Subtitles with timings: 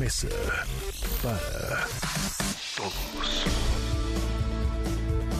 [0.00, 0.28] Mesa
[1.22, 1.86] para
[2.74, 3.44] Todos.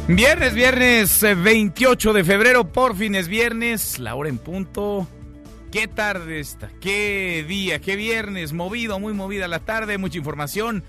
[0.06, 5.08] Viernes, viernes eh, 28 de febrero, por fin es viernes, la hora en punto.
[5.72, 10.84] Qué tarde está, qué día, qué viernes, movido, muy movida la tarde, mucha información.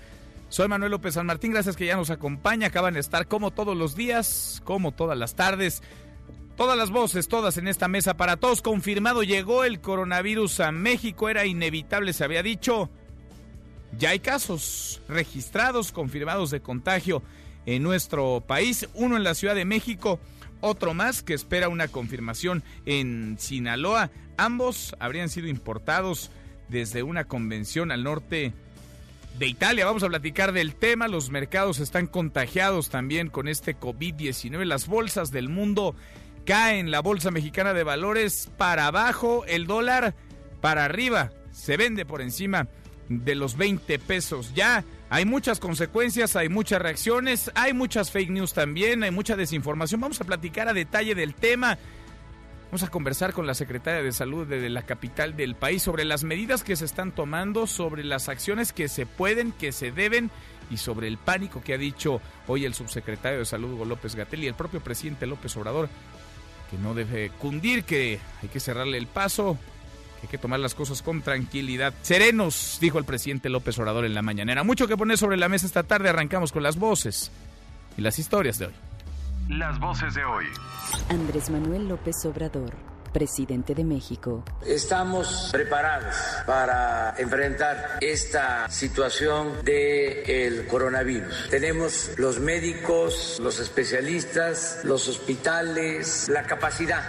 [0.50, 2.66] Soy Manuel López San Martín, gracias que ya nos acompaña.
[2.66, 5.82] Acaban de estar como todos los días, como todas las tardes.
[6.58, 8.60] Todas las voces, todas en esta mesa para todos.
[8.60, 12.90] Confirmado, llegó el coronavirus a México, era inevitable, se había dicho.
[13.98, 17.22] Ya hay casos registrados, confirmados de contagio
[17.66, 20.18] en nuestro país, uno en la Ciudad de México,
[20.60, 24.10] otro más que espera una confirmación en Sinaloa.
[24.36, 26.30] Ambos habrían sido importados
[26.68, 28.52] desde una convención al norte
[29.38, 29.84] de Italia.
[29.84, 31.08] Vamos a platicar del tema.
[31.08, 34.64] Los mercados están contagiados también con este COVID-19.
[34.64, 35.94] Las bolsas del mundo
[36.44, 36.90] caen.
[36.90, 40.14] La bolsa mexicana de valores para abajo, el dólar
[40.60, 41.30] para arriba.
[41.50, 42.68] Se vende por encima
[43.08, 44.52] de los 20 pesos.
[44.54, 50.00] Ya hay muchas consecuencias, hay muchas reacciones, hay muchas fake news también, hay mucha desinformación.
[50.00, 51.78] Vamos a platicar a detalle del tema.
[52.72, 56.24] Vamos a conversar con la secretaria de Salud de la capital del país sobre las
[56.24, 60.30] medidas que se están tomando, sobre las acciones que se pueden, que se deben
[60.70, 64.44] y sobre el pánico que ha dicho hoy el subsecretario de Salud Hugo López Gatel
[64.44, 65.90] y el propio presidente López Obrador,
[66.70, 69.58] que no debe cundir, que hay que cerrarle el paso,
[70.22, 71.92] hay que tomar las cosas con tranquilidad.
[72.02, 74.62] Serenos, dijo el presidente López Obrador en la mañanera.
[74.62, 76.08] Mucho que poner sobre la mesa esta tarde.
[76.08, 77.32] Arrancamos con las voces
[77.96, 78.72] y las historias de hoy.
[79.48, 80.44] Las voces de hoy.
[81.08, 82.72] Andrés Manuel López Obrador,
[83.12, 84.44] presidente de México.
[84.66, 91.48] Estamos preparados para enfrentar esta situación del coronavirus.
[91.50, 97.02] Tenemos los médicos, los especialistas, los hospitales, la capacidad.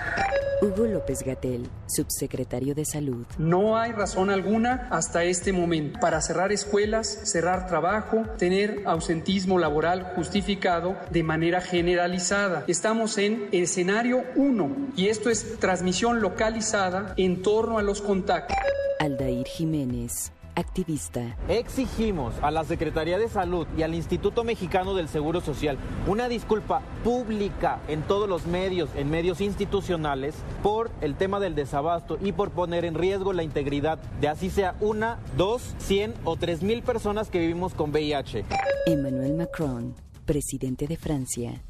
[0.61, 3.25] Hugo López Gatel, subsecretario de Salud.
[3.37, 10.13] No hay razón alguna hasta este momento para cerrar escuelas, cerrar trabajo, tener ausentismo laboral
[10.15, 12.63] justificado de manera generalizada.
[12.67, 18.57] Estamos en escenario 1 y esto es transmisión localizada en torno a los contactos.
[18.99, 21.37] Aldair Jiménez, activista.
[21.47, 25.77] Exigimos a la Secretaría de Salud y al Instituto Mexicano del Seguro Social
[26.07, 32.17] una disculpa pública en todos los medios, en medios institucionales, por el tema del desabasto
[32.21, 36.63] y por poner en riesgo la integridad de así sea una, dos, cien o tres
[36.63, 38.45] mil personas que vivimos con VIH.
[38.87, 41.61] Emmanuel Macron, presidente de Francia.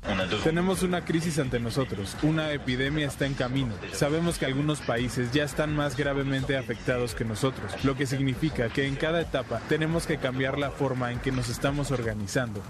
[0.44, 3.74] Tenemos una crisis ante nosotros, una epidemia está en camino.
[3.94, 8.88] Sabemos que algunos países ya están más gravemente afectados que nosotros, lo que significa que
[8.88, 12.62] en cada etapa tenemos que cambiar la forma en que nos estamos organizando.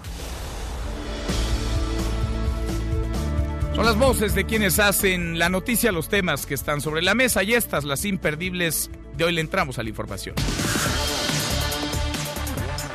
[3.74, 7.42] Son las voces de quienes hacen la noticia, los temas que están sobre la mesa
[7.42, 8.88] y estas, las imperdibles.
[9.16, 10.36] De hoy le entramos a la información.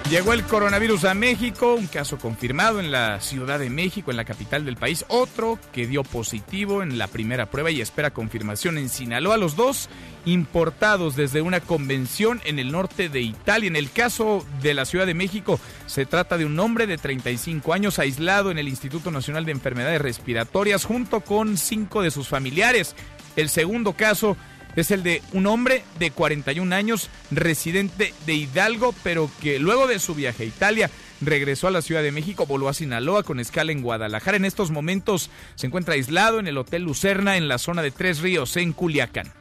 [0.10, 4.26] Llegó el coronavirus a México, un caso confirmado en la Ciudad de México, en la
[4.26, 8.90] capital del país, otro que dio positivo en la primera prueba y espera confirmación en
[8.90, 9.88] Sinaloa, los dos
[10.26, 13.68] importados desde una convención en el norte de Italia.
[13.68, 17.72] En el caso de la Ciudad de México, se trata de un hombre de 35
[17.72, 22.96] años aislado en el Instituto Nacional de Enfermedades Respiratorias junto con cinco de sus familiares.
[23.36, 24.36] El segundo caso
[24.82, 30.00] es el de un hombre de 41 años, residente de Hidalgo, pero que luego de
[30.00, 30.90] su viaje a Italia
[31.22, 34.38] regresó a la Ciudad de México, voló a Sinaloa con escala en Guadalajara.
[34.38, 38.20] En estos momentos se encuentra aislado en el Hotel Lucerna en la zona de Tres
[38.20, 39.32] Ríos, en Culiacán.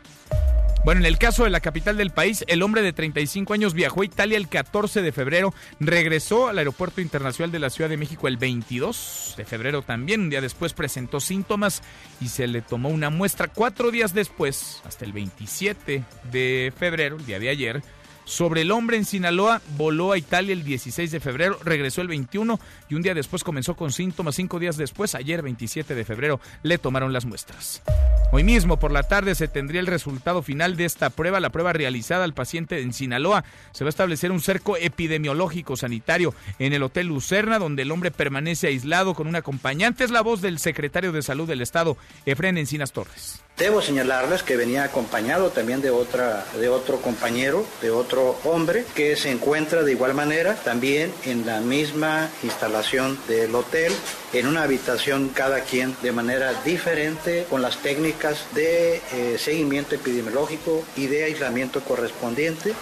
[0.84, 4.02] Bueno, en el caso de la capital del país, el hombre de 35 años viajó
[4.02, 8.26] a Italia el 14 de febrero, regresó al Aeropuerto Internacional de la Ciudad de México
[8.26, 11.82] el 22 de febrero también, un día después presentó síntomas
[12.20, 13.48] y se le tomó una muestra.
[13.48, 17.82] Cuatro días después, hasta el 27 de febrero, el día de ayer,
[18.28, 22.60] sobre el hombre en Sinaloa, voló a Italia el 16 de febrero, regresó el 21
[22.90, 24.34] y un día después comenzó con síntomas.
[24.34, 27.82] Cinco días después, ayer 27 de febrero, le tomaron las muestras.
[28.30, 31.72] Hoy mismo por la tarde se tendría el resultado final de esta prueba, la prueba
[31.72, 33.44] realizada al paciente en Sinaloa.
[33.72, 38.10] Se va a establecer un cerco epidemiológico sanitario en el Hotel Lucerna, donde el hombre
[38.10, 40.04] permanece aislado con un acompañante.
[40.04, 41.96] Es la voz del secretario de Salud del Estado,
[42.26, 43.42] Efren Encinas Torres.
[43.56, 49.16] Debo señalarles que venía acompañado también de, otra, de otro compañero, de otro hombre, que
[49.16, 53.92] se encuentra de igual manera también en la misma instalación del hotel,
[54.32, 60.84] en una habitación cada quien de manera diferente, con las técnicas de eh, seguimiento epidemiológico
[60.96, 62.74] y de aislamiento correspondiente.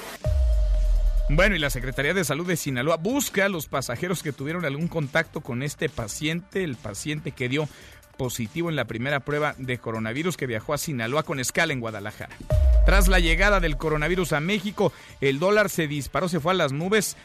[1.28, 4.86] Bueno, y la Secretaría de Salud de Sinaloa busca a los pasajeros que tuvieron algún
[4.86, 7.68] contacto con este paciente, el paciente que dio
[8.16, 12.36] positivo en la primera prueba de coronavirus que viajó a Sinaloa con escala en Guadalajara.
[12.84, 16.72] Tras la llegada del coronavirus a México, el dólar se disparó, se fue a las
[16.72, 17.16] nubes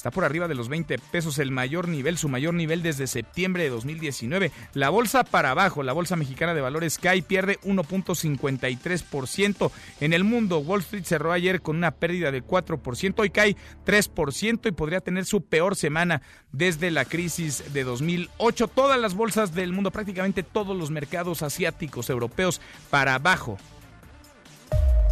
[0.00, 3.64] Está por arriba de los 20 pesos, el mayor nivel, su mayor nivel desde septiembre
[3.64, 4.50] de 2019.
[4.72, 9.70] La bolsa para abajo, la bolsa mexicana de valores cae, pierde 1.53%.
[10.00, 14.68] En el mundo, Wall Street cerró ayer con una pérdida de 4%, hoy cae 3%
[14.68, 18.68] y podría tener su peor semana desde la crisis de 2008.
[18.68, 23.58] Todas las bolsas del mundo, prácticamente todos los mercados asiáticos, europeos, para abajo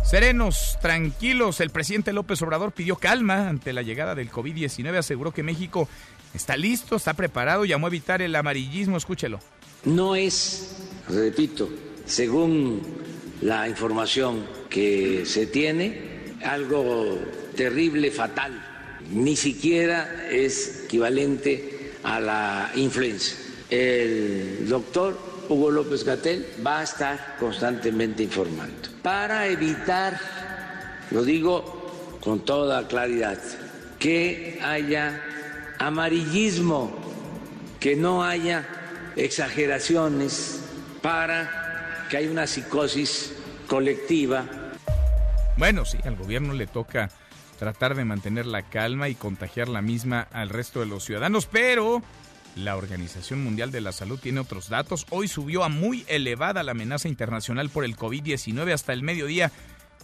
[0.08, 5.43] Serenos, tranquilos, el presidente López Obrador pidió calma ante la llegada del COVID-19, aseguró que
[5.43, 5.87] México
[6.32, 9.38] está listo, está preparado, llamó a evitar el amarillismo, escúchelo.
[9.84, 10.76] No es,
[11.10, 11.69] repito,
[12.06, 12.81] según
[13.43, 16.00] la información que se tiene,
[16.43, 17.19] algo
[17.55, 18.64] terrible, fatal,
[19.12, 23.37] ni siquiera es equivalente a la influenza.
[23.69, 25.19] El doctor
[25.50, 30.20] Hugo López Gatel va a estar constantemente informando para evitar,
[31.10, 33.38] lo digo con toda claridad,
[33.99, 35.19] que haya
[35.78, 36.93] amarillismo,
[37.81, 38.69] que no haya
[39.16, 40.62] exageraciones,
[41.00, 43.32] para que haya una psicosis
[43.66, 44.44] colectiva.
[45.56, 47.08] Bueno, sí, al gobierno le toca
[47.58, 52.02] tratar de mantener la calma y contagiar la misma al resto de los ciudadanos, pero
[52.56, 55.06] la Organización Mundial de la Salud tiene otros datos.
[55.10, 59.50] Hoy subió a muy elevada la amenaza internacional por el COVID-19 hasta el mediodía.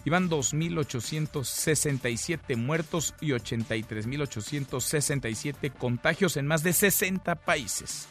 [0.04, 8.08] Iban 2.867 muertos y 83.867 contagios en más de 60 países.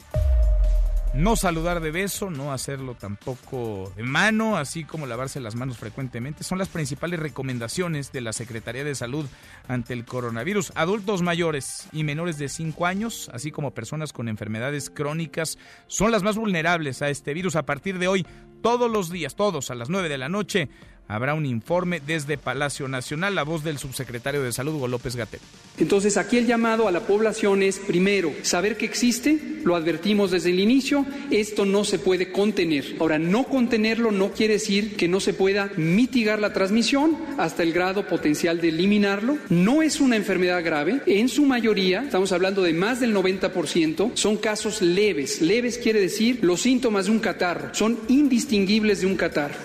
[1.13, 6.43] No saludar de beso, no hacerlo tampoco de mano, así como lavarse las manos frecuentemente,
[6.43, 9.27] son las principales recomendaciones de la Secretaría de Salud
[9.67, 10.71] ante el coronavirus.
[10.73, 16.23] Adultos mayores y menores de 5 años, así como personas con enfermedades crónicas, son las
[16.23, 17.55] más vulnerables a este virus.
[17.57, 18.25] A partir de hoy,
[18.63, 20.69] todos los días, todos a las 9 de la noche,
[21.07, 25.39] habrá un informe desde Palacio Nacional, la voz del subsecretario de Salud, Hugo López Gatel.
[25.77, 30.51] Entonces, aquí el llamado a la población es, primero, saber que existe, lo advertimos desde
[30.51, 32.95] el inicio, esto no se puede contener.
[32.99, 37.73] Ahora, no contenerlo no quiere decir que no se pueda mitigar la transmisión hasta el
[37.73, 39.37] grado potencial de eliminarlo.
[39.49, 44.37] No es una enfermedad grave, en su mayoría, estamos hablando de más del 90%, son
[44.37, 45.41] casos leves.
[45.41, 49.57] Leves quiere decir los síntomas de un catarro, son indistinguibles de un catarro.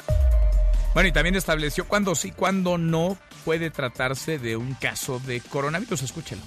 [0.99, 6.03] Bueno, y también estableció cuándo sí, cuándo no puede tratarse de un caso de coronavirus.
[6.03, 6.43] Escúchelo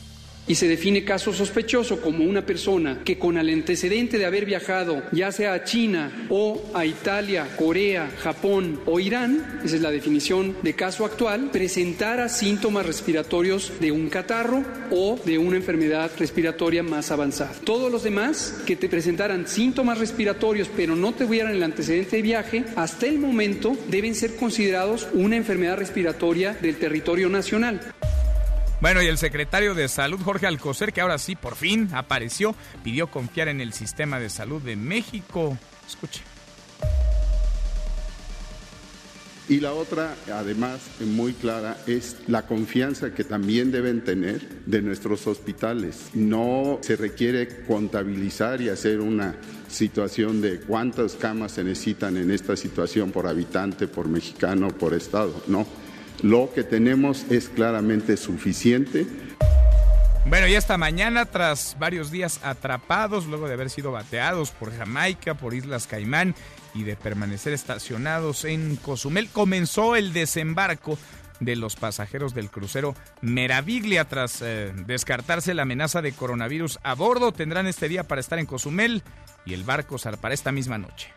[0.48, 5.04] y se define caso sospechoso como una persona que con el antecedente de haber viajado
[5.12, 10.56] ya sea a China o a Italia, Corea, Japón o Irán, esa es la definición
[10.62, 17.12] de caso actual, presentara síntomas respiratorios de un catarro o de una enfermedad respiratoria más
[17.12, 17.54] avanzada.
[17.64, 22.66] Todos los demás que te presentaran síntomas respiratorios pero no tuvieran el antecedente de viaje,
[22.76, 27.80] hasta el momento deben ser considerados una enfermedad respiratoria del territorio nacional.
[28.81, 33.11] Bueno, y el secretario de Salud, Jorge Alcocer, que ahora sí, por fin apareció, pidió
[33.11, 35.56] confiar en el sistema de salud de México.
[35.88, 36.21] Escuche.
[39.47, 45.28] Y la otra, además, muy clara, es la confianza que también deben tener de nuestros
[45.28, 46.09] hospitales.
[46.16, 49.35] No se requiere contabilizar y hacer una
[49.69, 55.44] situación de cuántas camas se necesitan en esta situación por habitante, por mexicano, por estado.
[55.47, 55.68] No,
[56.21, 59.06] lo que tenemos es claramente suficiente.
[60.25, 65.33] Bueno, y esta mañana, tras varios días atrapados, luego de haber sido bateados por Jamaica,
[65.33, 66.35] por Islas Caimán
[66.75, 70.97] y de permanecer estacionados en Cozumel, comenzó el desembarco
[71.40, 77.31] de los pasajeros del crucero Meraviglia tras eh, descartarse la amenaza de coronavirus a bordo.
[77.31, 79.01] Tendrán este día para estar en Cozumel
[79.44, 81.09] y el barco zarpará esta misma noche.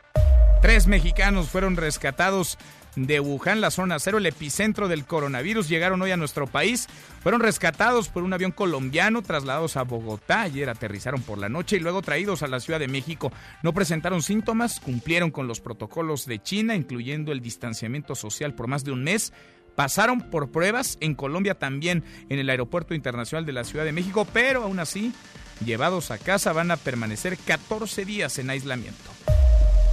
[0.63, 2.57] Tres mexicanos fueron rescatados
[2.97, 6.87] de Wuhan, la zona cero, el epicentro del coronavirus, llegaron hoy a nuestro país.
[7.23, 10.43] Fueron rescatados por un avión colombiano, trasladados a Bogotá.
[10.43, 13.33] Ayer aterrizaron por la noche y luego traídos a la Ciudad de México.
[13.63, 18.85] No presentaron síntomas, cumplieron con los protocolos de China, incluyendo el distanciamiento social por más
[18.85, 19.33] de un mes.
[19.75, 24.27] Pasaron por pruebas en Colombia también en el Aeropuerto Internacional de la Ciudad de México,
[24.33, 25.13] pero aún así,
[25.65, 29.11] llevados a casa, van a permanecer 14 días en aislamiento.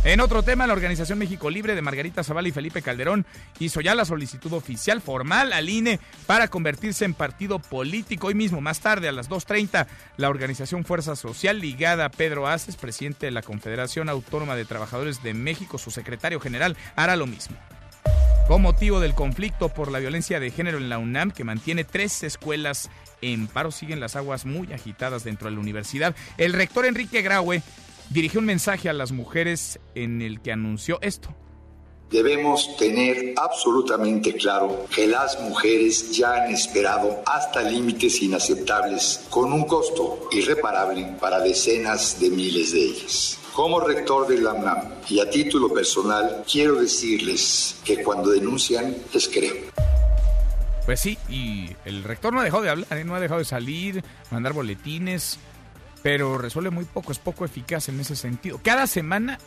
[0.04, 3.24] En otro tema, la Organización México Libre de Margarita Zavala y Felipe Calderón
[3.60, 8.28] hizo ya la solicitud oficial formal al INE para convertirse en partido político.
[8.28, 9.86] Hoy mismo, más tarde, a las 2.30,
[10.18, 15.22] la organización Fuerza Social, ligada a Pedro Aces, presidente de la Confederación Autónoma de Trabajadores
[15.22, 17.56] de México, su secretario general, hará lo mismo.
[18.48, 22.24] Con motivo del conflicto por la violencia de género en la UNAM, que mantiene tres
[22.24, 22.90] escuelas
[23.22, 26.16] en paro, siguen las aguas muy agitadas dentro de la universidad.
[26.38, 27.62] El rector Enrique Graue
[28.12, 31.34] dirigió un mensaje a las mujeres en el que anunció esto.
[32.10, 39.64] Debemos tener absolutamente claro que las mujeres ya han esperado hasta límites inaceptables con un
[39.64, 43.40] costo irreparable para decenas de miles de ellas.
[43.54, 49.30] Como rector de la UNAM y a título personal, quiero decirles que cuando denuncian, les
[49.30, 49.56] creo.
[50.86, 53.06] Pues sí, y el rector no ha dejado de hablar, ¿eh?
[53.06, 55.38] no ha dejado de salir, mandar boletines,
[56.04, 58.60] pero resuelve muy poco, es poco eficaz en ese sentido.
[58.64, 59.40] Cada semana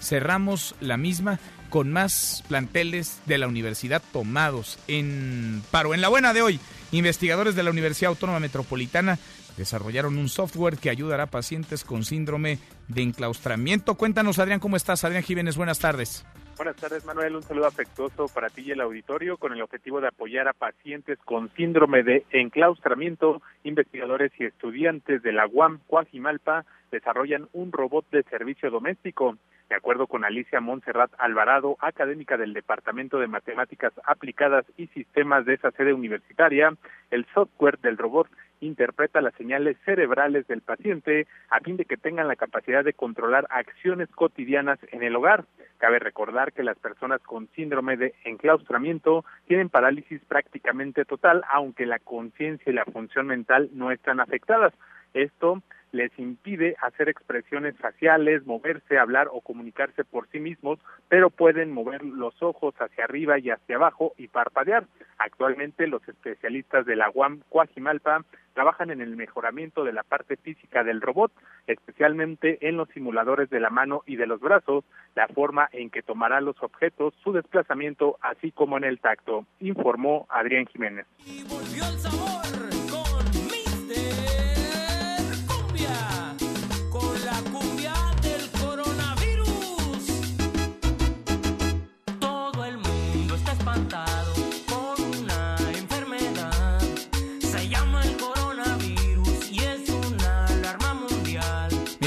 [0.00, 1.38] cerramos la misma
[1.70, 5.94] con más planteles de la universidad tomados en paro.
[5.94, 6.60] En la buena de hoy,
[6.92, 9.18] investigadores de la Universidad Autónoma Metropolitana
[9.56, 12.58] desarrollaron un software que ayudará a pacientes con síndrome
[12.88, 13.94] de enclaustramiento.
[13.94, 15.02] Cuéntanos, Adrián, ¿cómo estás?
[15.04, 16.24] Adrián Jiménez, buenas tardes.
[16.56, 17.36] Buenas tardes, Manuel.
[17.36, 21.18] Un saludo afectuoso para ti y el auditorio con el objetivo de apoyar a pacientes
[21.18, 23.42] con síndrome de enclaustramiento.
[23.62, 29.36] Investigadores y estudiantes de la UAM Cuajimalpa desarrollan un robot de servicio doméstico.
[29.68, 35.54] De acuerdo con Alicia Montserrat Alvarado, académica del Departamento de Matemáticas Aplicadas y Sistemas de
[35.54, 36.72] esa sede universitaria,
[37.10, 38.28] el software del robot
[38.60, 43.46] interpreta las señales cerebrales del paciente a fin de que tengan la capacidad de controlar
[43.50, 45.44] acciones cotidianas en el hogar.
[45.78, 51.98] Cabe recordar que las personas con síndrome de enclaustramiento tienen parálisis prácticamente total, aunque la
[51.98, 54.72] conciencia y la función mental no están afectadas.
[55.14, 55.62] Esto
[55.92, 60.78] les impide hacer expresiones faciales, moverse, hablar o comunicarse por sí mismos,
[61.08, 64.86] pero pueden mover los ojos hacia arriba y hacia abajo y parpadear.
[65.18, 68.24] Actualmente los especialistas de la UAM Cuajimalpa
[68.56, 71.30] trabajan en el mejoramiento de la parte física del robot,
[71.66, 76.02] especialmente en los simuladores de la mano y de los brazos, la forma en que
[76.02, 81.06] tomará los objetos, su desplazamiento, así como en el tacto, informó Adrián Jiménez.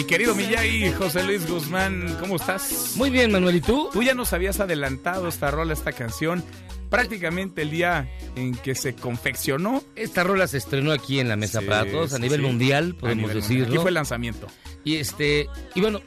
[0.10, 2.94] Querido Miyagi, José Luis Guzmán, ¿cómo estás?
[2.96, 3.90] Muy bien, Manuel, ¿y tú?
[3.94, 6.44] Tú ya nos habías adelantado esta rola, esta canción,
[6.90, 9.84] prácticamente el día en que se confeccionó.
[9.96, 13.68] Esta rola se estrenó aquí en la Mesa para Todos, a nivel mundial, podemos decirlo.
[13.68, 14.48] Aquí fue el lanzamiento.
[14.84, 16.02] Y este, y bueno,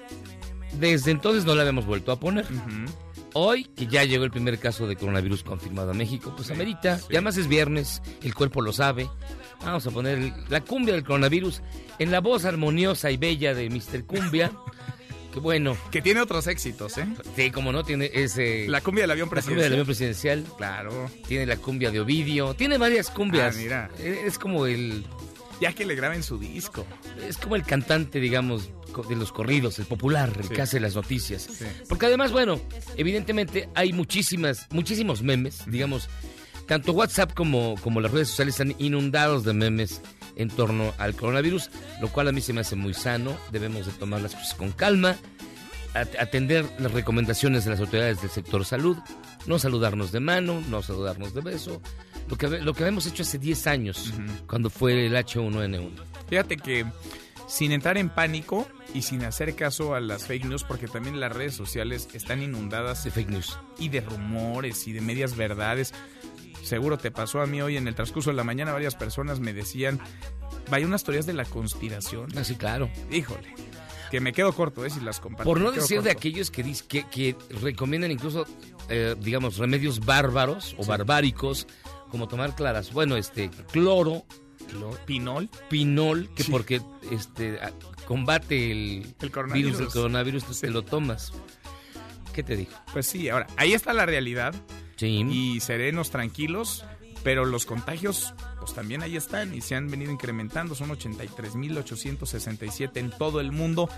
[0.80, 2.44] desde entonces no la habíamos vuelto a poner.
[3.34, 6.98] Hoy, que ya llegó el primer caso de coronavirus confirmado a México, pues amerita.
[7.08, 9.08] Y además es viernes, el cuerpo lo sabe.
[9.64, 11.62] Vamos a poner la cumbia del coronavirus
[11.98, 14.04] en la voz armoniosa y bella de Mr.
[14.04, 14.52] Cumbia.
[15.32, 15.76] que bueno.
[15.90, 17.06] Que tiene otros éxitos, ¿eh?
[17.36, 18.66] Sí, como no, tiene ese...
[18.68, 19.54] La cumbia del avión presidencial.
[19.54, 20.44] La cumbia del avión presidencial.
[20.56, 21.10] Claro.
[21.26, 22.54] Tiene la cumbia de Ovidio.
[22.54, 23.54] Tiene varias cumbias.
[23.54, 23.90] Ah, mira.
[23.98, 25.04] Es como el...
[25.60, 26.84] Ya que le graben su disco.
[27.28, 28.68] Es como el cantante, digamos,
[29.08, 31.48] de los corridos, el popular, el que hace las noticias.
[31.88, 32.60] Porque además, bueno,
[32.96, 36.08] evidentemente hay muchísimas, muchísimos memes, digamos,
[36.66, 40.00] tanto WhatsApp como, como las redes sociales están inundados de memes
[40.36, 43.36] en torno al coronavirus, lo cual a mí se me hace muy sano.
[43.50, 45.16] Debemos de tomar las cosas con calma,
[45.94, 48.96] atender las recomendaciones de las autoridades del sector salud,
[49.46, 51.82] no saludarnos de mano, no saludarnos de beso,
[52.28, 54.12] lo que, lo que habíamos hecho hace 10 años,
[54.46, 55.90] cuando fue el H1N1.
[56.28, 56.86] Fíjate que
[57.46, 61.32] sin entrar en pánico y sin hacer caso a las fake news, porque también las
[61.32, 65.92] redes sociales están inundadas de fake news y de rumores y de medias verdades
[66.62, 69.52] seguro te pasó a mí hoy en el transcurso de la mañana, varias personas me
[69.52, 70.00] decían,
[70.70, 72.28] vaya unas teorías de la conspiración.
[72.36, 72.90] Ah, sí, claro.
[73.10, 73.54] Híjole.
[74.10, 74.90] Que me quedo corto, ¿eh?
[74.90, 75.44] Si las comparto.
[75.44, 78.46] Por no decir de aquellos que, que, que recomiendan incluso,
[78.90, 81.66] eh, digamos, remedios bárbaros o barbáricos,
[82.10, 82.92] como tomar claras.
[82.92, 84.26] Bueno, este, cloro.
[85.06, 85.48] pinol.
[85.70, 87.58] Pinol, que porque este
[88.06, 89.72] combate el, el coronavirus.
[89.72, 91.32] virus del coronavirus, te lo tomas.
[92.34, 92.72] ¿Qué te digo?
[92.92, 94.54] Pues sí, ahora, ahí está la realidad
[95.08, 96.84] y serenos, tranquilos,
[97.22, 100.74] pero los contagios pues también ahí están y se han venido incrementando.
[100.74, 103.88] Son 83.867 en todo el mundo.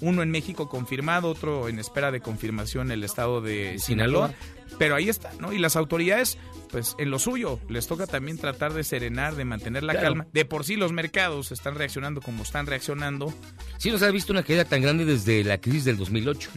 [0.00, 4.32] Uno en México confirmado, otro en espera de confirmación en el estado de Sinaloa.
[4.78, 5.52] Pero ahí está, ¿no?
[5.52, 6.38] Y las autoridades,
[6.70, 10.26] pues en lo suyo, les toca también tratar de serenar, de mantener la calma.
[10.32, 13.32] De por sí los mercados están reaccionando como están reaccionando.
[13.78, 16.50] Sí, nos ha visto una caída tan grande desde la crisis del 2008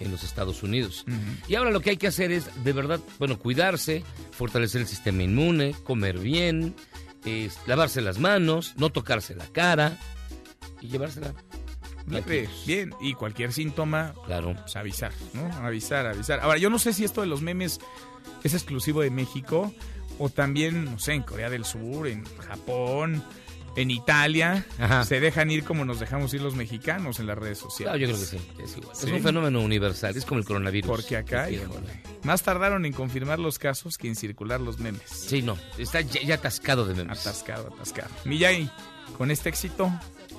[0.00, 1.04] en los Estados Unidos.
[1.46, 5.22] Y ahora lo que hay que hacer es, de verdad, bueno, cuidarse, fortalecer el sistema
[5.22, 6.74] inmune, comer bien,
[7.66, 9.98] lavarse las manos, no tocarse la cara
[10.80, 11.34] y llevársela
[12.08, 15.52] Bien, bien, y cualquier síntoma, claro, pues avisar, ¿no?
[15.64, 16.40] Avisar, avisar.
[16.40, 17.80] Ahora, yo no sé si esto de los memes
[18.42, 19.72] es exclusivo de México
[20.18, 23.22] o también, no sé, en Corea del Sur, en Japón,
[23.76, 24.66] en Italia,
[25.06, 28.00] se dejan ir como nos dejamos ir los mexicanos en las redes sociales.
[28.00, 28.96] yo creo que sí, es igual.
[28.96, 30.90] Es un fenómeno universal, es como el coronavirus.
[30.90, 31.48] Porque acá,
[32.24, 35.02] más tardaron en confirmar los casos que en circular los memes.
[35.08, 37.20] Sí, no, está ya, atascado de memes.
[37.20, 38.10] Atascado, atascado.
[38.24, 38.68] Miyagi,
[39.16, 39.92] con este éxito,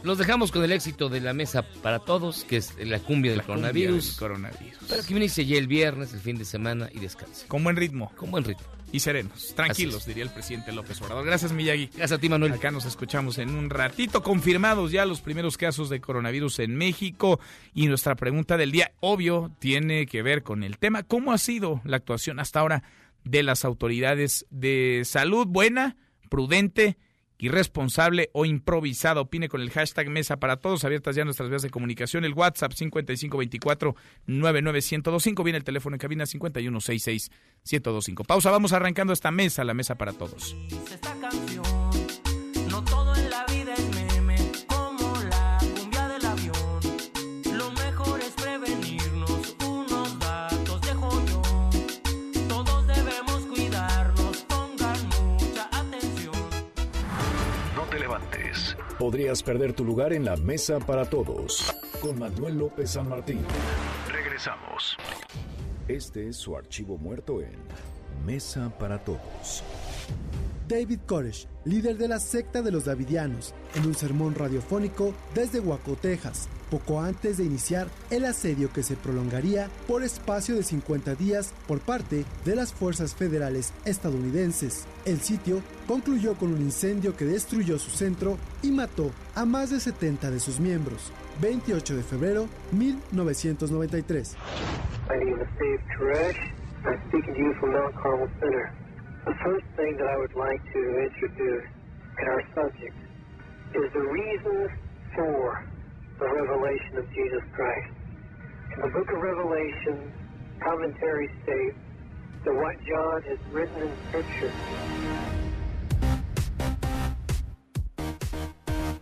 [0.04, 3.44] los dejamos con el éxito de la mesa para todos, que es la cumbia del
[3.44, 4.18] coronavirus.
[4.18, 4.78] coronavirus.
[4.88, 7.48] Para que inicie ya el viernes, el fin de semana y descanse.
[7.48, 8.12] Con buen ritmo.
[8.16, 8.66] Con buen ritmo.
[8.92, 11.24] Y serenos, tranquilos, diría el presidente López Obrador.
[11.24, 11.88] Gracias, Miyagi.
[11.88, 12.54] Gracias a ti, Manuel.
[12.54, 14.24] Acá nos escuchamos en un ratito.
[14.24, 17.40] Confirmados ya los primeros casos de coronavirus en México.
[17.76, 21.04] Y nuestra pregunta del día, obvio, tiene que ver con el tema.
[21.04, 22.84] ¿Cómo ha sido la actuación hasta ahora
[23.24, 25.46] de las autoridades de salud?
[25.48, 25.96] ¿Buena?
[26.30, 26.98] ¿Prudente?
[27.40, 29.22] Irresponsable o improvisada.
[29.22, 30.86] Opine con el hashtag Mesa para Todos.
[30.86, 32.26] Abiertas ya nuestras vías de comunicación.
[32.26, 35.44] El WhatsApp 5524-99125.
[35.44, 38.26] Viene el teléfono en cabina 5166-1025.
[38.26, 38.52] Pausa.
[38.52, 40.56] Vamos arrancando esta mesa, la Mesa para Todos.
[59.00, 61.74] Podrías perder tu lugar en la mesa para todos.
[62.02, 63.40] Con Manuel López San Martín.
[64.12, 64.98] Regresamos.
[65.88, 67.54] Este es su archivo muerto en
[68.26, 69.64] Mesa para Todos.
[70.68, 75.96] David Koresh, líder de la secta de los Davidianos, en un sermón radiofónico desde Waco,
[75.96, 81.54] Texas, poco antes de iniciar el asedio que se prolongaría por espacio de 50 días
[81.68, 84.88] por parte de las fuerzas federales estadounidenses.
[85.06, 89.80] El sitio concluyó con un incendio que destruyó su centro y mató a más de
[89.80, 91.12] 70 de sus miembros.
[91.42, 94.36] 28 de febrero 1993.
[99.26, 101.66] The first thing that I would like to introduce
[102.20, 102.96] in our subject
[103.76, 104.72] is the reasons
[105.14, 105.64] for
[106.20, 107.94] the revelation of Jesus Christ.
[108.82, 110.12] The book of Revelation,
[110.60, 111.74] commentaries state
[112.44, 114.52] that what John has written in Scripture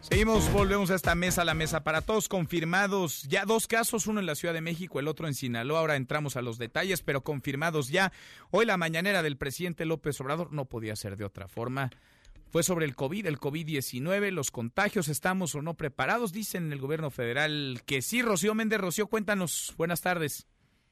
[0.01, 3.23] Seguimos, volvemos a esta mesa, la mesa para todos confirmados.
[3.23, 5.81] Ya dos casos, uno en la Ciudad de México, el otro en Sinaloa.
[5.81, 8.13] Ahora entramos a los detalles, pero confirmados ya.
[8.49, 11.89] Hoy la mañanera del presidente López Obrador no podía ser de otra forma.
[12.49, 16.31] Fue sobre el COVID, el COVID-19, los contagios, estamos o no preparados.
[16.31, 18.21] Dicen en el gobierno federal que sí.
[18.21, 19.75] Rocío Méndez, Rocío, cuéntanos.
[19.77, 20.47] Buenas tardes.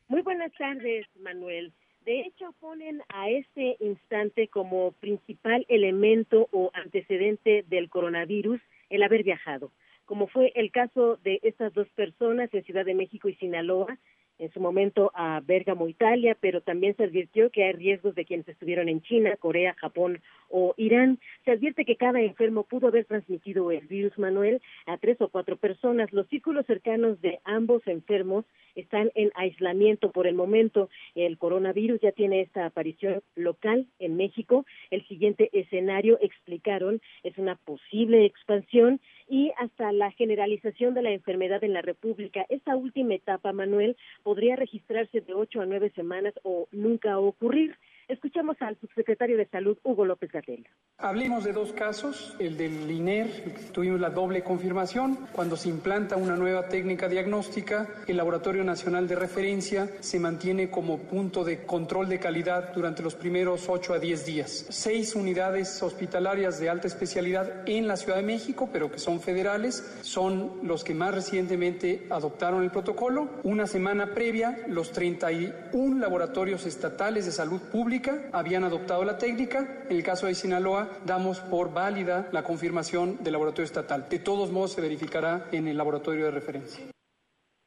[0.09, 1.73] Muy buenas tardes, Manuel.
[2.05, 9.23] De hecho, ponen a este instante como principal elemento o antecedente del coronavirus el haber
[9.23, 9.71] viajado,
[10.05, 13.97] como fue el caso de estas dos personas en Ciudad de México y Sinaloa,
[14.37, 18.47] en su momento a Bérgamo, Italia, pero también se advirtió que hay riesgos de quienes
[18.47, 20.21] estuvieron en China, Corea, Japón
[20.57, 21.19] o Irán.
[21.43, 25.57] Se advierte que cada enfermo pudo haber transmitido el virus Manuel a tres o cuatro
[25.57, 26.13] personas.
[26.13, 30.89] Los círculos cercanos de ambos enfermos están en aislamiento por el momento.
[31.13, 34.65] El coronavirus ya tiene esta aparición local en México.
[34.91, 41.65] El siguiente escenario, explicaron, es una posible expansión y hasta la generalización de la enfermedad
[41.65, 42.45] en la República.
[42.47, 47.75] Esta última etapa, Manuel, podría registrarse de ocho a nueve semanas o nunca ocurrir.
[48.07, 50.67] Escuchamos al subsecretario de Salud, Hugo López Gatell.
[50.99, 52.35] Hablemos de dos casos.
[52.37, 53.27] El del INER,
[53.71, 55.27] tuvimos la doble confirmación.
[55.31, 60.99] Cuando se implanta una nueva técnica diagnóstica, el Laboratorio Nacional de Referencia se mantiene como
[60.99, 64.67] punto de control de calidad durante los primeros 8 a 10 días.
[64.69, 69.99] Seis unidades hospitalarias de alta especialidad en la Ciudad de México, pero que son federales,
[70.03, 73.29] son los que más recientemente adoptaron el protocolo.
[73.41, 77.94] Una semana previa, los 31 laboratorios estatales de salud pública
[78.31, 79.85] habían adoptado la técnica.
[79.89, 84.07] En el caso de Sinaloa, damos por válida la confirmación del laboratorio estatal.
[84.09, 86.85] De todos modos, se verificará en el laboratorio de referencia.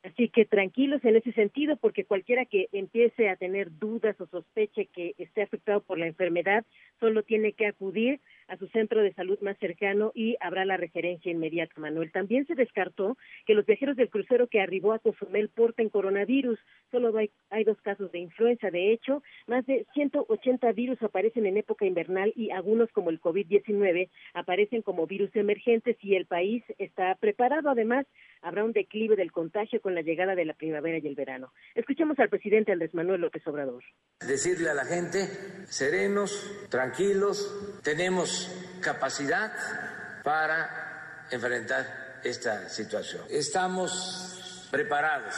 [0.03, 4.87] Así que tranquilos en ese sentido, porque cualquiera que empiece a tener dudas o sospeche
[4.87, 6.65] que esté afectado por la enfermedad,
[7.01, 11.31] solo tiene que acudir a su centro de salud más cercano y habrá la referencia
[11.31, 12.11] inmediata, Manuel.
[12.11, 16.59] También se descartó que los viajeros del crucero que arribó a Cozumel porten coronavirus.
[16.91, 18.71] Solo hay, hay dos casos de influenza.
[18.71, 24.09] De hecho, más de 180 virus aparecen en época invernal y algunos, como el COVID-19,
[24.35, 27.71] aparecen como virus emergentes y el país está preparado.
[27.71, 28.07] Además,
[28.43, 31.53] habrá un declive del contagio con la llegada de la primavera y el verano.
[31.75, 33.85] Escuchemos al presidente Andrés Manuel López Obrador.
[34.27, 35.27] Decirle a la gente,
[35.67, 38.38] serenos, tranquilos, tenemos
[38.81, 39.53] capacidad
[40.23, 43.25] para enfrentar esta situación.
[43.31, 45.35] Estamos preparados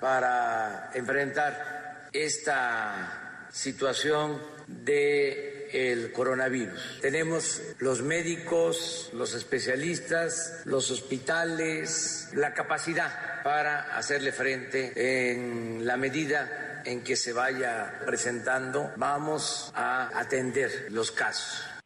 [0.00, 6.98] para enfrentar esta situación de el coronavirus.
[7.00, 16.82] Tenemos los médicos, los especialistas, los hospitales, la capacidad para hacerle frente en la medida
[16.84, 18.92] en que se vaya presentando.
[18.96, 21.77] Vamos a atender los casos.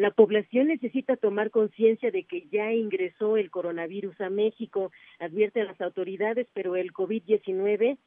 [0.00, 5.78] La población necesita tomar conciencia de que ya ingresó el coronavirus a México, advierten las
[5.82, 7.98] autoridades, pero el COVID-19,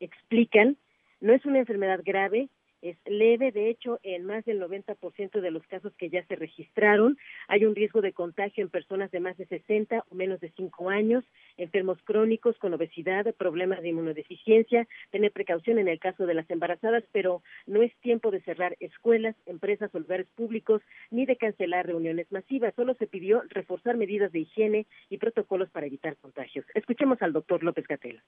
[0.00, 0.76] explican,
[1.20, 2.48] no es una enfermedad grave,
[2.82, 7.18] es leve, de hecho, en más del 90% de los casos que ya se registraron,
[7.48, 10.90] hay un riesgo de contagio en personas de más de 60 o menos de 5
[10.90, 11.24] años,
[11.56, 17.04] enfermos crónicos con obesidad, problemas de inmunodeficiencia, tener precaución en el caso de las embarazadas,
[17.12, 22.30] pero no es tiempo de cerrar escuelas, empresas o lugares públicos, ni de cancelar reuniones
[22.30, 26.64] masivas, solo se pidió reforzar medidas de higiene y protocolos para evitar contagios.
[26.74, 28.22] Escuchemos al doctor López Gatela.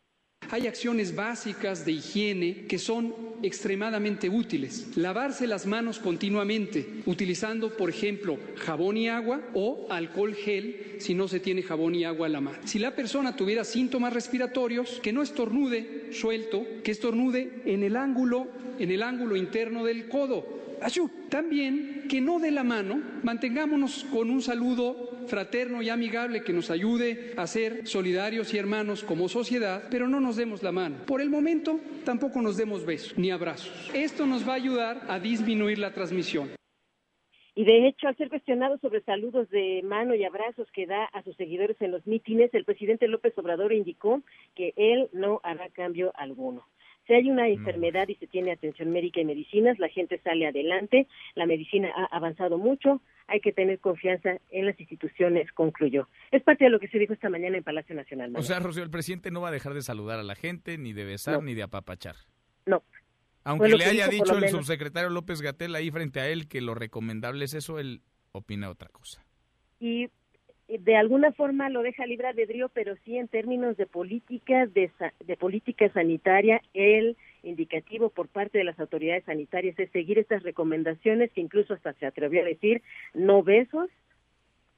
[0.52, 4.39] Hay acciones básicas de higiene que son extremadamente útiles.
[4.96, 11.28] Lavarse las manos continuamente, utilizando, por ejemplo, jabón y agua o alcohol gel si no
[11.28, 12.58] se tiene jabón y agua a la mano.
[12.64, 18.48] Si la persona tuviera síntomas respiratorios, que no estornude suelto, que estornude en el ángulo,
[18.78, 20.60] en el ángulo interno del codo.
[21.28, 26.70] También que no de la mano, mantengámonos con un saludo fraterno y amigable que nos
[26.70, 30.96] ayude a ser solidarios y hermanos como sociedad, pero no nos demos la mano.
[31.06, 33.90] Por el momento, tampoco nos demos besos ni abrazos.
[33.94, 36.50] Esto nos va a ayudar a disminuir la transmisión.
[37.54, 41.22] Y de hecho, al ser cuestionado sobre saludos de mano y abrazos que da a
[41.22, 44.22] sus seguidores en los mítines, el presidente López Obrador indicó
[44.54, 46.64] que él no hará cambio alguno.
[47.10, 51.08] Si hay una enfermedad y se tiene atención médica y medicinas, la gente sale adelante,
[51.34, 56.08] la medicina ha avanzado mucho, hay que tener confianza en las instituciones, concluyó.
[56.30, 58.32] Es parte de lo que se dijo esta mañana en Palacio Nacional.
[58.36, 60.92] O sea, Rocío, el presidente no va a dejar de saludar a la gente, ni
[60.92, 62.14] de besar, ni de apapachar.
[62.64, 62.84] No.
[63.42, 67.44] Aunque le haya dicho el subsecretario López Gatel ahí frente a él que lo recomendable
[67.44, 69.26] es eso, él opina otra cosa.
[69.80, 70.10] Y
[70.78, 74.90] de alguna forma lo deja libre albedrío, pero sí en términos de políticas de,
[75.24, 81.32] de política sanitaria, el indicativo por parte de las autoridades sanitarias es seguir estas recomendaciones
[81.32, 82.82] que incluso hasta se atrevió a decir
[83.14, 83.90] no besos,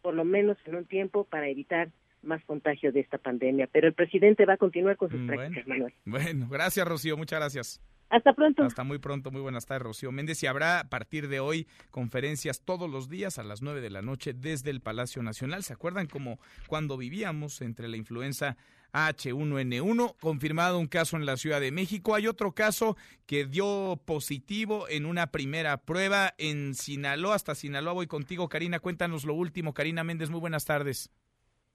[0.00, 1.88] por lo menos en un tiempo para evitar
[2.22, 3.68] más contagio de esta pandemia.
[3.72, 5.94] Pero el presidente va a continuar con sus Mm, prácticas, Manuel.
[6.04, 7.80] Bueno, gracias Rocío, muchas gracias.
[8.12, 8.62] Hasta pronto.
[8.62, 10.42] Hasta muy pronto, muy buenas tardes, Rocío Méndez.
[10.42, 14.02] Y habrá a partir de hoy conferencias todos los días a las 9 de la
[14.02, 15.62] noche desde el Palacio Nacional.
[15.62, 18.58] ¿Se acuerdan como cuando vivíamos entre la influenza
[18.92, 20.16] H1N1?
[20.20, 22.14] Confirmado un caso en la Ciudad de México.
[22.14, 27.34] Hay otro caso que dio positivo en una primera prueba en Sinaloa.
[27.36, 28.78] Hasta Sinaloa voy contigo, Karina.
[28.78, 29.72] Cuéntanos lo último.
[29.72, 31.10] Karina Méndez, muy buenas tardes.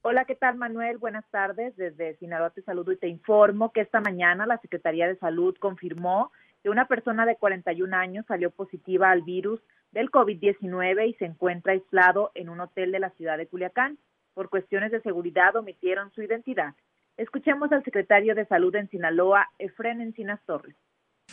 [0.02, 0.98] Hola, ¿qué tal Manuel?
[0.98, 1.76] Buenas tardes.
[1.76, 6.30] Desde Sinaloa te saludo y te informo que esta mañana la Secretaría de Salud confirmó
[6.62, 11.72] que una persona de 41 años salió positiva al virus del COVID-19 y se encuentra
[11.72, 13.98] aislado en un hotel de la ciudad de Culiacán.
[14.34, 16.74] Por cuestiones de seguridad omitieron su identidad.
[17.16, 20.76] Escuchemos al secretario de Salud en Sinaloa, Efren Encinas Torres.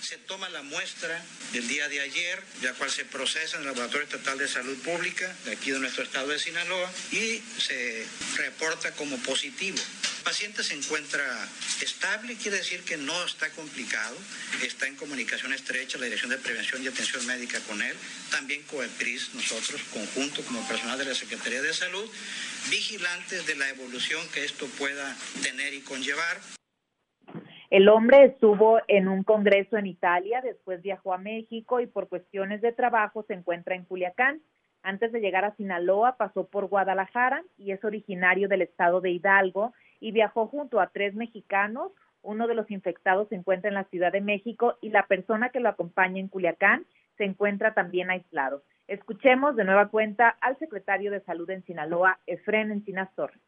[0.06, 1.20] Se toma la muestra
[1.52, 5.36] del día de ayer, la cual se procesa en el Laboratorio Estatal de Salud Pública
[5.46, 8.06] de aquí de nuestro estado de Sinaloa y se
[8.36, 9.80] reporta como positivo.
[9.80, 11.50] El paciente se encuentra
[11.82, 14.16] estable, quiere decir que no está complicado,
[14.62, 17.96] está en comunicación estrecha la Dirección de Prevención y Atención Médica con él,
[18.30, 22.08] también COEPRIS, nosotros, conjunto como personal de la Secretaría de Salud,
[22.70, 26.40] vigilantes de la evolución que esto pueda tener y conllevar.
[27.76, 32.62] El hombre estuvo en un congreso en Italia, después viajó a México y por cuestiones
[32.62, 34.40] de trabajo se encuentra en Culiacán.
[34.82, 39.74] Antes de llegar a Sinaloa pasó por Guadalajara y es originario del estado de Hidalgo
[40.00, 41.92] y viajó junto a tres mexicanos.
[42.22, 45.60] Uno de los infectados se encuentra en la Ciudad de México y la persona que
[45.60, 46.86] lo acompaña en Culiacán
[47.18, 48.64] se encuentra también aislado.
[48.88, 53.42] Escuchemos de nueva cuenta al secretario de Salud en Sinaloa, Efren Encinas Torres.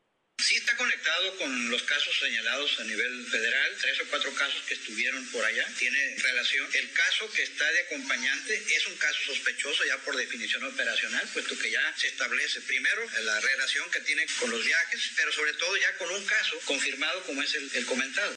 [0.78, 5.44] Conectado con los casos señalados a nivel federal, tres o cuatro casos que estuvieron por
[5.44, 6.68] allá, tiene relación.
[6.72, 11.58] El caso que está de acompañante es un caso sospechoso ya por definición operacional, puesto
[11.58, 15.76] que ya se establece primero la relación que tiene con los viajes, pero sobre todo
[15.78, 18.36] ya con un caso confirmado como es el, el comentado.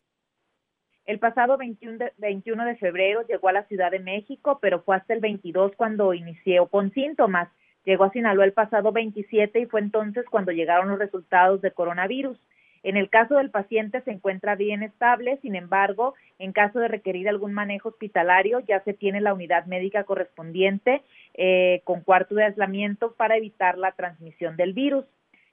[1.04, 4.96] El pasado 21 de, 21 de febrero llegó a la Ciudad de México, pero fue
[4.96, 7.50] hasta el 22 cuando inició con síntomas.
[7.84, 12.38] Llegó a Sinaloa el pasado 27 y fue entonces cuando llegaron los resultados de coronavirus.
[12.82, 17.28] En el caso del paciente se encuentra bien estable, sin embargo, en caso de requerir
[17.28, 21.02] algún manejo hospitalario, ya se tiene la unidad médica correspondiente
[21.34, 25.04] eh, con cuarto de aislamiento para evitar la transmisión del virus.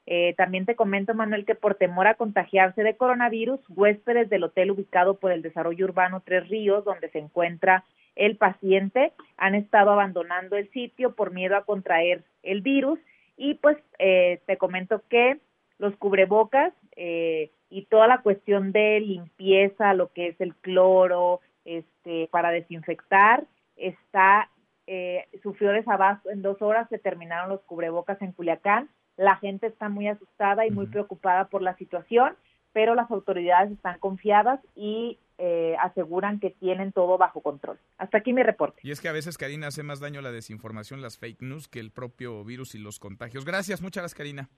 [0.06, 4.72] Eh, también te comento, Manuel, que por temor a contagiarse de coronavirus, huéspedes del hotel
[4.72, 7.84] ubicado por el desarrollo urbano Tres Ríos, donde se encuentra
[8.18, 13.00] el paciente, han estado abandonando el sitio por miedo a contraer el virus.
[13.38, 15.40] Y pues eh, te comento que
[15.78, 22.28] los cubrebocas eh, y toda la cuestión de limpieza, lo que es el cloro, este,
[22.32, 24.50] para desinfectar, está
[24.88, 26.30] eh, sufrió desabasto.
[26.30, 30.72] En dos horas se terminaron los cubrebocas en Culiacán la gente está muy asustada y
[30.72, 32.36] muy preocupada por la situación,
[32.78, 37.80] pero las autoridades están confiadas y eh, aseguran que tienen todo bajo control.
[37.98, 38.82] Hasta aquí mi reporte.
[38.84, 41.80] Y es que a veces, Karina, hace más daño la desinformación, las fake news, que
[41.80, 43.46] el propio virus y los contagios.
[43.46, 44.50] Gracias, muchas gracias, Karina.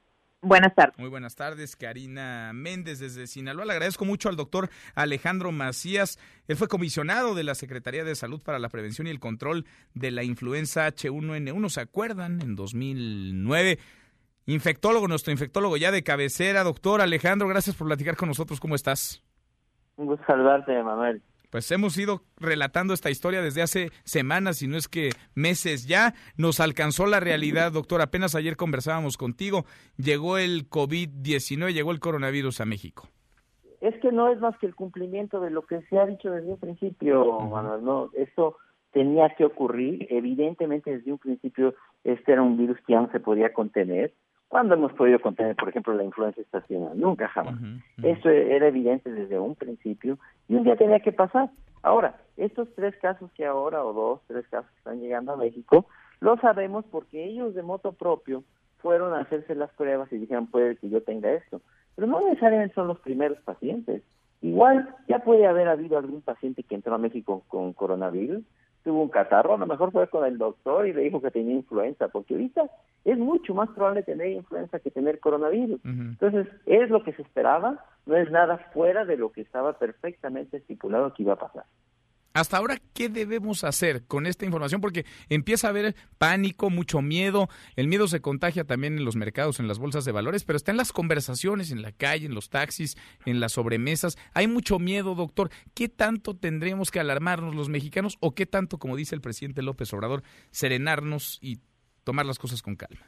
[0.42, 1.00] Buenas tardes.
[1.00, 3.64] Muy buenas tardes, Karina Méndez desde Sinaloa.
[3.64, 6.20] Le agradezco mucho al doctor Alejandro Macías.
[6.50, 10.12] Él fue comisionado de la Secretaría de Salud para la Prevención y el Control de
[10.12, 11.70] la Influenza H1N1.
[11.70, 12.42] ¿Se acuerdan?
[12.42, 13.80] En 2009
[14.50, 16.64] infectólogo, nuestro infectólogo ya de cabecera.
[16.64, 18.60] Doctor Alejandro, gracias por platicar con nosotros.
[18.60, 19.24] ¿Cómo estás?
[19.96, 21.22] Un gusto saludarte, Manuel.
[21.52, 26.14] Pues hemos ido relatando esta historia desde hace semanas, y no es que meses ya.
[26.38, 28.02] Nos alcanzó la realidad, doctor.
[28.02, 29.66] Apenas ayer conversábamos contigo.
[29.98, 33.08] Llegó el COVID-19, llegó el coronavirus a México.
[33.82, 36.50] Es que no es más que el cumplimiento de lo que se ha dicho desde
[36.50, 37.84] un principio, Manuel.
[37.84, 38.58] No, esto
[38.92, 40.06] tenía que ocurrir.
[40.10, 44.14] Evidentemente, desde un principio, este era un virus que no se podía contener.
[44.50, 47.00] ¿Cuándo hemos podido contener, por ejemplo, la influencia estacional?
[47.00, 47.56] Nunca jamás.
[48.02, 51.52] Eso era evidente desde un principio y un día tenía que pasar.
[51.84, 55.86] Ahora, estos tres casos que ahora, o dos, tres casos que están llegando a México,
[56.20, 58.44] lo sabemos porque ellos de moto propio
[58.80, 61.62] fueron a hacerse las pruebas y dijeron, puede que yo tenga esto.
[61.96, 64.02] Pero no necesariamente son los primeros pacientes.
[64.42, 68.44] Igual ya puede haber habido algún paciente que entró a México con coronavirus,
[68.84, 71.56] tuvo un catarro, a lo mejor fue con el doctor y le dijo que tenía
[71.56, 72.70] influenza, porque ahorita
[73.06, 75.80] es mucho más probable tener influenza que tener coronavirus.
[75.84, 80.58] Entonces, es lo que se esperaba, no es nada fuera de lo que estaba perfectamente
[80.58, 81.66] estipulado que iba a pasar.
[82.34, 84.82] Hasta ahora, ¿qué debemos hacer con esta información?
[84.82, 87.48] Porque empieza a haber pánico, mucho miedo.
[87.76, 90.72] El miedo se contagia también en los mercados, en las bolsas de valores, pero está
[90.72, 94.18] en las conversaciones, en la calle, en los taxis, en las sobremesas.
[94.36, 95.50] Hay mucho miedo, doctor.
[95.74, 99.92] ¿Qué tanto tendremos que alarmarnos los mexicanos o qué tanto, como dice el presidente López
[99.94, 101.58] Obrador, serenarnos y
[102.04, 103.08] tomar las cosas con calma?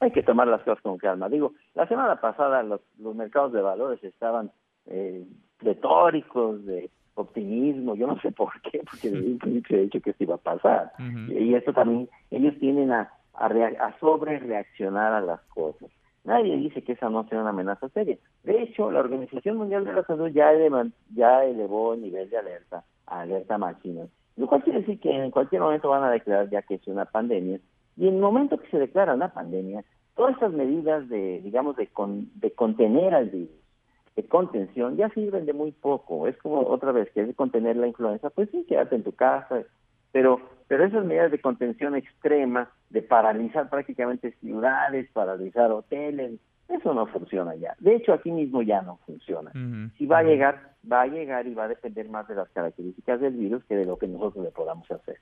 [0.00, 1.28] Hay que tomar las cosas con calma.
[1.30, 2.82] Digo, la semana pasada los,
[3.14, 4.52] mercados de valores estaban
[4.86, 5.26] eh,
[5.58, 10.10] retóricos, de optimismo, yo no sé por qué, porque desde un principio he dicho que
[10.10, 10.92] esto iba a pasar.
[11.28, 15.90] Y esto también, ellos tienen a, a, a sobre reaccionar a las cosas.
[16.24, 18.18] Nadie dice que esa no sea una amenaza seria.
[18.44, 20.50] De hecho, la Organización Mundial de la Salud ya,
[21.14, 24.02] ya elevó el nivel de alerta a alerta máxima.
[24.36, 27.06] Lo cual quiere decir que en cualquier momento van a declarar ya que es una
[27.06, 27.58] pandemia.
[27.96, 31.86] Y en el momento que se declara una pandemia, todas estas medidas de, digamos, de,
[31.88, 33.50] con, de contener al virus,
[34.18, 36.26] de contención ya sirven de muy poco.
[36.26, 39.62] Es como otra vez, que es contener la influenza, pues sí, quédate en tu casa,
[40.10, 47.06] pero, pero esas medidas de contención extrema, de paralizar prácticamente ciudades, paralizar hoteles, eso no
[47.06, 47.76] funciona ya.
[47.78, 49.52] De hecho, aquí mismo ya no funciona.
[49.96, 53.20] Si va a llegar, va a llegar y va a depender más de las características
[53.20, 55.18] del virus que de lo que nosotros le podamos hacer.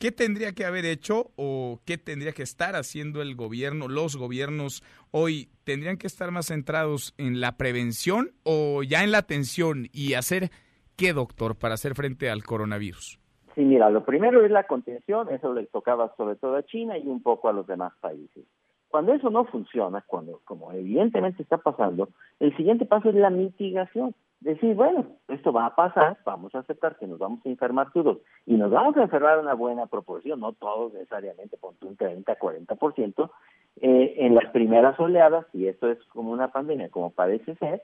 [0.00, 4.82] ¿Qué tendría que haber hecho o qué tendría que estar haciendo el gobierno, los gobiernos
[5.10, 5.50] hoy?
[5.64, 10.48] ¿Tendrían que estar más centrados en la prevención o ya en la atención y hacer
[10.96, 13.20] qué, doctor, para hacer frente al coronavirus?
[13.54, 17.06] Sí, mira, lo primero es la contención, eso le tocaba sobre todo a China y
[17.06, 18.46] un poco a los demás países.
[18.88, 22.08] Cuando eso no funciona, cuando como evidentemente está pasando,
[22.38, 26.96] el siguiente paso es la mitigación decir, bueno, esto va a pasar, vamos a aceptar
[26.96, 30.52] que nos vamos a enfermar todos y nos vamos a enfermar una buena proporción, no
[30.52, 33.30] todos necesariamente, con un 30, 40%,
[33.82, 37.82] eh, en las primeras oleadas, y esto es como una pandemia, como parece ser,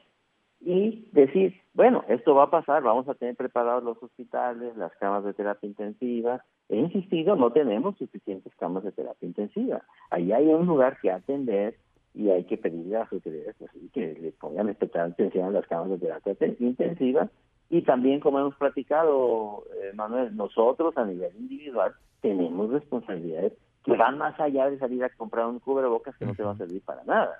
[0.60, 5.24] y decir, bueno, esto va a pasar, vamos a tener preparados los hospitales, las camas
[5.24, 6.42] de terapia intensiva.
[6.68, 9.82] He insistido, no tenemos suficientes camas de terapia intensiva.
[10.10, 11.76] Ahí hay un lugar que atender
[12.16, 15.66] y hay que pedirle a las autoridades pues, que le pongan especial atención a las
[15.66, 17.28] cámaras de terapia intensiva.
[17.68, 23.52] Y también como hemos platicado eh, Manuel nosotros a nivel individual tenemos responsabilidades
[23.84, 26.56] que van más allá de salir a comprar un cubrebocas que no te va a
[26.56, 27.36] servir para nada.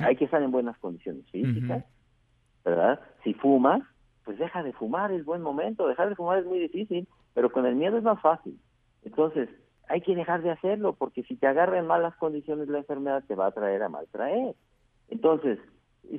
[0.00, 1.84] Hay que estar en buenas condiciones físicas
[2.64, 3.82] verdad si fumas
[4.24, 5.88] pues deja de fumar es buen momento.
[5.88, 8.56] Dejar de fumar es muy difícil pero con el miedo es más fácil.
[9.02, 9.48] Entonces
[9.88, 13.34] hay que dejar de hacerlo porque si te agarra en malas condiciones la enfermedad te
[13.34, 14.54] va a traer a maltraer.
[15.08, 15.58] Entonces,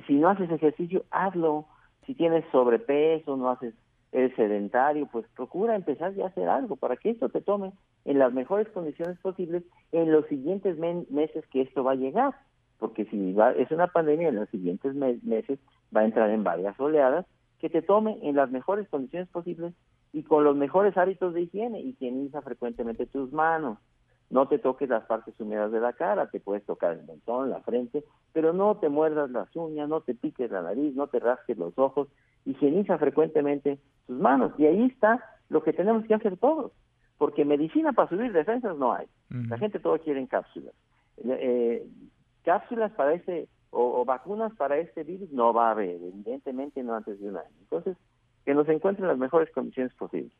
[0.06, 1.66] si no haces ejercicio, hazlo.
[2.06, 3.74] Si tienes sobrepeso, no haces
[4.12, 7.72] el sedentario, pues procura empezar ya a hacer algo para que esto te tome
[8.04, 12.34] en las mejores condiciones posibles en los siguientes meses que esto va a llegar.
[12.78, 15.58] Porque si va, es una pandemia, en los siguientes meses
[15.94, 17.26] va a entrar en varias oleadas,
[17.58, 19.74] que te tome en las mejores condiciones posibles
[20.12, 21.80] y con los mejores hábitos de higiene.
[21.80, 23.78] Higieniza frecuentemente tus manos.
[24.28, 27.60] No te toques las partes húmedas de la cara, te puedes tocar el mentón, la
[27.60, 31.56] frente, pero no te muerdas las uñas, no te piques la nariz, no te rasques
[31.56, 32.08] los ojos.
[32.44, 34.52] Higieniza frecuentemente tus manos.
[34.58, 36.72] Y ahí está lo que tenemos que hacer todos.
[37.18, 39.06] Porque medicina para subir defensas no hay.
[39.30, 40.74] La gente todo quiere en cápsulas.
[41.24, 41.86] Eh,
[42.44, 46.94] cápsulas para este o, o, vacunas para este virus no va a haber, evidentemente no
[46.94, 47.56] antes de un año.
[47.60, 47.96] Entonces,
[48.46, 50.32] que nos encuentre en las mejores condiciones posibles.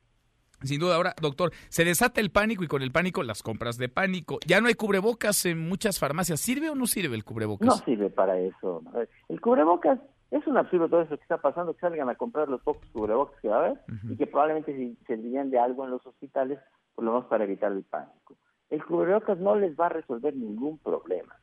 [0.62, 3.90] Sin duda, ahora, doctor, se desata el pánico y con el pánico las compras de
[3.90, 4.38] pánico.
[4.46, 6.40] Ya no hay cubrebocas en muchas farmacias.
[6.40, 7.66] ¿Sirve o no sirve el cubrebocas?
[7.66, 8.82] No sirve para eso.
[9.28, 9.98] El cubrebocas
[10.30, 13.38] es un absurdo todo eso que está pasando, que salgan a comprar los pocos cubrebocas
[13.40, 16.58] que va a haber y que probablemente servirían de algo en los hospitales,
[16.94, 18.36] por lo menos para evitar el pánico.
[18.70, 21.36] El cubrebocas no les va a resolver ningún problema.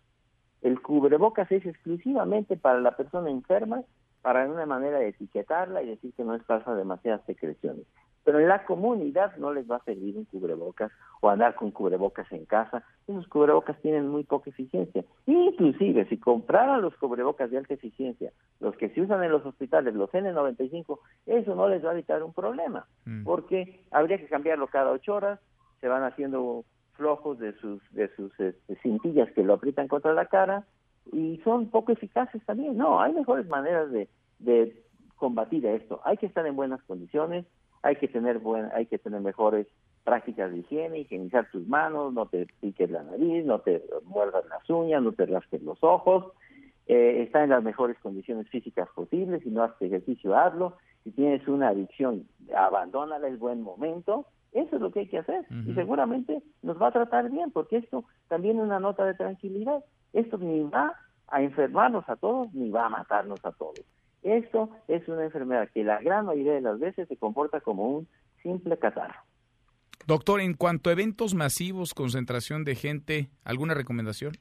[0.62, 3.84] El cubrebocas es exclusivamente para la persona enferma
[4.24, 7.86] para una manera de etiquetarla y decir que no es causa demasiadas secreciones.
[8.24, 12.32] Pero en la comunidad no les va a servir un cubrebocas o andar con cubrebocas
[12.32, 12.82] en casa.
[13.06, 15.04] Esos cubrebocas tienen muy poca eficiencia.
[15.26, 18.32] Inclusive, si compraran los cubrebocas de alta eficiencia,
[18.62, 22.24] los que se usan en los hospitales, los N95, eso no les va a evitar
[22.24, 23.26] un problema, Mm.
[23.26, 25.42] porque habría que cambiarlo cada ocho horas,
[25.82, 30.28] se van haciendo flojos de sus de sus este, cintillas que lo aprietan contra la
[30.28, 30.64] cara
[31.12, 32.78] y son poco eficaces también.
[32.78, 34.84] No, hay mejores maneras de, de
[35.16, 36.02] combatir esto.
[36.04, 37.46] Hay que estar en buenas condiciones,
[37.82, 39.68] hay que tener buen, hay que tener mejores
[40.04, 44.70] prácticas de higiene, higienizar tus manos, no te piques la nariz, no te muerdas las
[44.70, 46.34] uñas, no te rasques los ojos,
[46.88, 51.48] eh, estar en las mejores condiciones físicas posibles, si no haces ejercicio, hazlo, si tienes
[51.48, 56.44] una adicción, abandónala, es buen momento, eso es lo que hay que hacer y seguramente
[56.62, 60.62] nos va a tratar bien, porque esto también es una nota de tranquilidad, esto ni
[60.63, 60.95] va
[61.28, 63.82] a enfermarnos a todos, ni va a matarnos a todos.
[64.21, 68.08] Esto es una enfermedad que la gran mayoría de las veces se comporta como un
[68.41, 69.19] simple catarro.
[70.06, 74.34] Doctor, en cuanto a eventos masivos, concentración de gente, ¿alguna recomendación?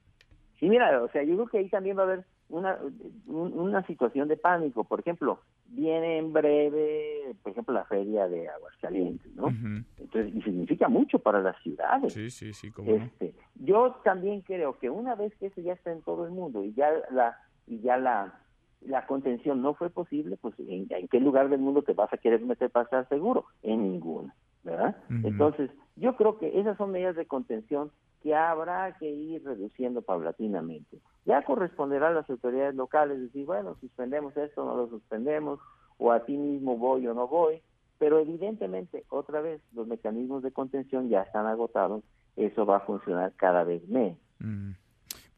[0.59, 2.79] Sí, mira, o sea, yo creo que ahí también va a haber una,
[3.27, 4.85] un- una situación de pánico.
[4.85, 9.49] Por ejemplo, viene en breve, por ejemplo, la feria de Aguascalientes, ¿no?
[9.49, 12.13] Entonces, y significa mucho para las ciudades.
[12.13, 13.05] Sí, sí, sí, cómo no.
[13.05, 16.65] Este, yo también creo que una vez que eso ya está en todo el mundo
[16.65, 18.39] y ya la y ya la
[18.81, 22.19] la contención no fue posible, pues ¿en, en qué lugar del mundo te vas a
[22.19, 23.47] querer meter para estar seguro?
[23.63, 24.97] En ninguno, ¿verdad?
[25.09, 30.99] Entonces, yo creo que esas son medidas de contención que habrá que ir reduciendo paulatinamente.
[31.25, 35.61] Ya corresponderá a las autoridades locales decir, bueno, suspendemos esto, no lo suspendemos,
[35.99, 37.63] o a ti mismo voy o no voy,
[37.99, 42.03] pero evidentemente, otra vez, los mecanismos de contención ya están agotados,
[42.37, 44.19] eso va a funcionar cada vez menos.
[44.41, 44.73] Mm.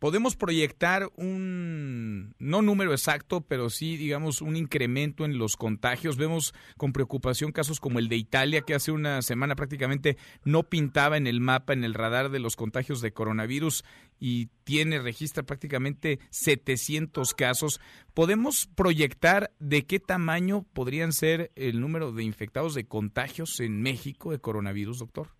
[0.05, 6.19] Podemos proyectar un, no número exacto, pero sí, digamos, un incremento en los contagios.
[6.19, 11.17] Vemos con preocupación casos como el de Italia, que hace una semana prácticamente no pintaba
[11.17, 13.83] en el mapa, en el radar de los contagios de coronavirus
[14.21, 17.81] y tiene, registra prácticamente 700 casos.
[18.13, 24.33] ¿Podemos proyectar de qué tamaño podrían ser el número de infectados de contagios en México
[24.33, 25.31] de coronavirus, doctor?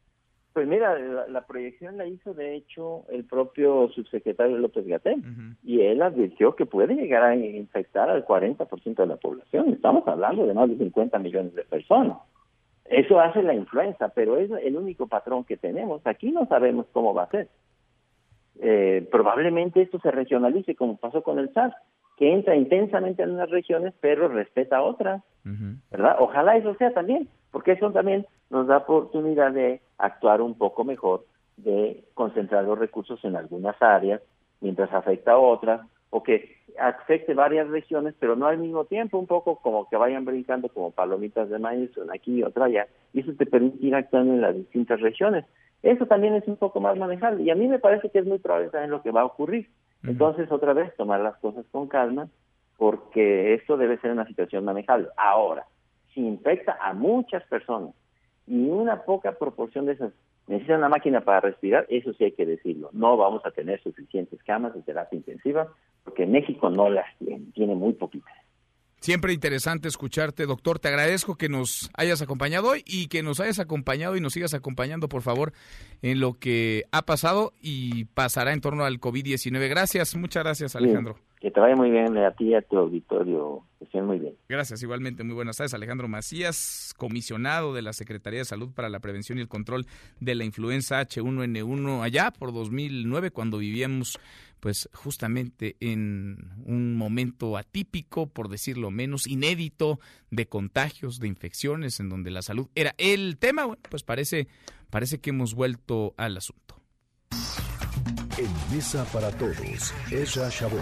[0.55, 5.21] Pues mira, la, la proyección la hizo de hecho el propio subsecretario López Gatel
[5.65, 9.71] y él advirtió que puede llegar a infectar al 40% de la población.
[9.71, 12.19] Estamos hablando de más de 50 millones de personas.
[12.85, 16.07] Eso hace la influenza, pero es el único patrón que tenemos.
[16.07, 17.49] Aquí no sabemos cómo va a ser.
[18.61, 21.75] Eh, probablemente esto se regionalice como pasó con el SARS,
[22.17, 25.23] que entra intensamente en unas regiones pero respeta otras.
[25.91, 26.17] ¿verdad?
[26.21, 31.25] Ojalá eso sea también, porque eso también nos da oportunidad de actuar un poco mejor,
[31.57, 34.23] de concentrar los recursos en algunas áreas
[34.61, 39.27] mientras afecta a otras, o que afecte varias regiones, pero no al mismo tiempo, un
[39.27, 43.21] poco como que vayan brincando como palomitas de maíz, una aquí y otra allá, y
[43.21, 45.45] eso te permite ir actuando en las distintas regiones.
[45.83, 48.39] Eso también es un poco más manejable, y a mí me parece que es muy
[48.39, 49.69] probable también lo que va a ocurrir.
[50.07, 52.29] Entonces, otra vez, tomar las cosas con calma,
[52.77, 55.09] porque esto debe ser una situación manejable.
[55.17, 55.67] Ahora,
[56.13, 57.95] si infecta a muchas personas
[58.47, 60.13] y una poca proporción de esas
[60.47, 62.91] necesitan una máquina para respirar, eso sí hay que decirlo.
[62.93, 65.69] No vamos a tener suficientes camas de terapia intensiva,
[66.05, 68.35] porque México no las tiene, tiene muy poquitas.
[69.05, 70.79] Siempre interesante escucharte, doctor.
[70.79, 74.55] Te agradezco que nos hayas acompañado hoy y que nos hayas acompañado y nos sigas
[74.55, 75.53] acompañando, por favor,
[76.01, 79.69] en lo que ha pasado y pasará en torno al COVID-19.
[79.69, 81.17] Gracias, muchas gracias, Alejandro.
[81.39, 83.67] Que te vaya muy bien a ti y a tu auditorio.
[83.79, 84.33] Que estén muy bien.
[84.49, 85.23] Gracias, igualmente.
[85.23, 85.75] Muy buenas tardes.
[85.75, 89.85] Alejandro Macías, comisionado de la Secretaría de Salud para la Prevención y el Control
[90.21, 94.19] de la Influenza H1N1 allá por 2009, cuando vivíamos
[94.65, 100.01] pues justamente en un momento atípico, por decirlo menos, inédito
[100.31, 104.49] de contagios, de infecciones, en donde la salud era el tema, bueno, pues parece,
[104.89, 106.81] parece que hemos vuelto al asunto.
[108.39, 110.81] En Mesa para Todos, Ezra Shabot.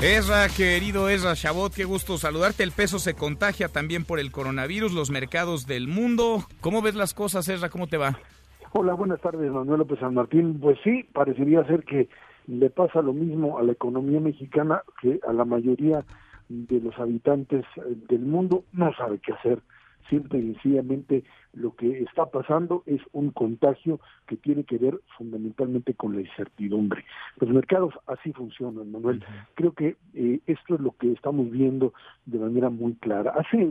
[0.00, 2.62] Ezra, querido Ezra Shabot, qué gusto saludarte.
[2.62, 6.46] El peso se contagia también por el coronavirus, los mercados del mundo.
[6.60, 7.70] ¿Cómo ves las cosas, Ezra?
[7.70, 8.20] ¿Cómo te va?
[8.76, 10.58] Hola, buenas tardes, Manuel López San Martín.
[10.58, 12.08] Pues sí, parecería ser que
[12.48, 16.04] le pasa lo mismo a la economía mexicana que a la mayoría
[16.48, 18.64] de los habitantes eh, del mundo.
[18.72, 19.62] No sabe qué hacer.
[20.10, 21.22] Simple y sencillamente
[21.52, 27.04] lo que está pasando es un contagio que tiene que ver fundamentalmente con la incertidumbre.
[27.36, 29.24] Los mercados así funcionan, Manuel.
[29.54, 31.92] Creo que eh, esto es lo que estamos viendo
[32.26, 33.34] de manera muy clara.
[33.36, 33.70] Hace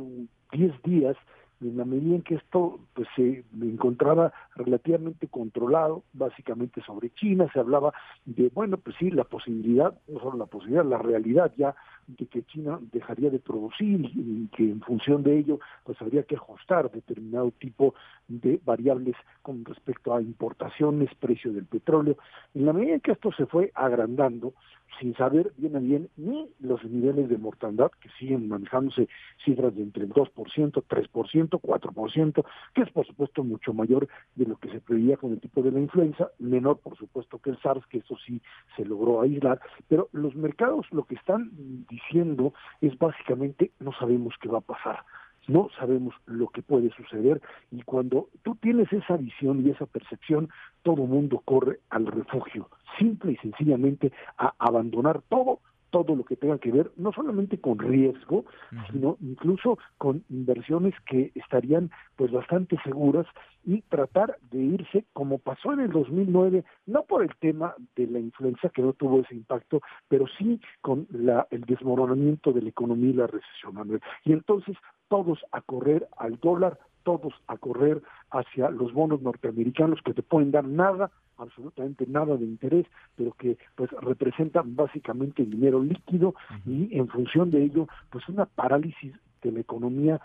[0.53, 1.17] 10 días
[1.61, 7.59] en la medida en que esto pues se encontraba relativamente controlado, básicamente sobre China, se
[7.59, 7.93] hablaba
[8.25, 11.75] de, bueno, pues sí, la posibilidad, no solo la posibilidad, la realidad ya
[12.07, 16.35] de que China dejaría de producir y que en función de ello pues habría que
[16.35, 17.93] ajustar determinado tipo
[18.27, 22.17] de variables con respecto a importaciones, precio del petróleo.
[22.53, 24.53] En la medida en que esto se fue agrandando,
[24.99, 29.07] sin saber bien a bien ni los niveles de mortandad que siguen manejándose
[29.43, 34.57] cifras de entre el 2%, 3%, 4%, que es por supuesto mucho mayor de lo
[34.57, 37.85] que se preveía con el tipo de la influenza, menor por supuesto que el SARS,
[37.87, 38.41] que eso sí
[38.75, 41.51] se logró aislar, pero los mercados lo que están
[41.93, 45.03] diciendo es básicamente no sabemos qué va a pasar
[45.47, 47.41] no sabemos lo que puede suceder
[47.71, 50.49] y cuando tú tienes esa visión y esa percepción,
[50.83, 55.59] todo mundo corre al refugio, simple y sencillamente a abandonar todo
[55.93, 58.45] todo lo que tenga que ver no solamente con riesgo,
[58.91, 63.27] sino incluso con inversiones que estarían pues bastante seguras
[63.63, 68.19] y tratar de irse como pasó en el 2009, no por el tema de la
[68.19, 73.11] influenza que no tuvo ese impacto, pero sí con la, el desmoronamiento de la economía
[73.11, 74.01] y la recesión.
[74.25, 74.75] Y entonces
[75.09, 78.01] todos a correr al dólar, todos a correr
[78.31, 82.85] hacia los bonos norteamericanos que te pueden dar nada, absolutamente nada de interés,
[83.15, 86.35] pero que pues representan básicamente dinero líquido
[86.65, 90.21] y en función de ello pues una parálisis de la economía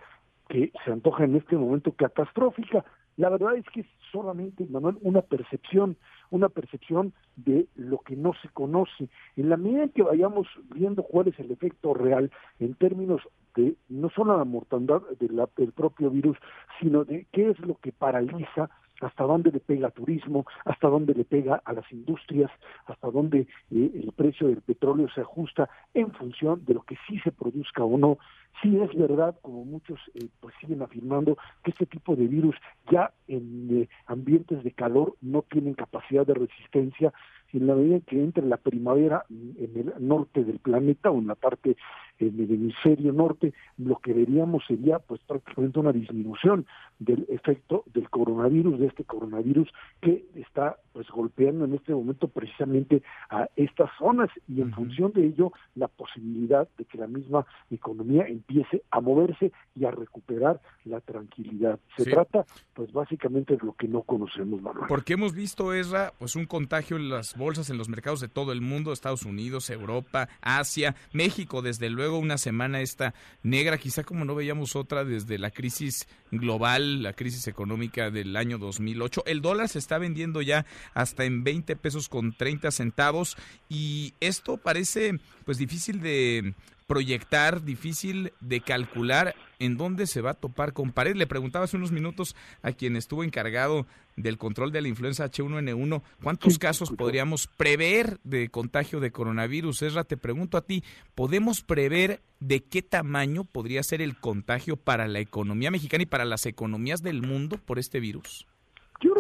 [0.49, 2.85] que se antoja en este momento catastrófica.
[3.19, 5.97] La verdad es que es solamente, Manuel, una percepción,
[6.31, 9.09] una percepción de lo que no se conoce.
[9.37, 13.21] En la medida en que vayamos viendo cuál es el efecto real en términos
[13.57, 16.39] de no solo la mortandad del propio virus,
[16.81, 21.25] sino de qué es lo que paraliza hasta dónde le pega turismo, hasta dónde le
[21.25, 22.51] pega a las industrias,
[22.87, 27.19] hasta dónde eh, el precio del petróleo se ajusta en función de lo que sí
[27.21, 28.19] se produzca o no.
[28.63, 32.57] Sí es verdad, como muchos eh, pues siguen afirmando, que este tipo de virus
[32.91, 37.13] ya en eh, ambientes de calor no tienen capacidad de resistencia.
[37.51, 41.35] En la medida que entre la primavera en el norte del planeta o en la
[41.35, 41.77] parte
[42.19, 46.67] en el hemisferio norte, lo que veríamos sería pues prácticamente una disminución
[46.99, 49.69] del efecto del coronavirus, de este coronavirus
[50.01, 54.31] que está pues golpeando en este momento precisamente a estas zonas.
[54.49, 59.53] Y en función de ello la posibilidad de que la misma economía empiece a moverse
[59.75, 61.79] y a recuperar la tranquilidad.
[61.97, 64.87] Se trata pues básicamente de lo que no conocemos, Manuel.
[64.89, 68.53] Porque hemos visto, Esra, pues un contagio en las bolsas, en los mercados de todo
[68.53, 74.25] el mundo, Estados Unidos, Europa, Asia, México, desde luego una semana esta negra, quizá como
[74.25, 79.25] no veíamos otra desde la crisis global, la crisis económica del año 2008.
[79.27, 83.37] El dólar se está vendiendo ya hasta en 20 pesos con 30 centavos
[83.69, 86.55] y esto parece pues difícil de
[86.89, 91.15] proyectar, difícil de calcular en dónde se va a topar con pared.
[91.15, 93.87] Le preguntaba hace unos minutos a quien estuvo encargado
[94.17, 99.83] del control de la influenza H1N1, ¿cuántos casos podríamos prever de contagio de coronavirus?
[99.83, 100.83] Esra, te pregunto a ti,
[101.15, 106.25] ¿podemos prever de qué tamaño podría ser el contagio para la economía mexicana y para
[106.25, 108.47] las economías del mundo por este virus?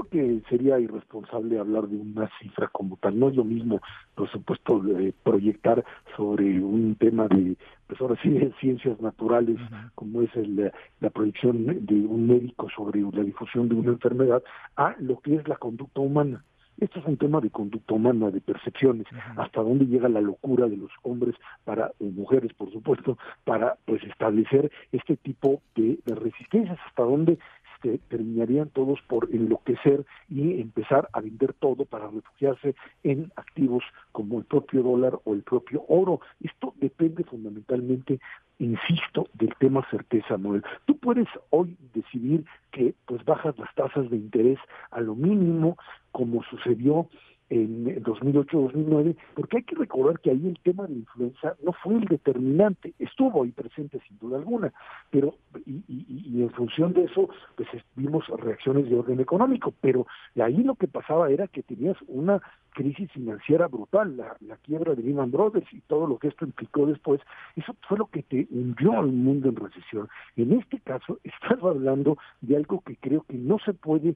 [0.08, 3.18] Que sería irresponsable hablar de una cifra como tal.
[3.18, 3.80] No es lo mismo,
[4.14, 4.82] por supuesto,
[5.22, 5.84] proyectar
[6.16, 7.56] sobre un tema de,
[7.86, 9.58] pues ahora sí, de ciencias naturales,
[9.94, 14.42] como es el, la proyección de un médico sobre la difusión de una enfermedad,
[14.76, 16.44] a lo que es la conducta humana.
[16.80, 19.06] Esto es un tema de conducta humana, de percepciones,
[19.36, 21.34] hasta dónde llega la locura de los hombres
[21.64, 27.38] para mujeres, por supuesto, para pues establecer este tipo de, de resistencias, hasta dónde
[27.78, 32.74] este, terminarían todos por enloquecer y empezar a vender todo para refugiarse
[33.04, 36.20] en activos como el propio dólar o el propio oro.
[36.40, 38.18] Esto depende fundamentalmente,
[38.58, 40.64] insisto, del tema certeza, Noel.
[40.86, 44.58] Tú puedes hoy decidir que pues bajas las tasas de interés
[44.90, 45.76] a lo mínimo,
[46.10, 47.08] como sucedió
[47.50, 52.04] en 2008-2009, porque hay que recordar que ahí el tema de influenza no fue el
[52.04, 54.72] determinante, estuvo ahí presente sin duda alguna,
[55.10, 55.34] pero
[55.66, 60.06] y, y, en función de eso, pues vimos reacciones de orden económico, pero
[60.40, 62.40] ahí lo que pasaba era que tenías una
[62.78, 67.20] crisis financiera brutal, la, quiebra de Lehman Brothers y todo lo que esto implicó después,
[67.56, 70.08] eso fue lo que te hundió al mundo en recesión.
[70.36, 74.14] En este caso, estás hablando de algo que creo que no se puede,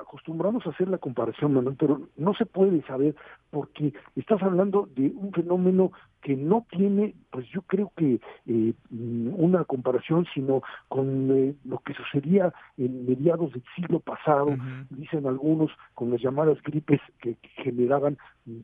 [0.00, 3.14] acostumbramos a hacer la comparación, Manuel, pero no se puede saber
[3.50, 5.92] porque estás hablando de un fenómeno
[6.22, 11.94] que no tiene, pues yo creo que eh, una comparación, sino con eh, lo que
[11.94, 14.56] sucedía en mediados del siglo pasado,
[14.90, 18.16] dicen algunos, con las llamadas gripes que, generaban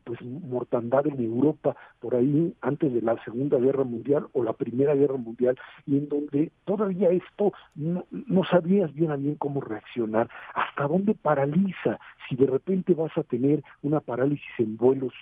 [0.03, 4.95] pues mortandad en Europa por ahí antes de la Segunda Guerra Mundial o la Primera
[4.95, 10.29] Guerra Mundial, y en donde todavía esto no, no sabías bien a bien cómo reaccionar,
[10.53, 15.13] hasta dónde paraliza, si de repente vas a tener una parálisis en vuelos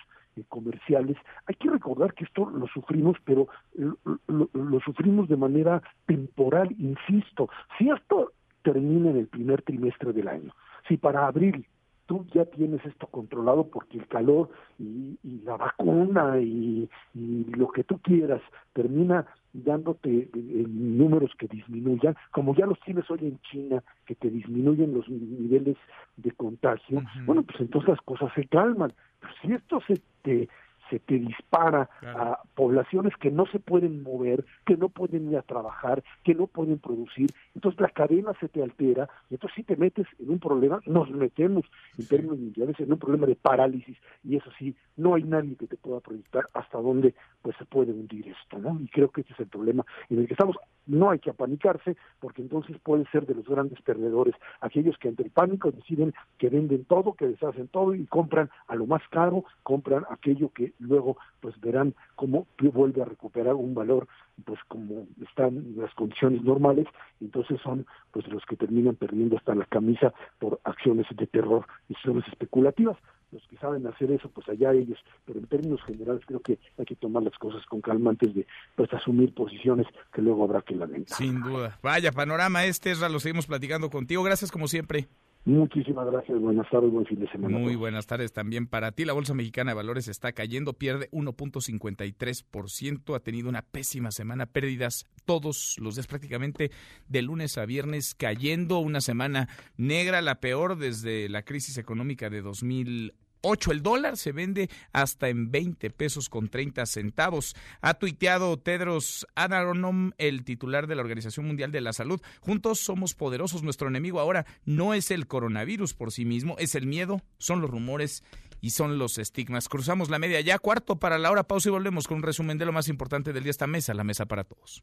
[0.48, 1.16] comerciales.
[1.46, 7.48] Hay que recordar que esto lo sufrimos, pero lo, sufrimos de manera temporal, insisto.
[7.76, 10.54] Si esto termina en el primer trimestre del año,
[10.86, 11.66] si para abril
[12.08, 14.48] tú ya tienes esto controlado porque el calor
[14.78, 18.40] y, la vacuna y, lo que tú quieras
[18.72, 24.30] termina dándote eh, números que disminuyan, como ya los tienes hoy en China, que te
[24.30, 25.76] disminuyen los niveles
[26.16, 28.92] de contagio, bueno, pues entonces las cosas se calman.
[29.20, 30.48] Pero si esto se te
[30.90, 35.42] se te dispara a poblaciones que no se pueden mover, que no pueden ir a
[35.42, 39.76] trabajar, que no pueden producir, entonces la cadena se te altera, y entonces si te
[39.76, 41.64] metes en un problema, nos metemos
[41.98, 45.66] en términos mundiales en un problema de parálisis, y eso sí, no hay nadie que
[45.66, 48.78] te pueda proyectar hasta dónde pues se puede hundir esto, ¿no?
[48.80, 50.56] Y creo que ese es el problema en el que estamos.
[50.86, 55.22] No hay que apanicarse, porque entonces pueden ser de los grandes perdedores aquellos que ante
[55.22, 59.44] el pánico deciden que venden todo, que deshacen todo y compran a lo más caro,
[59.62, 64.06] compran aquello que luego pues verán cómo vuelve a recuperar un valor
[64.44, 66.86] pues como están las condiciones normales
[67.20, 71.94] entonces son pues los que terminan perdiendo hasta la camisa por acciones de terror y
[71.94, 72.96] acciones especulativas.
[73.30, 76.84] Los que saben hacer eso pues allá ellos pero en términos generales creo que hay
[76.84, 80.74] que tomar las cosas con calma antes de pues asumir posiciones que luego habrá que
[80.74, 81.16] lamentar.
[81.16, 81.78] Sin duda.
[81.82, 84.22] Vaya panorama este es lo seguimos platicando contigo.
[84.22, 85.08] Gracias como siempre
[85.44, 87.58] Muchísimas gracias, buenas tardes, buen fin de semana.
[87.58, 89.06] Muy buenas tardes también para ti.
[89.06, 95.06] La Bolsa Mexicana de Valores está cayendo, pierde 1.53%, ha tenido una pésima semana, pérdidas
[95.24, 96.70] todos los días prácticamente
[97.08, 102.42] de lunes a viernes cayendo, una semana negra, la peor desde la crisis económica de
[102.42, 103.72] 2000 8.
[103.72, 107.54] El dólar se vende hasta en 20 pesos con 30 centavos.
[107.80, 112.20] Ha tuiteado Tedros Adhanom, el titular de la Organización Mundial de la Salud.
[112.40, 113.62] Juntos somos poderosos.
[113.62, 117.70] Nuestro enemigo ahora no es el coronavirus por sí mismo, es el miedo, son los
[117.70, 118.22] rumores
[118.60, 119.68] y son los estigmas.
[119.68, 122.66] Cruzamos la media ya, cuarto para la hora, pausa y volvemos con un resumen de
[122.66, 123.50] lo más importante del día.
[123.50, 124.82] Esta mesa, la mesa para todos.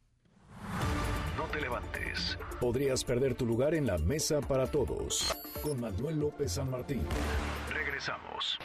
[1.55, 2.37] No te levantes.
[2.59, 5.33] Podrías perder tu lugar en la mesa para todos.
[5.61, 7.03] Con Manuel López San Martín.
[7.71, 8.59] Regresamos.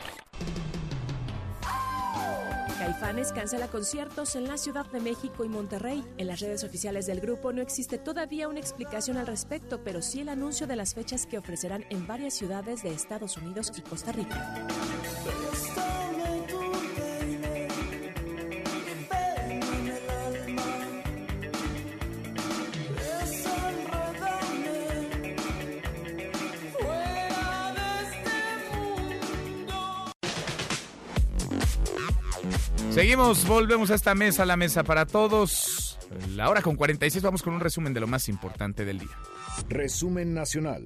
[2.78, 6.02] Caifanes cancela conciertos en la Ciudad de México y Monterrey.
[6.16, 10.22] En las redes oficiales del grupo no existe todavía una explicación al respecto, pero sí
[10.22, 14.10] el anuncio de las fechas que ofrecerán en varias ciudades de Estados Unidos y Costa
[14.12, 14.66] Rica.
[32.90, 35.98] Seguimos, volvemos a esta mesa, la mesa para todos.
[36.34, 39.16] La hora con 46, vamos con un resumen de lo más importante del día.
[39.68, 40.84] Resumen nacional.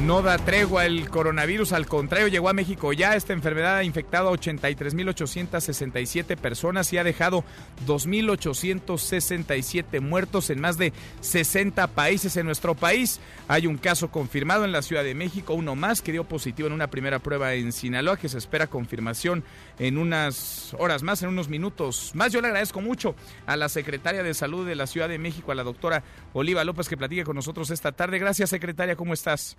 [0.00, 3.14] No da tregua el coronavirus, al contrario, llegó a México ya.
[3.14, 7.44] Esta enfermedad ha infectado a 83.867 personas y ha dejado
[7.86, 13.20] 2.867 muertos en más de 60 países en nuestro país.
[13.46, 16.72] Hay un caso confirmado en la Ciudad de México, uno más que dio positivo en
[16.72, 19.44] una primera prueba en Sinaloa, que se espera confirmación
[19.78, 22.32] en unas horas más, en unos minutos más.
[22.32, 23.14] Yo le agradezco mucho
[23.46, 26.88] a la secretaria de Salud de la Ciudad de México, a la doctora Oliva López,
[26.88, 28.18] que platique con nosotros esta tarde.
[28.18, 29.56] Gracias, secretaria, ¿cómo estás?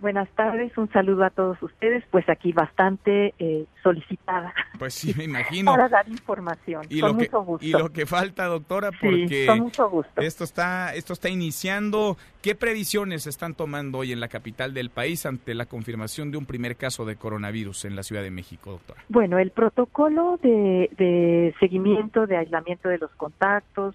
[0.00, 4.52] Buenas tardes, un saludo a todos ustedes, pues aquí bastante eh, solicitada.
[4.78, 5.70] Pues sí, me imagino.
[5.70, 7.66] Para dar información, y con lo mucho que, gusto.
[7.66, 10.20] Y lo que falta, doctora, porque con mucho gusto.
[10.20, 12.16] esto está esto está iniciando.
[12.42, 16.38] ¿Qué previsiones se están tomando hoy en la capital del país ante la confirmación de
[16.38, 19.02] un primer caso de coronavirus en la Ciudad de México, doctora?
[19.08, 23.94] Bueno, el protocolo de, de seguimiento, de aislamiento de los contactos,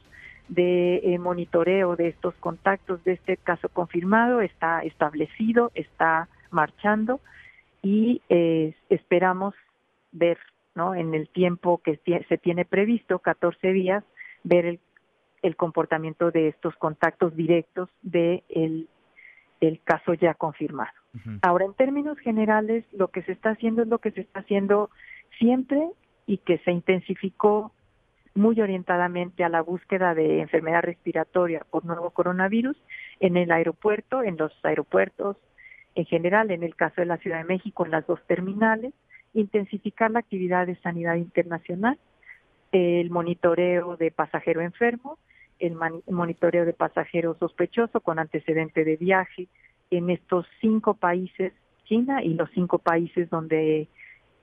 [0.49, 7.21] de eh, monitoreo de estos contactos de este caso confirmado está establecido, está marchando
[7.81, 9.53] y eh, esperamos
[10.11, 10.37] ver,
[10.75, 10.95] ¿no?
[10.95, 14.03] En el tiempo que se tiene previsto, 14 días,
[14.43, 14.79] ver el,
[15.43, 18.89] el comportamiento de estos contactos directos de el,
[19.61, 20.91] el caso ya confirmado.
[21.41, 24.91] Ahora, en términos generales, lo que se está haciendo es lo que se está haciendo
[25.39, 25.89] siempre
[26.27, 27.71] y que se intensificó
[28.35, 32.77] muy orientadamente a la búsqueda de enfermedad respiratoria por nuevo coronavirus
[33.19, 35.37] en el aeropuerto, en los aeropuertos
[35.95, 38.93] en general, en el caso de la Ciudad de México, en las dos terminales,
[39.33, 41.97] intensificar la actividad de sanidad internacional,
[42.71, 45.17] el monitoreo de pasajero enfermo,
[45.59, 45.75] el
[46.07, 49.47] monitoreo de pasajero sospechoso con antecedente de viaje
[49.91, 51.51] en estos cinco países,
[51.85, 53.87] China y los cinco países donde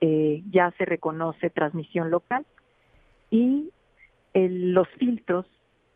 [0.01, 2.45] eh, ya se reconoce transmisión local,
[3.31, 3.71] y
[4.37, 5.45] el, los filtros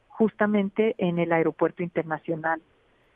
[0.07, 2.61] justamente en el aeropuerto internacional,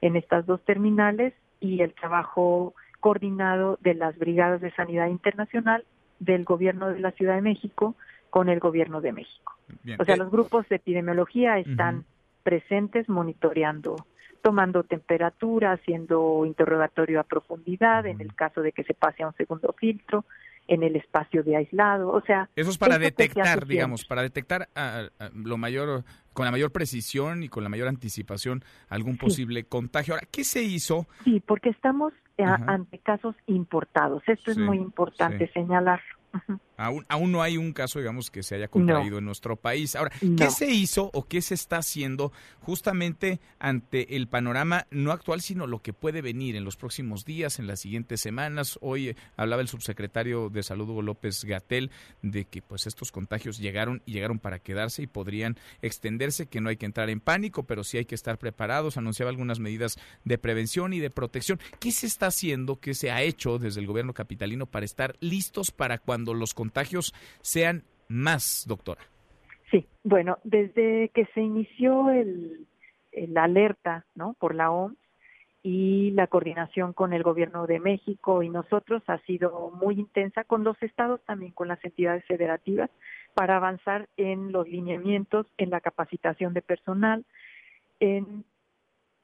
[0.01, 5.83] en estas dos terminales y el trabajo coordinado de las brigadas de sanidad internacional
[6.19, 7.95] del gobierno de la Ciudad de México
[8.29, 9.53] con el gobierno de México.
[9.83, 9.99] Bien.
[9.99, 12.05] O sea, Eh, los grupos de epidemiología están
[12.43, 13.95] presentes monitoreando,
[14.43, 19.33] tomando temperatura, haciendo interrogatorio a profundidad, en el caso de que se pase a un
[19.33, 20.23] segundo filtro,
[20.67, 22.49] en el espacio de aislado, o sea...
[22.55, 26.03] Eso es para detectar, digamos, para detectar ah, ah, lo mayor,
[26.33, 30.13] con la mayor precisión y con la mayor anticipación algún posible contagio.
[30.15, 31.07] Ahora, ¿qué se hizo?
[31.23, 32.63] Sí, porque estamos Ajá.
[32.67, 34.23] ante casos importados.
[34.27, 35.53] Esto Sí, es muy importante sí.
[35.53, 36.01] señalar.
[36.77, 39.95] Aún, aún no hay un caso, digamos, que se haya contraído en nuestro país.
[39.95, 40.51] Ahora, ¿qué No.
[40.51, 45.81] se hizo o qué se está haciendo justamente ante el panorama no actual, sino lo
[45.81, 48.77] que puede venir en los próximos días, en las siguientes semanas?
[48.81, 53.57] Hoy eh, hablaba el subsecretario de Salud, Hugo López Gatel, de que pues estos contagios
[53.59, 57.63] llegaron y llegaron para quedarse y podrían extenderse, que no hay que entrar en pánico,
[57.63, 58.97] pero sí hay que estar preparados.
[58.97, 61.59] Anunciaba algunas medidas de prevención y de protección.
[61.79, 65.71] ¿Qué se está haciendo, qué se ha hecho desde el gobierno capitalino para estar listos
[65.71, 66.64] para cuando los contagios
[67.41, 69.01] sean más, doctora?
[69.71, 72.67] Sí, bueno, desde que se inició el,
[73.11, 74.35] el alerta, ¿no?
[74.39, 74.97] Por la OMS
[75.63, 80.63] y la coordinación con el gobierno de México y nosotros ha sido muy intensa con
[80.63, 82.91] los estados también con las entidades federativas
[83.33, 87.25] para avanzar en los lineamientos, en la capacitación de personal,
[87.99, 88.45] en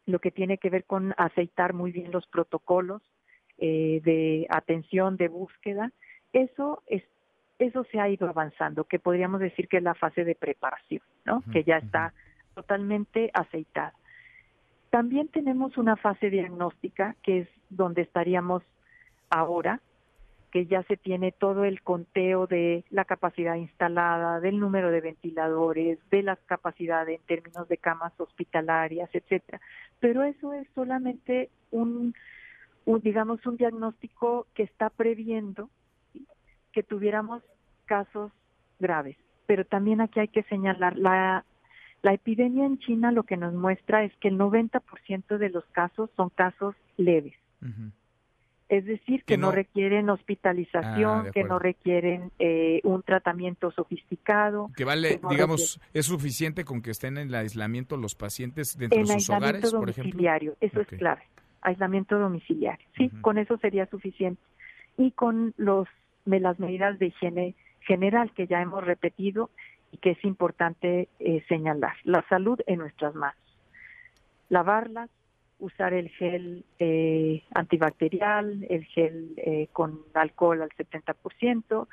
[0.08, 3.04] lo que tiene que ver con aceitar muy bien los protocolos
[3.60, 5.92] eh, de atención, de búsqueda.
[6.34, 7.04] Eso es
[7.62, 11.44] eso se ha ido avanzando, que podríamos decir que es la fase de preparación, ¿no?
[11.54, 12.12] Que ya está
[12.56, 13.94] totalmente aceitada.
[14.90, 18.64] También tenemos una fase diagnóstica, que es donde estaríamos
[19.30, 19.80] ahora,
[20.52, 26.00] que ya se tiene todo el conteo de la capacidad instalada, del número de ventiladores,
[26.10, 29.62] de las capacidades en términos de camas hospitalarias, etcétera.
[30.00, 32.16] Pero eso es solamente un,
[32.86, 35.70] un digamos, un diagnóstico que está previendo
[36.72, 37.44] que tuviéramos
[37.92, 38.32] casos
[38.80, 39.18] graves.
[39.48, 41.44] Pero también aquí hay que señalar, la,
[42.02, 46.10] la epidemia en China lo que nos muestra es que el 90% de los casos
[46.16, 47.34] son casos leves.
[48.70, 54.70] Es decir, que, no, no- requieren hospitalización, Ah, que no requieren eh, un tratamiento sofisticado.
[54.78, 58.78] Que vale, que no digamos, es suficiente con que estén en el aislamiento los pacientes
[58.78, 60.12] dentro en de sus aislamiento hogares, por ejemplo.
[60.12, 61.24] domiciliario, eso es clave.
[61.62, 64.42] Aislamiento domiciliario, sí, con eso sería suficiente.
[64.98, 65.88] Y con los
[66.26, 69.50] las medidas de higiene general que ya hemos repetido
[69.92, 71.94] y que es importante eh, señalar.
[72.04, 73.38] La salud en nuestras manos.
[74.50, 75.10] Lavarlas,
[75.60, 81.88] usar el gel eh, antibacterial, el gel eh, con alcohol al 70%,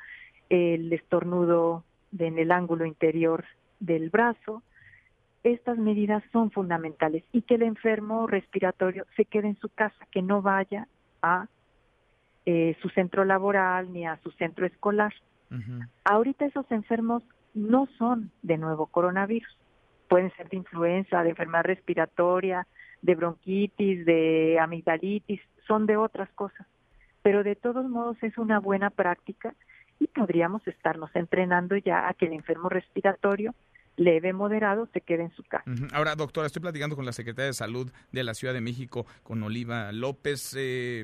[0.49, 3.45] el estornudo de- en el ángulo interior
[3.79, 4.63] del brazo.
[5.43, 10.21] Estas medidas son fundamentales y que el enfermo respiratorio se quede en su casa, que
[10.21, 10.87] no vaya
[11.21, 11.47] a
[12.45, 15.13] eh, su centro laboral ni a su centro escolar.
[16.03, 17.23] Ahorita esos enfermos
[17.53, 19.57] no son de nuevo coronavirus,
[20.07, 22.67] pueden ser de influenza, de enfermedad respiratoria,
[23.01, 26.67] de bronquitis, de amigdalitis, son de otras cosas.
[27.21, 29.53] Pero de todos modos es una buena práctica
[29.99, 33.53] y podríamos estarnos entrenando ya a que el enfermo respiratorio
[33.99, 35.65] leve, moderado, se quede en su casa.
[35.91, 39.43] Ahora, doctora, estoy platicando con la secretaria de Salud de la Ciudad de México, con
[39.43, 40.55] Oliva López.
[40.57, 41.03] Eh,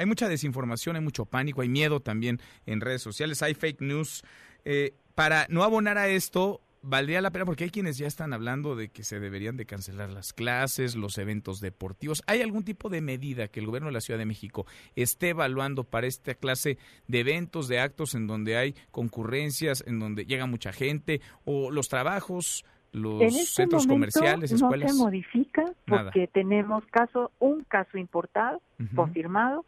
[0.00, 4.24] hay mucha desinformación, hay mucho pánico, hay miedo también en redes sociales, hay fake news.
[4.64, 8.76] Eh, para no abonar a esto, valdría la pena porque hay quienes ya están hablando
[8.76, 12.22] de que se deberían de cancelar las clases, los eventos deportivos.
[12.26, 15.84] ¿Hay algún tipo de medida que el gobierno de la Ciudad de México esté evaluando
[15.84, 20.72] para esta clase de eventos, de actos en donde hay concurrencias, en donde llega mucha
[20.72, 22.64] gente o los trabajos?
[22.92, 24.90] Los este centros comerciales, escuelas.
[24.90, 28.60] No se modifica porque tenemos caso, un caso importado,
[28.96, 29.64] confirmado,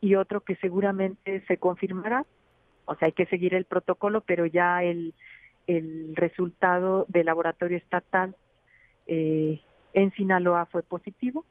[0.00, 2.24] y otro que seguramente se confirmará.
[2.84, 5.14] O sea, hay que seguir el protocolo, pero ya el,
[5.66, 8.36] el resultado del laboratorio estatal
[9.06, 9.60] eh,
[9.92, 11.44] en Sinaloa fue positivo.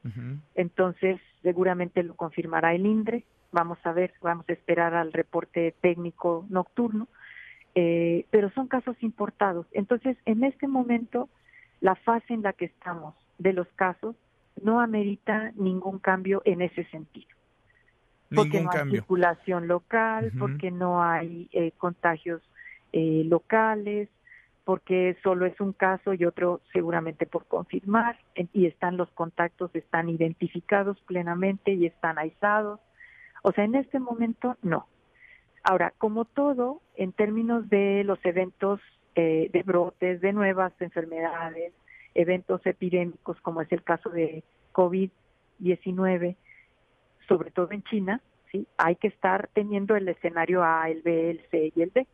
[0.54, 3.24] Entonces, seguramente lo confirmará el INDRE.
[3.52, 7.08] Vamos a ver, vamos a esperar al reporte técnico nocturno.
[7.74, 9.66] Eh, pero son casos importados.
[9.72, 11.28] Entonces, en este momento,
[11.80, 14.16] la fase en la que estamos de los casos
[14.62, 17.35] no amerita ningún cambio en ese sentido.
[18.34, 22.42] Porque no hay circulación local, porque no hay eh, contagios
[22.92, 24.08] eh, locales,
[24.64, 28.18] porque solo es un caso y otro seguramente por confirmar,
[28.52, 32.80] y están los contactos, están identificados plenamente y están aislados.
[33.42, 34.88] O sea, en este momento no.
[35.62, 38.80] Ahora, como todo, en términos de los eventos
[39.14, 41.72] eh, de brotes, de nuevas enfermedades,
[42.14, 46.36] eventos epidémicos, como es el caso de COVID-19,
[47.28, 48.20] sobre todo en China,
[48.50, 52.06] sí, hay que estar teniendo el escenario A, el B, el C y el D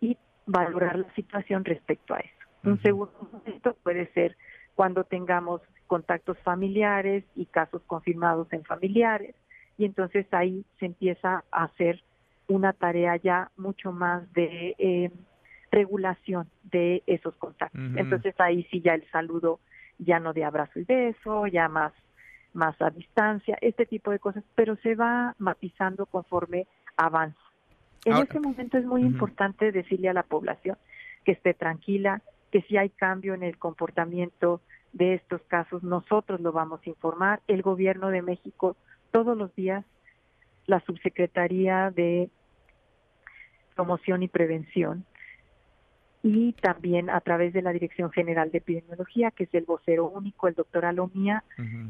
[0.00, 0.16] y
[0.46, 2.32] valorar la situación respecto a eso.
[2.64, 4.36] Un segundo momento puede ser
[4.74, 9.34] cuando tengamos contactos familiares y casos confirmados en familiares
[9.76, 12.02] y entonces ahí se empieza a hacer
[12.48, 15.10] una tarea ya mucho más de eh,
[15.70, 17.80] regulación de esos contactos.
[17.96, 19.60] Entonces ahí sí ya el saludo
[19.98, 21.92] ya no de abrazo y beso, ya más
[22.58, 27.38] más a distancia, este tipo de cosas, pero se va matizando conforme avanza.
[28.04, 30.76] En ese momento es muy importante decirle a la población
[31.24, 34.60] que esté tranquila, que si hay cambio en el comportamiento
[34.92, 37.40] de estos casos, nosotros lo vamos a informar.
[37.46, 38.76] El gobierno de México
[39.10, 39.84] todos los días,
[40.66, 42.30] la subsecretaría de
[43.74, 45.04] promoción y prevención
[46.22, 50.48] y también a través de la Dirección General de Epidemiología, que es el vocero único,
[50.48, 51.44] el doctor Alomía,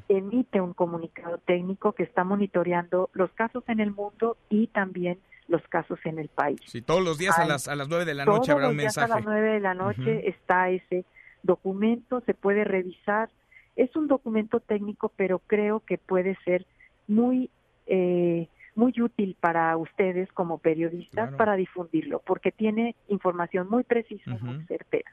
[0.09, 5.19] emite un comunicado técnico que está monitoreando los casos en el mundo y también
[5.49, 6.61] los casos en el país.
[6.67, 9.11] Sí, todos los días a las a las nueve de la noche habrá un mensaje.
[9.11, 11.05] a las nueve de la noche está ese
[11.43, 13.31] documento, se puede revisar.
[13.77, 16.67] Es un documento técnico, pero creo que puede ser
[17.07, 17.49] muy
[17.87, 18.49] eh,
[18.79, 25.11] muy útil para ustedes como periodistas para difundirlo, porque tiene información muy precisa, muy certera.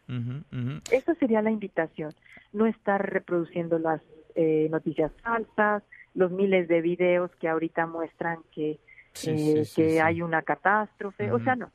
[0.92, 2.12] Esa sería la invitación,
[2.54, 4.02] no estar reproduciendo las
[4.36, 5.82] eh, noticias falsas,
[6.14, 8.80] los miles de videos que ahorita muestran que
[9.26, 11.72] eh, que hay una catástrofe, o sea, no.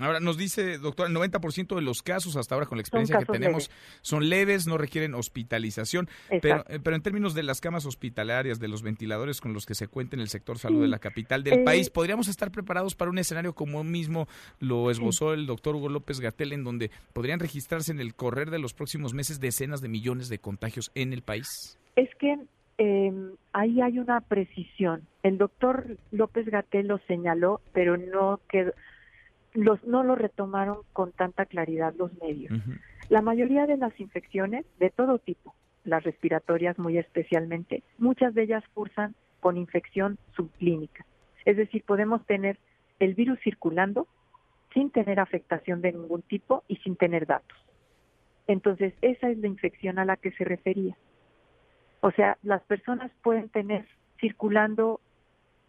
[0.00, 3.24] Ahora, nos dice, doctor, el 90% de los casos hasta ahora con la experiencia que
[3.24, 3.70] tenemos
[4.02, 6.08] son leves, no requieren hospitalización,
[6.42, 9.74] pero, eh, pero en términos de las camas hospitalarias, de los ventiladores con los que
[9.74, 12.94] se cuenta en el sector salud de la capital del país, eh, ¿podríamos estar preparados
[12.94, 14.28] para un escenario como mismo
[14.60, 18.58] lo esbozó el doctor Hugo López Gatel, en donde podrían registrarse en el correr de
[18.58, 21.78] los próximos meses decenas de millones de contagios en el país?
[21.96, 22.36] Es que
[22.78, 23.12] eh,
[23.52, 25.02] ahí hay una precisión.
[25.22, 28.72] El doctor López Gatel lo señaló, pero no quedó,
[29.64, 32.52] los, no lo retomaron con tanta claridad los medios.
[33.08, 35.54] La mayoría de las infecciones, de todo tipo,
[35.84, 41.04] las respiratorias muy especialmente, muchas de ellas cursan con infección subclínica.
[41.44, 42.58] Es decir, podemos tener
[42.98, 44.06] el virus circulando
[44.74, 47.56] sin tener afectación de ningún tipo y sin tener datos.
[48.46, 50.96] Entonces, esa es la infección a la que se refería.
[52.00, 53.86] O sea, las personas pueden tener
[54.20, 55.00] circulando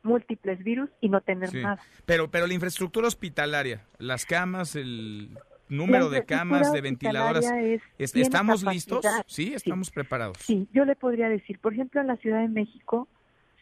[0.03, 1.79] múltiples virus y no tener más.
[2.05, 5.29] Pero, pero la infraestructura hospitalaria, las camas, el
[5.69, 7.49] número de camas, de ventiladoras,
[7.97, 9.05] ¿estamos listos?
[9.27, 10.37] Sí, estamos preparados.
[10.39, 13.07] Sí, yo le podría decir, por ejemplo, en la Ciudad de México,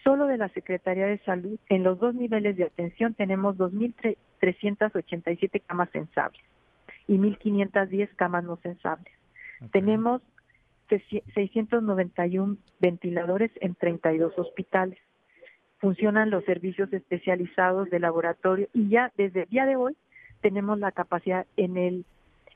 [0.03, 5.89] solo de la Secretaría de Salud, en los dos niveles de atención tenemos 2.387 camas
[5.91, 6.41] sensables
[7.07, 9.13] y 1.510 camas no sensables.
[9.71, 10.21] Tenemos
[10.89, 14.99] 691 ventiladores en 32 hospitales.
[15.79, 19.95] Funcionan los servicios especializados de laboratorio y ya desde el día de hoy
[20.41, 22.05] tenemos la capacidad en el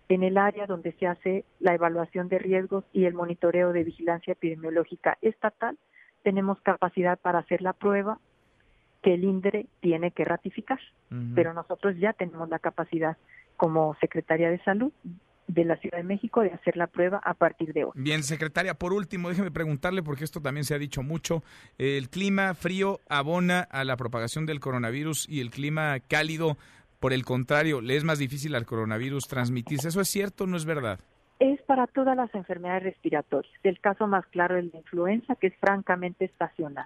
[0.10, 4.34] en el área donde se hace la evaluación de riesgos y el monitoreo de vigilancia
[4.34, 5.78] epidemiológica estatal,
[6.22, 8.20] tenemos capacidad para hacer la prueba
[9.02, 10.80] que el INDRE tiene que ratificar,
[11.34, 13.16] pero nosotros ya tenemos la capacidad
[13.56, 14.92] como Secretaría de Salud
[15.48, 17.92] de la Ciudad de México de hacer la prueba a partir de hoy.
[17.96, 21.44] Bien, secretaria, por último, déjeme preguntarle, porque esto también se ha dicho mucho,
[21.78, 26.58] el clima frío abona a la propagación del coronavirus y el clima cálido,
[27.00, 29.90] por el contrario, le es más difícil al coronavirus transmitirse.
[29.90, 31.00] ¿Eso es cierto o no es verdad?
[31.40, 33.54] Es para todas las enfermedades respiratorias.
[33.64, 36.86] El caso más claro es la influenza, que es francamente estacional.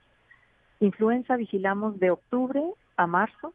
[0.79, 2.63] Influenza vigilamos de octubre
[2.97, 3.53] a marzo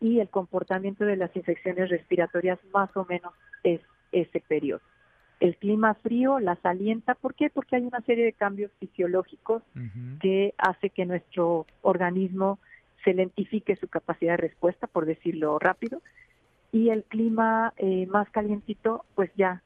[0.00, 3.32] y el comportamiento de las infecciones respiratorias más o menos
[3.62, 3.80] es
[4.14, 4.80] ese periodo.
[5.40, 7.50] El clima frío las alienta, ¿por qué?
[7.50, 9.62] Porque hay una serie de cambios fisiológicos
[10.20, 12.58] que hace que nuestro organismo
[13.04, 16.00] se lentifique su capacidad de respuesta, por decirlo rápido,
[16.72, 19.62] y el clima eh, más calientito pues ya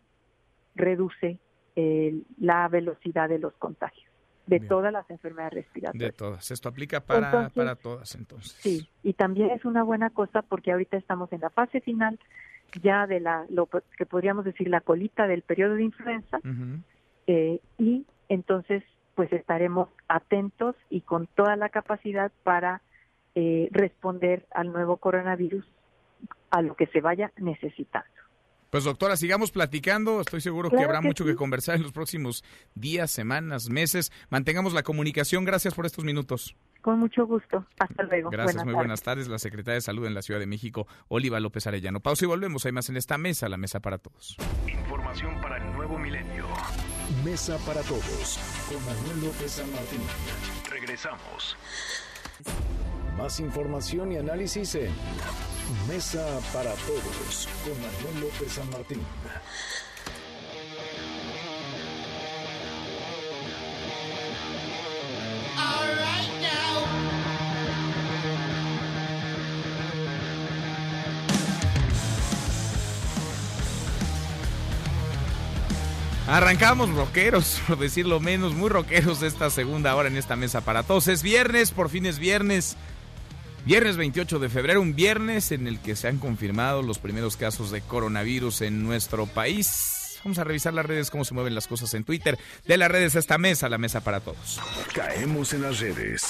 [0.74, 1.38] reduce
[1.76, 4.07] eh, la velocidad de los contagios
[4.48, 6.10] de todas las enfermedades respiratorias.
[6.10, 6.50] De todas.
[6.50, 8.52] Esto aplica para, para todas entonces.
[8.52, 12.18] Sí, y también es una buena cosa porque ahorita estamos en la fase final
[12.82, 16.38] ya de la lo que podríamos decir la colita del periodo de influenza
[17.26, 18.82] eh, y entonces
[19.14, 22.82] pues estaremos atentos y con toda la capacidad para
[23.34, 25.64] eh, responder al nuevo coronavirus
[26.50, 28.17] a lo que se vaya necesitando.
[28.70, 30.20] Pues doctora, sigamos platicando.
[30.20, 32.44] Estoy seguro que habrá mucho que conversar en los próximos
[32.74, 34.12] días, semanas, meses.
[34.28, 35.44] Mantengamos la comunicación.
[35.44, 36.54] Gracias por estos minutos.
[36.82, 37.66] Con mucho gusto.
[37.78, 38.30] Hasta luego.
[38.30, 39.28] Gracias, muy buenas tardes.
[39.28, 42.00] La secretaria de Salud en la Ciudad de México, Oliva López Arellano.
[42.00, 42.64] Pausa y volvemos.
[42.66, 44.36] Hay más en esta mesa, la mesa para todos.
[44.66, 46.46] Información para el nuevo milenio.
[47.24, 48.38] Mesa para todos.
[48.68, 50.00] Con Manuel López San Martín.
[50.70, 51.56] Regresamos.
[53.18, 54.92] Más información y análisis en
[55.88, 59.02] Mesa para Todos con Manuel López San Martín.
[76.28, 80.84] Arrancamos rockeros, por decirlo menos, muy rockeros de esta segunda hora en esta mesa para
[80.84, 81.08] todos.
[81.08, 82.76] Es viernes, por fin es viernes.
[83.64, 87.70] Viernes 28 de febrero, un viernes en el que se han confirmado los primeros casos
[87.70, 90.18] de coronavirus en nuestro país.
[90.24, 92.38] Vamos a revisar las redes, cómo se mueven las cosas en Twitter.
[92.66, 94.60] De las redes a esta mesa, la mesa para todos.
[94.94, 96.26] Caemos en las redes.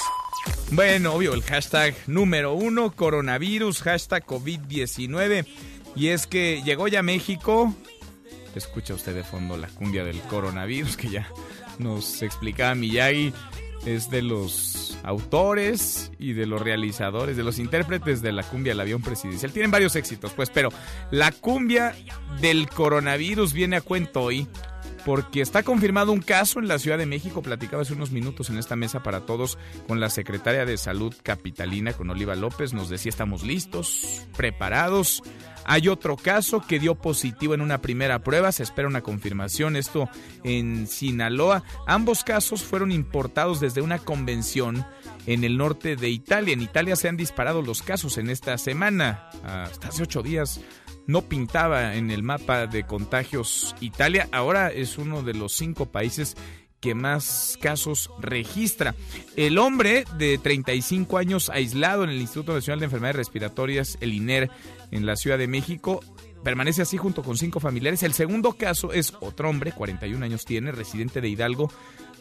[0.73, 5.47] Bueno, obvio, el hashtag número uno, coronavirus, hashtag COVID-19.
[5.97, 7.75] Y es que llegó ya a México
[8.55, 11.29] Escucha usted de fondo la cumbia del coronavirus que ya
[11.79, 13.33] nos explicaba Miyagi.
[13.87, 18.81] Es de los autores y de los realizadores, de los intérpretes de la cumbia del
[18.81, 19.53] avión presidencial.
[19.53, 20.71] Tienen varios éxitos, pues, pero
[21.11, 21.95] la cumbia
[22.41, 24.47] del coronavirus viene a cuento hoy
[25.05, 27.41] porque está confirmado un caso en la Ciudad de México.
[27.41, 31.95] Platicaba hace unos minutos en esta mesa para todos con la secretaria de Salud Capitalina,
[31.95, 32.75] con Oliva López.
[32.75, 35.23] Nos decía, estamos listos, preparados.
[35.71, 40.09] Hay otro caso que dio positivo en una primera prueba, se espera una confirmación, esto
[40.43, 41.63] en Sinaloa.
[41.87, 44.87] Ambos casos fueron importados desde una convención
[45.27, 46.55] en el norte de Italia.
[46.55, 49.29] En Italia se han disparado los casos en esta semana.
[49.45, 50.59] Hasta hace ocho días
[51.07, 54.27] no pintaba en el mapa de contagios Italia.
[54.33, 56.35] Ahora es uno de los cinco países
[56.81, 58.95] que más casos registra.
[59.37, 64.51] El hombre de 35 años aislado en el Instituto Nacional de Enfermedades Respiratorias, el INER,
[64.91, 66.01] en la Ciudad de México,
[66.43, 68.03] permanece así junto con cinco familiares.
[68.03, 71.71] El segundo caso es otro hombre, 41 años tiene, residente de Hidalgo.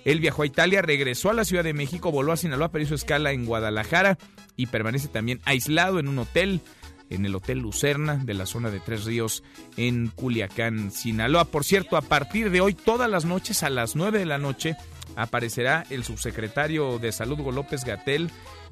[0.06, 2.96] Él viajó a Italia, regresó a la Ciudad de México, voló a Sinaloa, pero hizo
[2.96, 4.18] escala en Guadalajara
[4.56, 6.62] y permanece también aislado en un hotel
[7.10, 9.44] en el Hotel Lucerna de la zona de Tres Ríos
[9.78, 11.46] en Culiacán, Sinaloa.
[11.46, 14.76] Por cierto, a partir de hoy, todas las noches a las 9 de la noche,
[15.16, 18.30] aparecerá el subsecretario de Salud, López Gatel,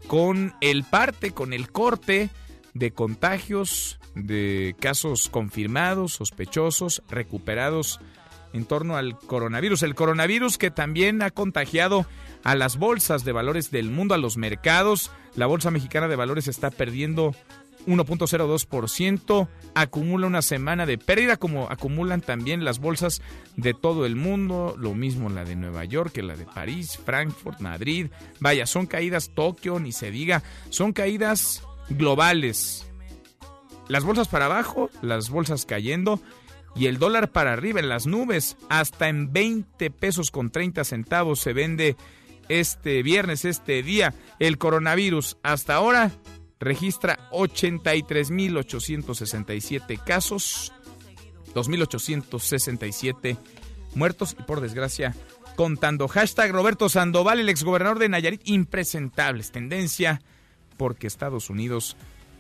[0.08, 2.30] con el parte, con el corte
[2.76, 8.00] de contagios, de casos confirmados, sospechosos, recuperados
[8.54, 9.82] en torno al coronavirus.
[9.84, 12.06] El coronavirus que también ha contagiado
[12.44, 15.10] a las bolsas de valores del mundo, a los mercados.
[15.36, 17.34] La Bolsa Mexicana de Valores está perdiendo
[17.88, 23.22] 1.02%, acumula una semana de pérdida como acumulan también las bolsas
[23.56, 27.60] de todo el mundo, lo mismo la de Nueva York que la de París, Frankfurt,
[27.60, 28.08] Madrid.
[28.40, 32.88] Vaya, son caídas Tokio, ni se diga, son caídas globales.
[33.88, 36.20] Las bolsas para abajo, las bolsas cayendo
[36.76, 41.40] y el dólar para arriba en las nubes, hasta en 20 pesos con 30 centavos
[41.40, 41.96] se vende
[42.50, 46.12] este viernes, este día, el coronavirus hasta ahora
[46.60, 50.74] registra 83.867 casos,
[51.54, 53.38] 2.867
[53.96, 55.16] muertos y por desgracia
[55.56, 56.08] contando.
[56.08, 59.52] Hashtag Roberto Sandoval, el exgobernador de Nayarit, impresentables.
[59.52, 60.22] Tendencia
[60.78, 61.96] porque Estados Unidos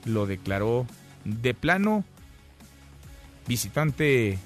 [0.05, 0.85] lo declaró
[1.23, 2.03] de plano
[3.47, 4.39] visitante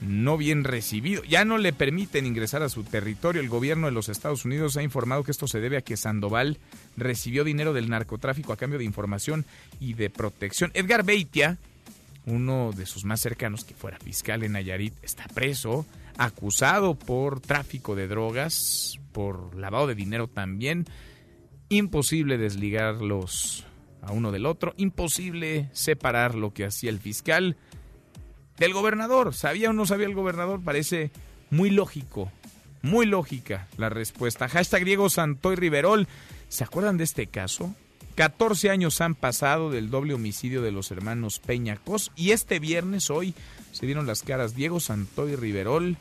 [0.00, 1.22] no bien recibido.
[1.24, 3.40] Ya no le permiten ingresar a su territorio.
[3.40, 6.58] El gobierno de los Estados Unidos ha informado que esto se debe a que Sandoval
[6.96, 9.44] recibió dinero del narcotráfico a cambio de información
[9.80, 10.70] y de protección.
[10.74, 11.58] Edgar Beitia,
[12.26, 15.86] uno de sus más cercanos, que fuera fiscal en Nayarit, está preso,
[16.16, 20.86] acusado por tráfico de drogas, por lavado de dinero también.
[21.68, 23.64] Imposible desligarlos
[24.02, 27.56] a uno del otro, imposible separar lo que hacía el fiscal
[28.58, 29.34] del gobernador.
[29.34, 30.62] ¿Sabía o no sabía el gobernador?
[30.62, 31.10] Parece
[31.50, 32.30] muy lógico,
[32.82, 34.48] muy lógica la respuesta.
[34.48, 36.06] Hashtag Diego Santoy Riverol.
[36.48, 37.74] ¿Se acuerdan de este caso?
[38.14, 43.34] 14 años han pasado del doble homicidio de los hermanos Peñacos y este viernes, hoy,
[43.72, 45.96] se dieron las caras Diego Santoy Riverol,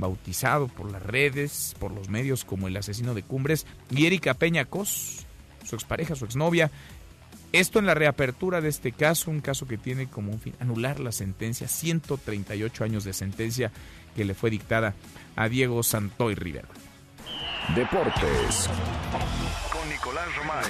[0.00, 5.26] bautizado por las redes, por los medios como el asesino de Cumbres, y Erika Peñacos,
[5.64, 6.70] su expareja, su exnovia,
[7.52, 11.00] esto en la reapertura de este caso, un caso que tiene como un fin anular
[11.00, 13.72] la sentencia, 138 años de sentencia
[14.14, 14.94] que le fue dictada
[15.34, 16.68] a Diego Santoy Rivera.
[17.74, 18.68] Deportes.
[19.72, 20.64] Con Nicolás Romay.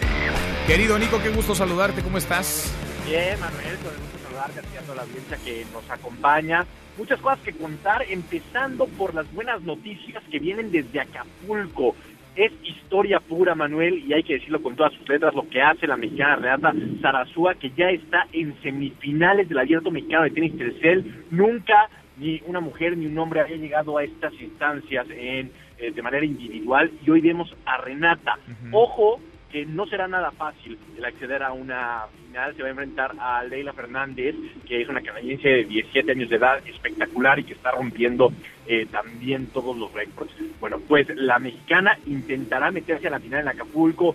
[0.67, 2.73] Querido Nico, qué gusto saludarte, ¿cómo estás?
[3.07, 6.67] Bien, Manuel, con el gusto saludarte a toda la audiencia que nos acompaña.
[6.99, 11.95] Muchas cosas que contar, empezando por las buenas noticias que vienen desde Acapulco
[12.37, 15.87] es historia pura, Manuel, y hay que decirlo con todas sus letras, lo que hace
[15.87, 16.73] la mexicana Reata
[17.03, 21.25] Sarazúa, que ya está en semifinales del Abierto Mexicano de Tenis Tercel.
[21.31, 21.89] Nunca
[22.19, 26.25] ni una mujer ni un hombre había llegado a estas instancias en, eh, de manera
[26.25, 28.39] individual, y hoy vemos a Renata.
[28.73, 29.21] Ojo,
[29.51, 32.55] que no será nada fácil el acceder a una final.
[32.55, 34.35] Se va a enfrentar a Leila Fernández,
[34.67, 38.33] que es una canadiense de 17 años de edad, espectacular y que está rompiendo
[38.67, 40.33] eh, también todos los récords.
[40.61, 44.15] Bueno, pues la mexicana intentará meterse a la final en Acapulco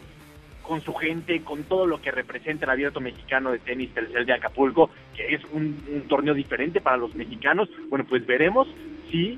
[0.61, 4.33] con su gente, con todo lo que representa el abierto mexicano de tenis tercer de
[4.33, 7.69] Acapulco, que es un, un torneo diferente para los mexicanos.
[7.89, 8.67] Bueno, pues veremos
[9.11, 9.37] si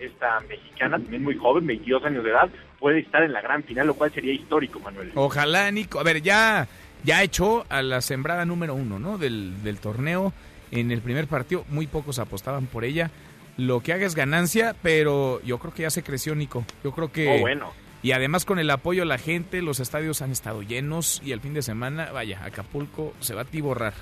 [0.00, 2.50] esta mexicana, también muy joven, 22 años de edad,
[2.84, 5.10] puede estar en la gran final, lo cual sería histórico, Manuel.
[5.14, 5.98] Ojalá, Nico.
[5.98, 6.68] A ver, ya,
[7.02, 9.16] ya echó a la sembrada número uno, ¿no?
[9.16, 10.34] Del, del torneo.
[10.70, 13.10] En el primer partido, muy pocos apostaban por ella.
[13.56, 16.66] Lo que haga es ganancia, pero yo creo que ya se creció, Nico.
[16.84, 17.38] Yo creo que.
[17.38, 17.72] Oh, bueno.
[18.02, 21.40] Y además con el apoyo de la gente, los estadios han estado llenos y el
[21.40, 23.94] fin de semana, vaya, Acapulco se va a tiborrar.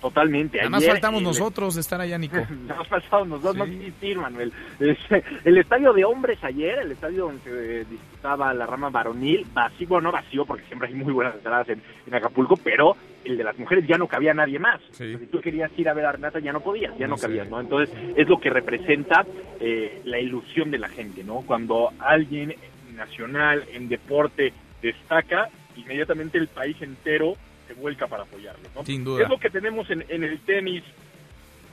[0.00, 0.58] Totalmente.
[0.58, 2.36] Nada más Ayer, faltamos nosotros de estar allá, Nico.
[2.36, 4.52] Nada más faltamos nosotros, no existir, Manuel.
[4.78, 9.88] Este, El estadio de hombres ayer, el estadio donde se disputaba la rama varonil, vacío,
[9.88, 13.44] bueno, no vacío, porque siempre hay muy buenas entradas en, en Acapulco, pero el de
[13.44, 14.80] las mujeres ya no cabía nadie más.
[14.92, 17.46] Si tú querías ir a ver a Renata, ya no podías, ya no, No cabías,
[17.46, 17.50] sé.
[17.50, 17.60] ¿no?
[17.60, 19.26] Entonces, es lo que representa
[19.60, 21.42] eh, la ilusión de la gente, ¿no?
[21.42, 22.54] Cuando alguien
[22.94, 27.34] nacional en deporte destaca, inmediatamente el país entero
[27.68, 28.84] se vuelca para apoyarlo, ¿no?
[28.84, 29.22] Sin duda.
[29.22, 30.82] Es lo que tenemos en, en el tenis,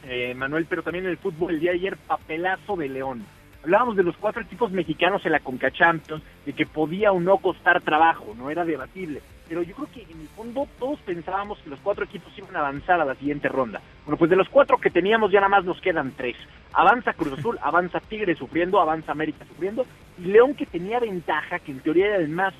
[0.03, 1.53] eh, Manuel, pero también en el fútbol.
[1.53, 3.25] El día de ayer, papelazo de León.
[3.63, 7.37] Hablábamos de los cuatro equipos mexicanos en la Conca Champions, de que podía o no
[7.37, 9.21] costar trabajo, no era debatible.
[9.47, 12.59] Pero yo creo que en el fondo todos pensábamos que los cuatro equipos iban a
[12.59, 13.81] avanzar a la siguiente ronda.
[14.05, 16.35] Bueno, pues de los cuatro que teníamos ya nada más nos quedan tres.
[16.73, 19.85] Avanza Cruz Azul, avanza Tigre sufriendo, avanza América sufriendo.
[20.19, 22.53] Y León que tenía ventaja, que en teoría era el más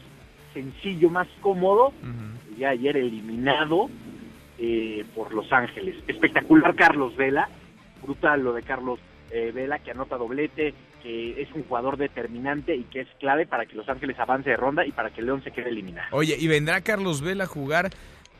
[0.54, 1.94] sencillo, más cómodo,
[2.58, 3.90] ya ayer eliminado
[4.58, 5.96] eh, por Los Ángeles.
[6.08, 7.50] Espectacular Carlos Vela,
[8.02, 9.00] brutal lo de Carlos
[9.32, 13.66] eh, Vela, que anota doblete, que es un jugador determinante y que es clave para
[13.66, 16.08] que Los Ángeles avance de ronda y para que León se quede eliminado.
[16.12, 17.92] Oye, y vendrá Carlos Vela a jugar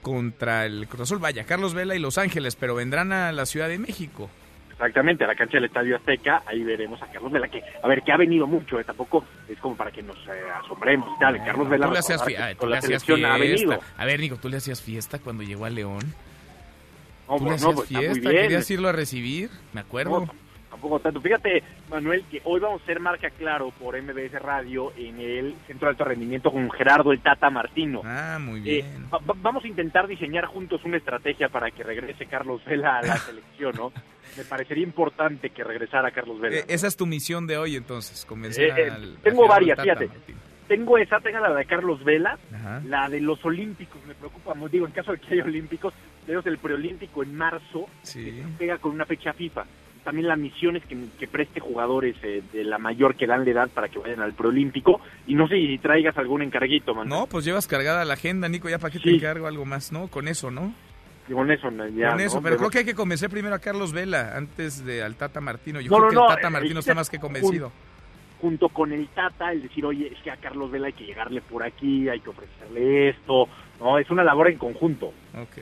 [0.02, 1.20] contra el Cruz Azul.
[1.20, 4.30] Vaya, Carlos Vela y Los Ángeles, pero vendrán a la Ciudad de México.
[4.76, 8.02] Exactamente, a la cancha del Estadio Azteca, ahí veremos a Carlos Vela, que, a ver,
[8.04, 10.32] que ha venido mucho, eh, tampoco es como para que nos eh,
[10.64, 11.38] asombremos y tal.
[11.46, 13.80] Carlos Vela Tú le hacías, fie- tú le fiesta.
[13.98, 16.02] A ver, Nico, tú le hacías fiesta cuando llegó a León.
[17.30, 18.30] No, ¿Tú no, le hacías pues, está muy fiesta?
[18.32, 19.50] ¿Querías irlo a recibir?
[19.74, 20.28] Me acuerdo.
[20.76, 21.22] Tampoco tanto.
[21.22, 25.88] Fíjate, Manuel, que hoy vamos a hacer marca claro por MBS Radio en el Centro
[25.88, 28.02] de Alto Rendimiento con Gerardo el Tata Martino.
[28.04, 29.06] Ah, muy Eh, bien.
[29.14, 33.02] va- va- vamos a intentar diseñar juntos una estrategia para que regrese Carlos Vela a
[33.04, 33.94] la selección, ¿no?
[34.36, 36.58] Me parecería importante que regresara Carlos Vela.
[36.58, 39.16] Eh, esa es tu misión de hoy, entonces, convencer Eh, al...
[39.24, 40.10] tengo varias, Tata fíjate.
[40.68, 42.82] Tengo esa, tengo la de Carlos Vela, Ajá.
[42.86, 44.54] la de los Olímpicos, me preocupa.
[44.70, 45.94] Digo, en caso de que haya Olímpicos,
[46.26, 48.42] tenemos el preolímpico en marzo, Sí.
[48.58, 49.64] pega con una fecha FIFA.
[50.06, 53.70] También la misión es que, preste jugadores eh, de la mayor que dan la edad
[53.70, 55.02] para que vayan al Proolímpico.
[55.28, 57.10] Y no sé si traigas algún encarguito, man.
[57.10, 60.08] No, pues llevas cargada la agenda, Nico, ya para que te encargo algo más, ¿no?
[60.08, 60.74] Con eso, ¿no?
[61.30, 62.12] Con eso, ya.
[62.12, 65.16] Con eso, pero, creo que hay que convencer primero a Carlos Vela antes de al
[65.16, 65.82] Tata Martino.
[65.82, 67.72] Yo creo que el Tata Martino está más que convencido.
[68.40, 71.42] Junto con el Tata, el decir, oye, es que a Carlos Vela hay que llegarle
[71.42, 73.48] por aquí, hay que ofrecerle esto.
[73.80, 75.08] No, es una labor en conjunto.
[75.34, 75.58] Ok.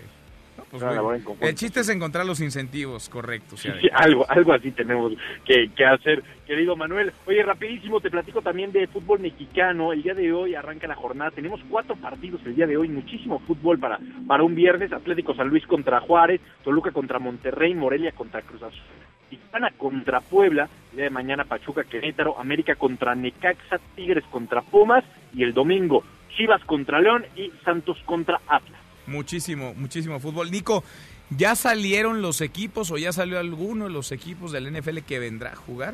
[0.79, 3.59] Pues el chiste es encontrar los incentivos correctos.
[3.59, 5.13] Sí, algo, algo así tenemos
[5.45, 7.13] que, hacer, querido Manuel.
[7.27, 9.93] Oye, rapidísimo, te platico también de fútbol mexicano.
[9.93, 11.29] El día de hoy arranca la jornada.
[11.29, 14.91] Tenemos cuatro partidos el día de hoy, muchísimo fútbol para, para un viernes.
[14.91, 18.81] Atlético San Luis contra Juárez, Toluca contra Monterrey, Morelia contra Cruz Azul.
[19.29, 25.03] Tijuana contra Puebla, el día de mañana Pachuca Querétaro, América contra Necaxa, Tigres contra Pumas
[25.35, 26.03] y el domingo
[26.35, 28.82] Chivas contra León y Santos contra Atlas.
[29.07, 30.51] Muchísimo, muchísimo fútbol.
[30.51, 30.83] Nico,
[31.29, 35.53] ¿ya salieron los equipos o ya salió alguno de los equipos del NFL que vendrá
[35.53, 35.93] a jugar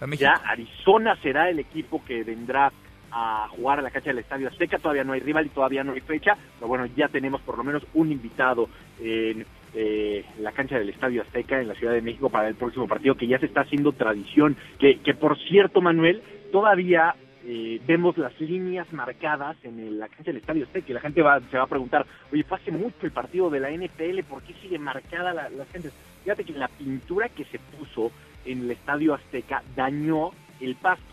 [0.00, 0.30] a México?
[0.30, 2.72] Ya Arizona será el equipo que vendrá
[3.10, 4.78] a jugar a la cancha del Estadio Azteca.
[4.78, 7.64] Todavía no hay rival y todavía no hay fecha, pero bueno, ya tenemos por lo
[7.64, 8.68] menos un invitado
[9.00, 12.88] en eh, la cancha del Estadio Azteca en la Ciudad de México para el próximo
[12.88, 14.56] partido, que ya se está haciendo tradición.
[14.78, 17.14] Que, que por cierto, Manuel, todavía
[17.48, 21.40] eh, vemos las líneas marcadas en la cancha del Estadio Azteca y la gente va,
[21.40, 24.52] se va a preguntar, oye, fue hace mucho el partido de la NFL, ¿por qué
[24.54, 25.92] sigue marcada la, gente?
[26.24, 28.10] Fíjate que la pintura que se puso
[28.44, 31.04] en el Estadio Azteca dañó el pasto.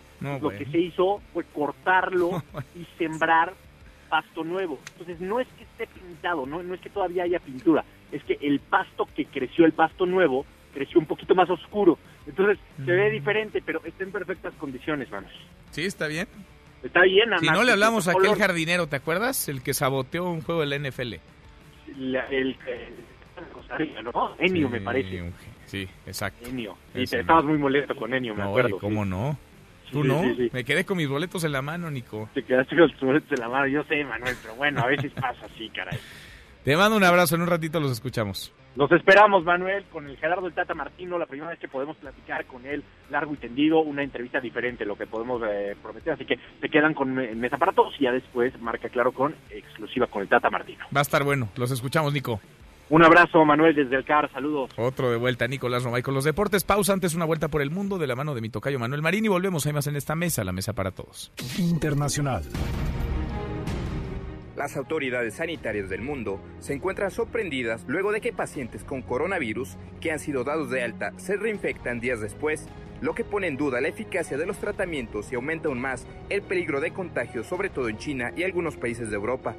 [0.42, 2.42] Lo que se hizo fue cortarlo
[2.76, 3.54] y sembrar
[4.10, 4.80] pasto nuevo.
[4.94, 8.40] Entonces no es que esté pintado, no, no es que todavía haya pintura, es que
[8.42, 11.98] el pasto que creció, el pasto nuevo, creció un poquito más oscuro.
[12.28, 13.14] Entonces se ve mm.
[13.14, 15.32] diferente, pero está en perfectas condiciones, manos.
[15.72, 16.28] Sí, está bien.
[16.84, 19.48] Está bien, Si no le hablamos a aquel jardinero, ¿te acuerdas?
[19.48, 21.14] El que saboteó un juego de la NFL.
[22.30, 22.58] el,
[24.04, 24.36] ¿no?
[24.38, 25.32] Enio, me parece.
[25.66, 26.50] Sí, exacto.
[26.50, 26.76] Enio.
[26.94, 28.80] Y te estabas muy molesto con Enio, me acuerdo.
[28.80, 29.38] ¿cómo no?
[29.92, 30.24] ¿Tú no?
[30.52, 32.28] me quedé con mis boletos en la mano, Nico.
[32.34, 35.12] Te quedaste con tus boletos en la mano, yo sé, Manuel, pero bueno, a veces
[35.22, 35.98] pasa así, caray.
[36.64, 38.52] Te mando un abrazo, en un ratito los escuchamos.
[38.76, 42.46] Los esperamos, Manuel, con el Gerardo del Tata Martino, la primera vez que podemos platicar
[42.46, 46.14] con él largo y tendido, una entrevista diferente, lo que podemos eh, prometer.
[46.14, 50.08] Así que se quedan con Mesa para Todos y ya después marca claro con exclusiva
[50.08, 50.86] con el Tata Martino.
[50.96, 51.50] Va a estar bueno.
[51.56, 52.40] Los escuchamos, Nico.
[52.90, 54.32] Un abrazo, Manuel, desde el CAR.
[54.32, 54.72] Saludos.
[54.76, 56.64] Otro de vuelta, Nicolás Romay con los deportes.
[56.64, 59.26] Pausa antes una vuelta por el mundo de la mano de mi tocayo Manuel Marín
[59.26, 59.66] y volvemos.
[59.66, 61.32] Hay más en esta mesa, la Mesa para Todos.
[61.58, 62.44] Internacional.
[64.56, 70.12] Las autoridades sanitarias del mundo se encuentran sorprendidas luego de que pacientes con coronavirus que
[70.12, 72.68] han sido dados de alta se reinfectan días después,
[73.02, 76.44] lo que pone en duda la eficacia de los tratamientos y aumenta aún más el
[76.44, 79.56] peligro de contagio, sobre todo en China y algunos países de Europa.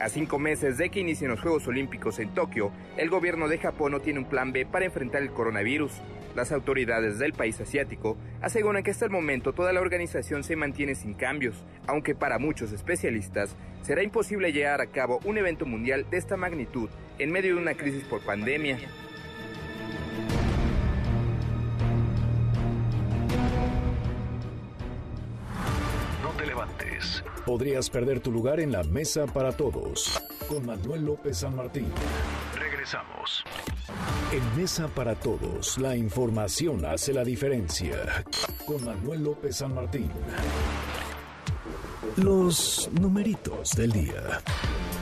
[0.00, 3.92] A cinco meses de que inicien los Juegos Olímpicos en Tokio, el gobierno de Japón
[3.92, 5.92] no tiene un plan B para enfrentar el coronavirus.
[6.34, 10.94] Las autoridades del país asiático aseguran que hasta el momento toda la organización se mantiene
[10.94, 16.16] sin cambios, aunque para muchos especialistas será imposible llevar a cabo un evento mundial de
[16.16, 16.88] esta magnitud
[17.18, 18.78] en medio de una crisis por pandemia.
[27.46, 30.20] Podrías perder tu lugar en la mesa para todos.
[30.48, 31.86] Con Manuel López San Martín.
[32.58, 33.44] Regresamos.
[34.32, 38.24] En Mesa para Todos, la información hace la diferencia.
[38.64, 40.10] Con Manuel López San Martín.
[42.16, 44.40] Los numeritos del día.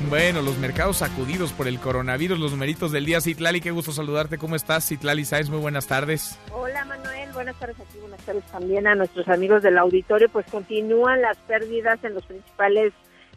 [0.09, 3.21] Bueno, los mercados sacudidos por el coronavirus, los numeritos del día.
[3.21, 4.39] Citlali, qué gusto saludarte.
[4.39, 4.87] ¿Cómo estás?
[4.87, 6.39] Citlali Sáenz, muy buenas tardes.
[6.53, 10.29] Hola Manuel, buenas tardes aquí, buenas tardes también a nuestros amigos del auditorio.
[10.29, 12.93] Pues continúan las pérdidas en los principales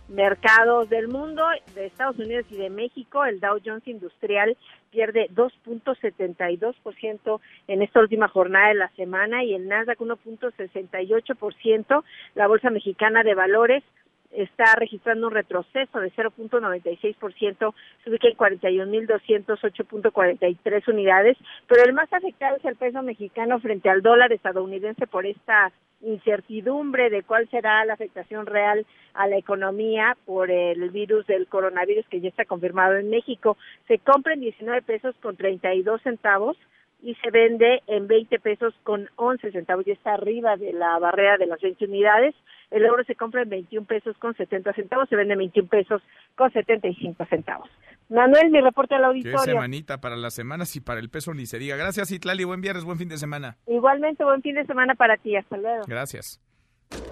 [0.08, 3.26] mercados del mundo, de Estados Unidos y de México.
[3.26, 4.58] El Dow Jones Industrial
[4.92, 12.04] pierde 2.72% en esta última jornada de la semana y el Nasdaq 1.68%.
[12.36, 13.84] La Bolsa Mexicana de Valores
[14.32, 17.74] está registrando un retroceso de 0.96%,
[18.04, 24.02] se ubica en 41.208.43 unidades, pero el más afectado es el peso mexicano frente al
[24.02, 25.72] dólar estadounidense por esta
[26.02, 32.08] incertidumbre de cuál será la afectación real a la economía por el virus del coronavirus
[32.08, 33.58] que ya está confirmado en México.
[33.88, 36.58] Se compra en 19 pesos con 32 centavos
[37.04, 41.38] y se vende en 20 pesos con 11 centavos, ya está arriba de la barrera
[41.38, 42.36] de las 20 unidades.
[42.72, 46.02] El euro se compra en 21 pesos con 70 centavos, se vende en 21 pesos
[46.36, 47.70] con 75 centavos.
[48.10, 49.40] Manuel, mi reporte al auditorio.
[49.40, 51.76] Qué semanita para las semanas y para el peso ni se diga.
[51.76, 52.44] Gracias, Itlali.
[52.44, 53.58] Buen viernes, buen fin de semana.
[53.68, 55.36] Igualmente, buen fin de semana para ti.
[55.36, 55.84] Hasta luego.
[55.88, 56.42] Gracias.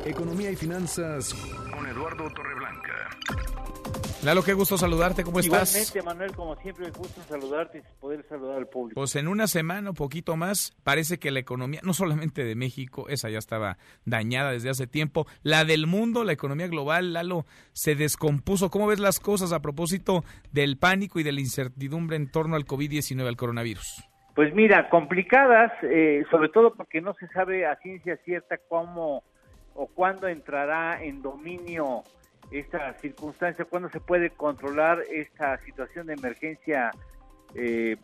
[0.06, 1.34] Economía y finanzas
[1.72, 3.10] con Eduardo Torreblanca.
[4.22, 5.72] Lalo, qué gusto saludarte, ¿cómo estás?
[5.74, 9.00] Igualmente, Manuel, como siempre, me gusta saludarte y poder saludar al público.
[9.00, 13.08] Pues en una semana, un poquito más, parece que la economía, no solamente de México,
[13.08, 17.96] esa ya estaba dañada desde hace tiempo, la del mundo, la economía global, Lalo, se
[17.96, 18.70] descompuso.
[18.70, 22.66] ¿Cómo ves las cosas a propósito del pánico y de la incertidumbre en torno al
[22.66, 24.04] COVID-19, al coronavirus?
[24.36, 29.24] Pues mira, complicadas, eh, sobre todo porque no se sabe a ciencia cierta cómo
[29.76, 32.04] o cuándo entrará en dominio
[32.52, 36.92] esta circunstancia, cuándo se puede controlar esta situación de emergencia
[37.56, 37.98] eh,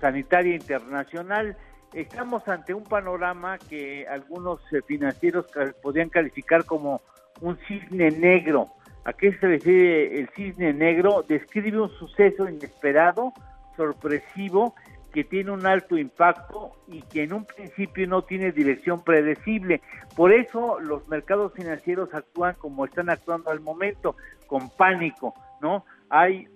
[0.00, 1.56] sanitaria internacional.
[1.92, 5.46] Estamos ante un panorama que algunos eh, financieros
[5.82, 7.00] podrían calificar como
[7.40, 8.68] un cisne negro.
[9.04, 11.24] ¿A qué se refiere el cisne negro?
[11.26, 13.32] Describe un suceso inesperado,
[13.76, 14.74] sorpresivo,
[15.12, 19.80] que tiene un alto impacto y que en un principio no tiene dirección predecible.
[20.16, 24.16] Por eso los mercados financieros actúan como están actuando al momento,
[24.46, 25.84] con pánico, ¿no?
[26.08, 26.48] Hay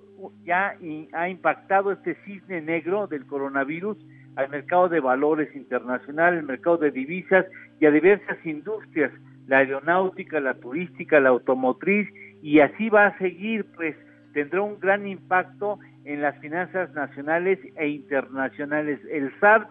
[0.44, 0.74] ya
[1.12, 3.98] ha impactado este cisne negro del coronavirus
[4.36, 7.46] al mercado de valores internacional, el mercado de divisas
[7.80, 9.12] y a diversas industrias,
[9.46, 12.08] la aeronáutica, la turística, la automotriz
[12.42, 13.96] y así va a seguir, pues
[14.32, 19.00] tendrá un gran impacto en las finanzas nacionales e internacionales.
[19.10, 19.68] El SARS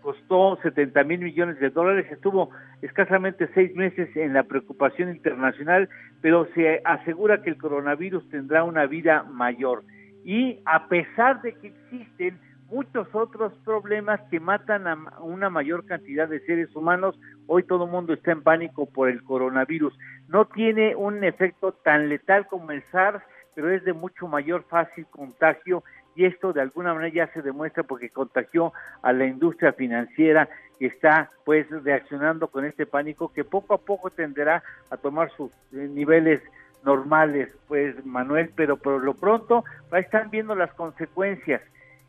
[0.00, 2.50] costó 70 mil millones de dólares, estuvo
[2.82, 5.88] escasamente seis meses en la preocupación internacional,
[6.20, 9.82] pero se asegura que el coronavirus tendrá una vida mayor.
[10.24, 12.38] Y a pesar de que existen
[12.70, 17.90] muchos otros problemas que matan a una mayor cantidad de seres humanos, hoy todo el
[17.90, 19.96] mundo está en pánico por el coronavirus.
[20.28, 23.22] No tiene un efecto tan letal como el SARS,
[23.54, 25.82] pero es de mucho mayor fácil contagio
[26.16, 28.72] y esto de alguna manera ya se demuestra porque contagió
[29.02, 30.48] a la industria financiera
[30.78, 35.50] que está pues reaccionando con este pánico que poco a poco tenderá a tomar sus
[35.72, 36.40] eh, niveles
[36.84, 41.62] normales, pues Manuel, pero por lo pronto estar viendo las consecuencias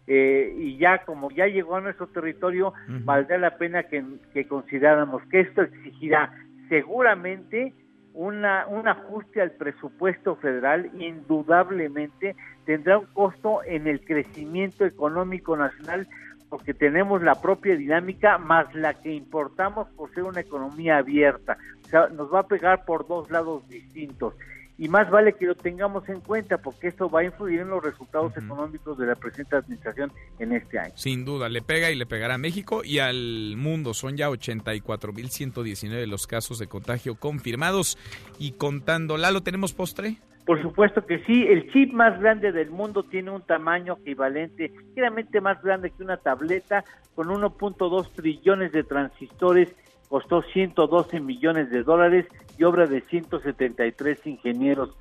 [0.07, 4.03] eh, y ya como ya llegó a nuestro territorio, valdrá la pena que,
[4.34, 6.31] que consideráramos que esto exigirá
[6.69, 7.73] seguramente
[8.15, 12.35] una, un ajuste al presupuesto federal indudablemente
[12.65, 16.07] tendrá un costo en el crecimiento económico nacional
[16.49, 21.57] porque tenemos la propia dinámica más la que importamos por ser una economía abierta.
[21.83, 24.35] O sea, nos va a pegar por dos lados distintos
[24.77, 27.84] y más vale que lo tengamos en cuenta porque esto va a influir en los
[27.84, 30.93] resultados económicos de la presente administración en este año.
[30.95, 33.93] Sin duda, le pega y le pegará a México y al mundo.
[33.93, 37.97] Son ya 84.119 los casos de contagio confirmados
[38.38, 39.18] y contando.
[39.18, 40.18] ¿Lalo, tenemos postre?
[40.45, 45.41] Por supuesto que sí, el chip más grande del mundo tiene un tamaño equivalente, ligeramente
[45.41, 46.84] más grande que una tableta,
[47.15, 49.73] con 1.2 trillones de transistores
[50.07, 52.27] costó 112 millones de dólares
[52.57, 54.98] y obra de 173 ingenieros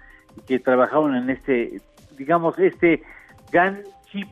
[0.46, 1.80] que trabajaron en este,
[2.16, 3.02] digamos, este
[3.52, 4.28] gran chip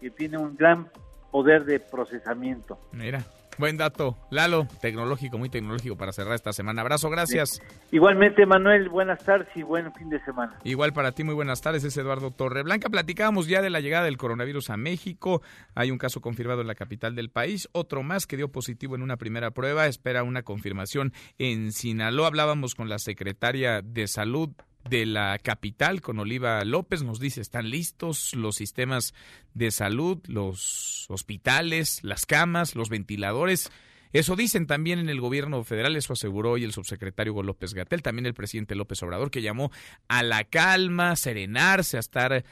[0.00, 0.88] que tiene un gran
[1.30, 2.78] poder de procesamiento.
[2.92, 3.24] Mira,
[3.58, 4.16] Buen dato.
[4.30, 6.82] Lalo, tecnológico, muy tecnológico para cerrar esta semana.
[6.82, 7.60] Abrazo, gracias.
[7.90, 10.58] Igualmente, Manuel, buenas tardes y buen fin de semana.
[10.64, 11.82] Igual para ti, muy buenas tardes.
[11.84, 12.90] Es Eduardo Torreblanca.
[12.90, 15.40] Platicábamos ya de la llegada del coronavirus a México.
[15.74, 17.68] Hay un caso confirmado en la capital del país.
[17.72, 19.86] Otro más que dio positivo en una primera prueba.
[19.86, 22.28] Espera una confirmación en Sinaloa.
[22.28, 24.50] Hablábamos con la secretaria de Salud
[24.88, 27.02] de la capital con Oliva López.
[27.02, 29.14] Nos dice, están listos los sistemas
[29.54, 33.70] de salud, los hospitales, las camas, los ventiladores.
[34.12, 38.26] Eso dicen también en el gobierno federal, eso aseguró hoy el subsecretario López Gatel, también
[38.26, 39.70] el presidente López Obrador, que llamó
[40.08, 42.44] a la calma, serenarse, a estar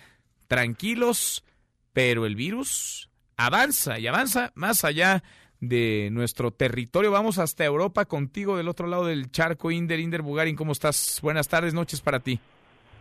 [0.46, 1.44] tranquilos,
[1.92, 5.24] pero el virus avanza y avanza más allá de
[6.10, 7.10] nuestro territorio.
[7.10, 11.20] Vamos hasta Europa contigo del otro lado del charco, Inder, Inder Bugarin, ¿cómo estás?
[11.22, 12.38] Buenas tardes, noches para ti.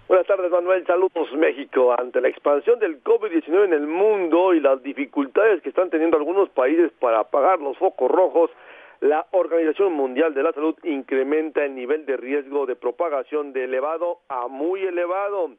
[0.08, 0.86] Buenas tardes, Manuel.
[0.86, 1.96] Saludos, México.
[1.98, 6.50] Ante la expansión del COVID-19 en el mundo y las dificultades que están teniendo algunos
[6.50, 8.52] países para apagar los focos rojos,
[9.00, 14.20] la Organización Mundial de la Salud incrementa el nivel de riesgo de propagación de elevado
[14.30, 15.52] a muy elevado.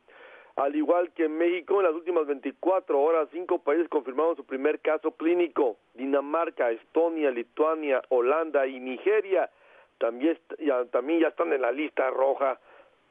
[0.57, 4.81] Al igual que en México, en las últimas 24 horas, cinco países confirmaron su primer
[4.81, 5.79] caso clínico.
[5.95, 9.51] Dinamarca, Estonia, Lituania, Holanda y Nigeria
[9.99, 12.59] también ya, también ya están en la lista roja.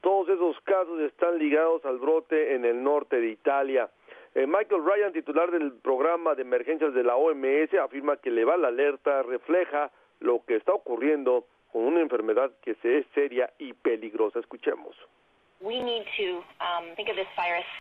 [0.02, 3.90] Todos esos casos están ligados al brote en el norte de Italia.
[4.36, 8.58] Eh, Michael Ryan, titular del programa de emergencias de la OMS, afirma que le va
[8.58, 13.74] la alerta refleja lo que está ocurriendo con una enfermedad que se es seria y
[13.74, 14.40] peligrosa.
[14.40, 14.96] Escuchemos.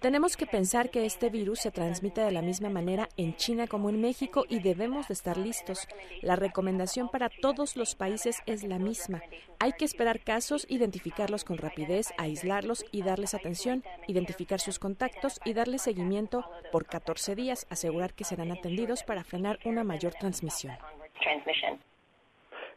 [0.00, 3.90] Tenemos que pensar que este virus se transmite de la misma manera en China como
[3.90, 5.88] en México y debemos de estar listos.
[6.20, 9.20] La recomendación para todos los países es la misma.
[9.59, 15.52] Hay que esperar casos, identificarlos con rapidez, aislarlos y darles atención, identificar sus contactos y
[15.52, 20.76] darles seguimiento por 14 días, asegurar que serán atendidos para frenar una mayor transmisión.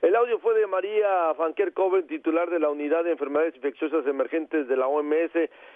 [0.02, 4.68] El audio fue de María Fanker Coven, titular de la Unidad de Enfermedades Infecciosas Emergentes
[4.68, 5.32] de la OMS.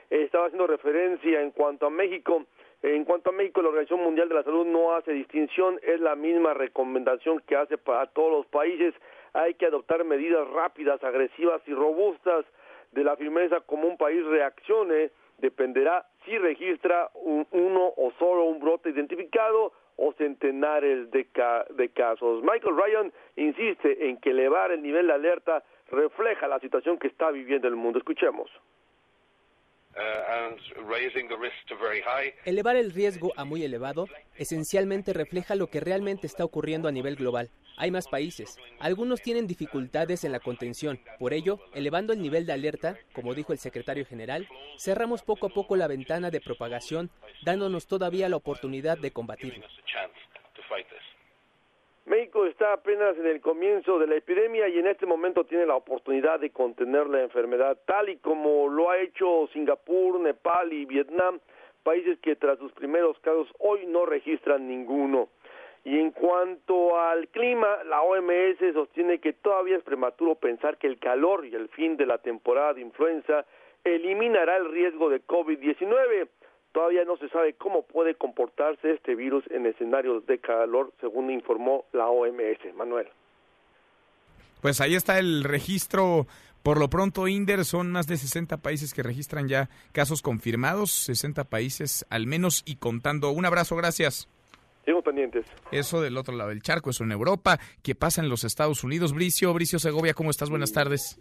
[0.10, 2.46] estaba haciendo referencia en cuanto a México.
[2.82, 6.16] En cuanto a México, la Organización Mundial de la Salud no hace distinción, es la
[6.16, 8.94] misma recomendación que hace para todos los países.
[9.34, 12.46] Hay que adoptar medidas rápidas, agresivas y robustas
[12.92, 15.12] de la firmeza como un país reaccione.
[15.38, 21.28] Dependerá si registra uno o solo un brote identificado o centenares de,
[21.72, 22.42] de casos.
[22.42, 27.32] Michael Ryan insiste en que elevar el nivel de alerta refleja la situación que está
[27.32, 28.00] viviendo el mundo.
[28.00, 28.50] Escuchemos.
[29.96, 30.56] Uh,
[32.46, 34.06] Elevar el riesgo a muy elevado
[34.38, 37.50] esencialmente refleja lo que realmente está ocurriendo a nivel global.
[37.76, 38.58] Hay más países.
[38.80, 41.00] Algunos tienen dificultades en la contención.
[41.18, 44.48] Por ello, elevando el nivel de alerta, como dijo el secretario general,
[44.78, 47.10] cerramos poco a poco la ventana de propagación,
[47.44, 49.66] dándonos todavía la oportunidad de combatirlo.
[52.46, 56.40] Está apenas en el comienzo de la epidemia y en este momento tiene la oportunidad
[56.40, 61.40] de contener la enfermedad, tal y como lo ha hecho Singapur, Nepal y Vietnam,
[61.84, 65.30] países que tras sus primeros casos hoy no registran ninguno.
[65.84, 71.00] Y en cuanto al clima, la OMS sostiene que todavía es prematuro pensar que el
[71.00, 73.46] calor y el fin de la temporada de influenza
[73.84, 76.28] eliminará el riesgo de COVID-19
[76.72, 81.86] Todavía no se sabe cómo puede comportarse este virus en escenarios de calor, según informó
[81.94, 82.76] la OMS.
[82.76, 83.08] Manuel.
[84.62, 86.28] Pues ahí está el registro.
[86.64, 91.46] Por lo pronto, Inder, son más de 60 países que registran ya casos confirmados, 60
[91.46, 93.32] países al menos y contando.
[93.32, 94.28] Un abrazo, gracias.
[94.86, 95.46] Sigo pendientes.
[95.72, 97.60] Eso del otro lado del charco, eso en Europa.
[97.82, 99.14] ¿Qué pasa en los Estados Unidos?
[99.14, 100.50] Bricio, Bricio Segovia, ¿cómo estás?
[100.50, 101.20] Buenas tardes.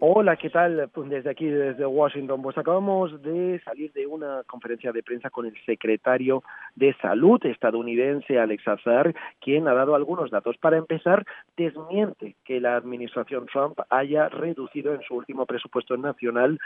[0.00, 0.88] Hola, ¿qué tal?
[0.94, 5.44] Pues desde aquí, desde Washington, pues acabamos de salir de una conferencia de prensa con
[5.44, 6.44] el secretario
[6.78, 10.56] de Salud estadounidense, Alex Azar, quien ha dado algunos datos.
[10.58, 11.24] Para empezar,
[11.56, 16.58] desmiente que la administración Trump haya reducido en su último presupuesto nacional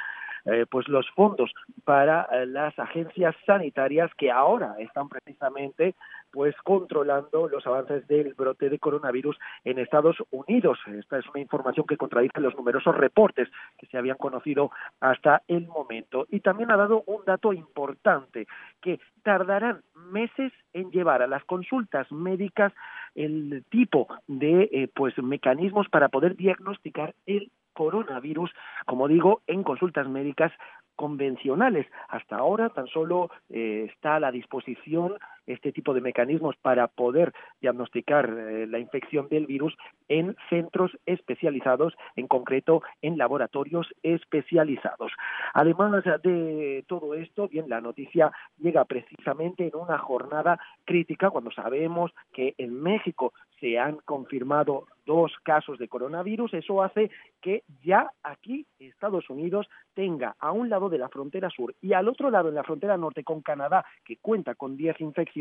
[0.45, 1.53] eh, pues los fondos
[1.85, 5.95] para eh, las agencias sanitarias que ahora están precisamente
[6.33, 10.79] pues controlando los avances del brote de coronavirus en Estados Unidos.
[10.87, 13.49] Esta es una información que contradice los numerosos reportes
[13.79, 16.27] que se habían conocido hasta el momento.
[16.31, 18.49] Y también ha dado un dato importante,
[18.83, 22.73] que tardarán meses en llevar a las consultas médicas
[23.15, 28.51] el tipo de eh, pues mecanismos para poder diagnosticar el coronavirus,
[28.87, 30.53] como digo, en consultas médicas
[30.97, 31.87] convencionales.
[32.09, 35.15] Hasta ahora tan solo eh, está a la disposición
[35.47, 39.77] este tipo de mecanismos para poder diagnosticar eh, la infección del virus
[40.09, 45.13] en centros especializados, en concreto en laboratorios especializados.
[45.55, 52.13] Además de todo esto, bien, la noticia llega precisamente en una jornada crítica cuando sabemos
[52.33, 57.11] que en México se han confirmado dos casos de coronavirus, eso hace
[57.41, 62.09] que ya aquí Estados Unidos tenga a un lado de la frontera sur y al
[62.09, 65.32] otro lado en la frontera norte con Canadá, que cuenta con 10 infecciones,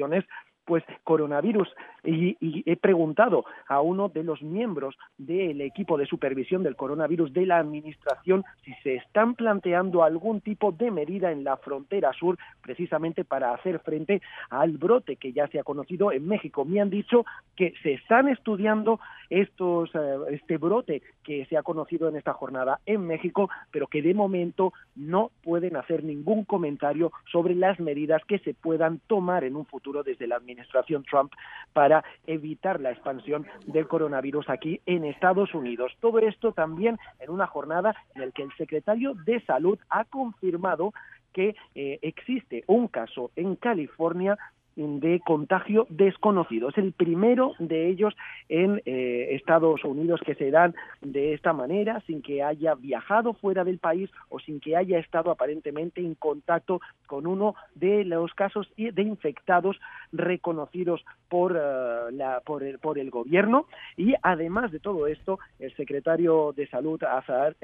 [0.66, 1.68] pues coronavirus.
[2.04, 7.46] Y, he preguntado a uno de los miembros del equipo de supervisión del coronavirus de
[7.46, 13.24] la administración si se están planteando algún tipo de medida en la frontera sur precisamente
[13.24, 16.66] para hacer frente al brote que ya se ha conocido en México.
[16.66, 19.00] Me han dicho que se están estudiando
[19.30, 24.02] estos, eh, este brote que se ha conocido en esta jornada en México, pero que
[24.02, 29.56] de momento no pueden hacer ningún comentario sobre las medidas que se puedan tomar en
[29.56, 31.34] un futuro desde la administración Trump
[31.74, 35.92] para evitar la expansión del coronavirus aquí en Estados Unidos.
[36.00, 40.94] Todo esto también en una jornada en la que el secretario de Salud ha confirmado
[41.34, 44.38] que eh, existe un caso en California
[44.82, 46.70] de contagio desconocido.
[46.70, 48.16] Es el primero de ellos
[48.50, 53.64] en eh, Estados Unidos que se dan de esta manera, sin que haya viajado fuera
[53.64, 58.68] del país o sin que haya estado aparentemente en contacto con uno de los casos
[58.76, 59.80] de infectados
[60.12, 63.68] reconocidos por, eh, la, por, el, por el gobierno.
[63.98, 67.56] Y además de todo esto, el secretario de Salud, Azar,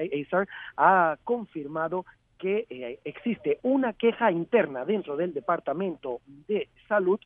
[0.76, 2.04] ha confirmado
[2.38, 7.20] que eh, existe una queja interna dentro del Departamento de Salud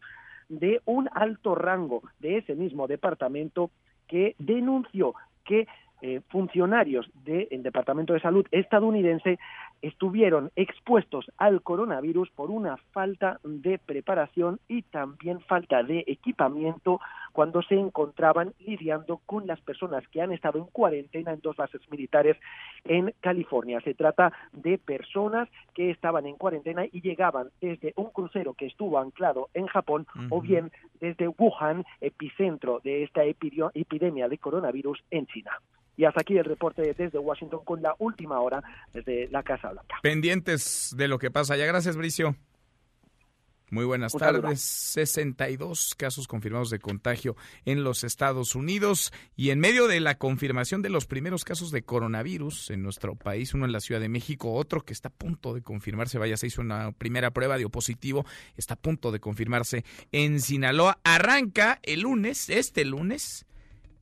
[0.48, 3.70] de un alto rango de ese mismo departamento
[4.06, 5.14] que denunció
[5.44, 5.66] que
[6.02, 9.38] eh, funcionarios del Departamento de Salud estadounidense
[9.82, 17.00] estuvieron expuestos al coronavirus por una falta de preparación y también falta de equipamiento
[17.32, 21.80] cuando se encontraban lidiando con las personas que han estado en cuarentena en dos bases
[21.90, 22.36] militares
[22.84, 23.80] en California.
[23.80, 28.98] Se trata de personas que estaban en cuarentena y llegaban desde un crucero que estuvo
[28.98, 35.52] anclado en Japón o bien desde Wuhan, epicentro de esta epidemia de coronavirus en China.
[35.96, 39.71] Y hasta aquí el reporte desde Washington con la última hora desde la Casa
[40.02, 41.66] Pendientes de lo que pasa allá.
[41.66, 42.36] Gracias, Bricio.
[43.72, 44.60] Muy buenas tardes.
[44.60, 50.82] 62 casos confirmados de contagio en los Estados Unidos y en medio de la confirmación
[50.82, 54.52] de los primeros casos de coronavirus en nuestro país, uno en la Ciudad de México,
[54.52, 58.26] otro que está a punto de confirmarse, vaya, se hizo una primera prueba de positivo,
[58.58, 60.98] está a punto de confirmarse en Sinaloa.
[61.02, 63.46] Arranca el lunes, este lunes,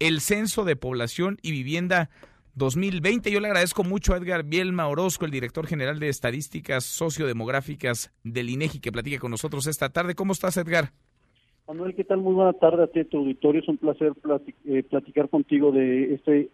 [0.00, 2.10] el censo de población y vivienda
[2.60, 3.32] 2020.
[3.32, 8.50] Yo le agradezco mucho a Edgar Bielma Orozco, el director general de Estadísticas Sociodemográficas del
[8.50, 10.14] INEGI, que platique con nosotros esta tarde.
[10.14, 10.92] ¿Cómo estás, Edgar?
[11.66, 12.18] Manuel, ¿qué tal?
[12.18, 13.62] Muy buena tarde a ti, tu auditorio.
[13.62, 14.12] Es un placer
[14.66, 16.50] eh, platicar contigo de este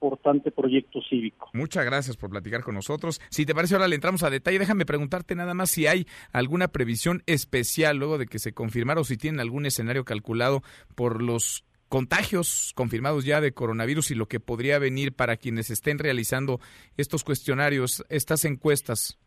[0.00, 1.50] importante proyecto cívico.
[1.52, 3.20] Muchas gracias por platicar con nosotros.
[3.28, 4.58] Si te parece, ahora le entramos a detalle.
[4.58, 9.04] Déjame preguntarte nada más si hay alguna previsión especial luego de que se confirmara o
[9.04, 10.62] si tienen algún escenario calculado
[10.94, 15.98] por los contagios confirmados ya de coronavirus y lo que podría venir para quienes estén
[15.98, 16.60] realizando
[16.96, 19.18] estos cuestionarios, estas encuestas.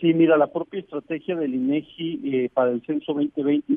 [0.00, 3.74] Sí, mira, la propia estrategia del INEGI eh, para el censo 2020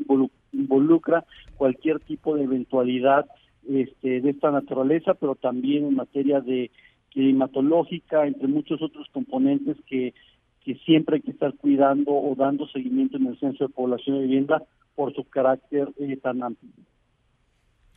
[0.51, 1.25] involucra
[1.57, 3.27] cualquier tipo de eventualidad
[3.69, 6.71] este, de esta naturaleza, pero también en materia de
[7.11, 10.13] climatológica, entre muchos otros componentes que,
[10.85, 14.63] siempre hay que estar cuidando o dando seguimiento en el censo de población de vivienda
[14.95, 16.71] por su carácter eh, tan amplio.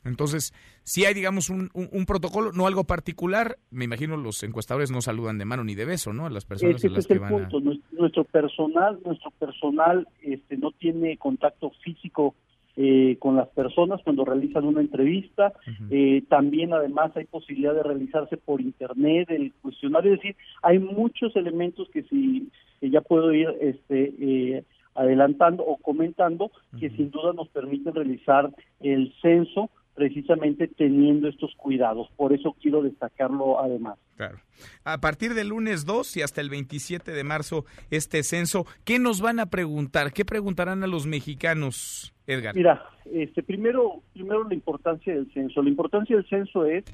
[0.07, 0.53] Entonces,
[0.83, 1.71] si hay, digamos, un,
[2.07, 6.13] protocolo, no algo particular, me imagino los encuestadores no saludan de mano ni de beso,
[6.13, 6.27] ¿no?
[6.27, 7.61] A las personas Ese es el punto.
[7.93, 12.35] Nuestro personal, nuestro personal este, no tiene contacto físico
[12.79, 15.55] eh, con las personas cuando realizan una entrevista.
[15.91, 20.13] Eh, también, además, hay posibilidad de realizarse por internet el cuestionario.
[20.13, 22.51] Es decir, hay muchos elementos que si
[22.83, 24.65] ya puedo ir este, eh,
[24.95, 28.51] adelantando o comentando que sin duda nos permiten realizar
[28.81, 32.09] el censo precisamente teniendo estos cuidados.
[32.17, 33.99] Por eso quiero destacarlo además.
[34.17, 34.39] Claro.
[34.85, 39.21] A partir del lunes 2 y hasta el 27 de marzo, este censo, ¿qué nos
[39.21, 40.13] van a preguntar?
[40.13, 42.55] ¿Qué preguntarán a los mexicanos, Edgar?
[42.55, 45.63] Mira, este, primero, primero la importancia del censo.
[45.63, 46.85] La importancia del censo es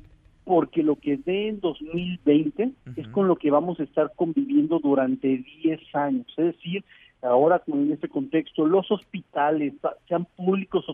[0.45, 5.45] porque lo que dé en 2020 es con lo que vamos a estar conviviendo durante
[5.63, 6.27] 10 años.
[6.37, 6.85] Es decir,
[7.21, 9.75] ahora en este contexto, los hospitales,
[10.09, 10.85] sean públicos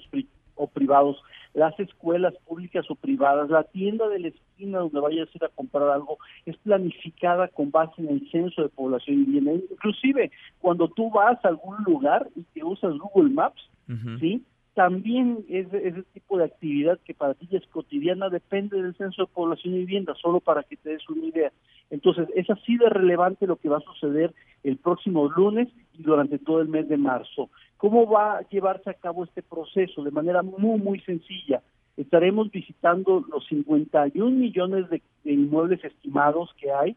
[0.56, 1.22] o privados,
[1.58, 5.48] las escuelas públicas o privadas, la tienda de la esquina donde vayas a ir a
[5.48, 9.52] comprar algo, es planificada con base en el censo de población y vivienda.
[9.52, 10.30] Inclusive,
[10.60, 13.62] cuando tú vas a algún lugar y que usas Google Maps,
[14.20, 14.44] ¿sí?
[14.74, 19.32] también ese, ese tipo de actividad que para ti es cotidiana depende del censo de
[19.32, 21.52] población y vivienda, solo para que te des una idea.
[21.90, 24.32] Entonces, es así de relevante lo que va a suceder
[24.62, 27.50] el próximo lunes y durante todo el mes de marzo.
[27.78, 30.02] ¿Cómo va a llevarse a cabo este proceso?
[30.02, 31.62] De manera muy, muy sencilla.
[31.96, 36.96] Estaremos visitando los 51 millones de, inmuebles estimados que hay.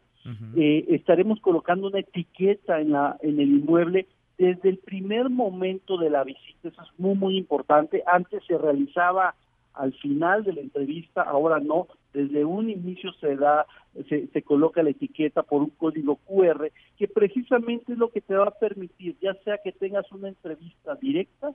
[0.56, 6.10] Eh, estaremos colocando una etiqueta en, la, en el inmueble desde el primer momento de
[6.10, 8.04] la visita, eso es muy, muy importante.
[8.08, 9.36] Antes se realizaba
[9.74, 13.66] al final de la entrevista, ahora no, desde un inicio se da,
[14.10, 18.36] se, se, coloca la etiqueta por un código QR, que precisamente es lo que te
[18.36, 21.54] va a permitir, ya sea que tengas una entrevista directa,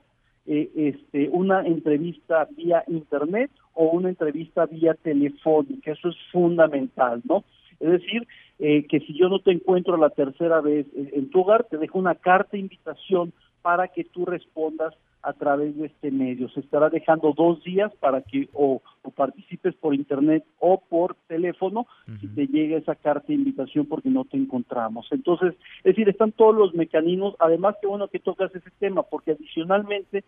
[0.49, 7.43] eh, este, una entrevista vía internet o una entrevista vía telefónica, eso es fundamental, ¿no?
[7.81, 8.25] Es decir,
[8.59, 11.99] eh, que si yo no te encuentro la tercera vez en, tu hogar, te dejo
[11.99, 16.49] una carta de invitación para que tú respondas a través de este medio.
[16.49, 18.81] Se estará dejando dos días para que o,
[19.15, 21.87] participes por internet o por teléfono
[22.19, 25.07] si te llega esa carta de invitación porque no te encontramos.
[25.11, 27.35] Entonces, es decir, están todos los mecanismos.
[27.39, 30.23] Además, qué bueno que tocas ese tema porque adicionalmente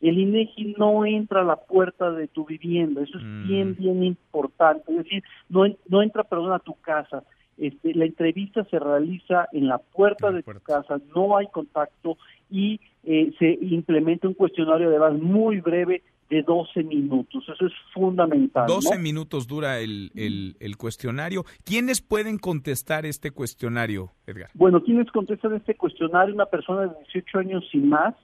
[0.00, 3.02] el INEGI no entra a la puerta de tu vivienda.
[3.02, 3.48] Eso es mm.
[3.48, 4.90] bien, bien importante.
[4.90, 7.22] Es decir, no, no entra, perdón, a tu casa
[7.58, 12.16] este, la entrevista se realiza en la puerta de tu casa, no hay contacto
[12.50, 17.44] y eh, se implementa un cuestionario de edad muy breve de 12 minutos.
[17.48, 18.66] Eso es fundamental.
[18.66, 21.44] 12 minutos dura el, el, cuestionario.
[21.64, 24.50] ¿Quiénes pueden contestar este cuestionario, Edgar?
[24.54, 26.34] Bueno, ¿quiénes contestan este cuestionario?
[26.34, 28.14] Una persona de 18 años y más,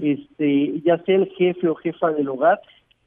[0.00, 2.60] este, ya sea el jefe o jefa del hogar,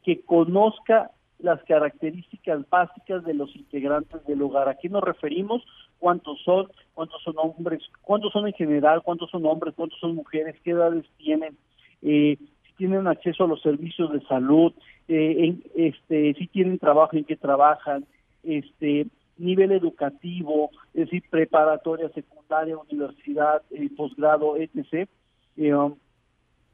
[0.03, 4.69] que conozca las características básicas de los integrantes del hogar.
[4.69, 5.63] ¿A qué nos referimos?
[5.99, 6.67] ¿Cuántos son?
[6.93, 7.81] ¿Cuántos son hombres?
[8.01, 9.01] ¿Cuántos son en general?
[9.03, 9.73] ¿Cuántos son hombres?
[9.75, 10.55] ¿Cuántos son mujeres?
[10.63, 11.57] ¿Qué edades tienen?
[12.01, 14.73] Eh, si tienen acceso a los servicios de salud,
[15.07, 18.05] eh, en, este, si tienen trabajo, en qué trabajan,
[18.43, 19.07] este,
[19.37, 25.09] nivel educativo, es decir, preparatoria, secundaria, universidad, eh, posgrado, etc.
[25.57, 25.95] Eh, um,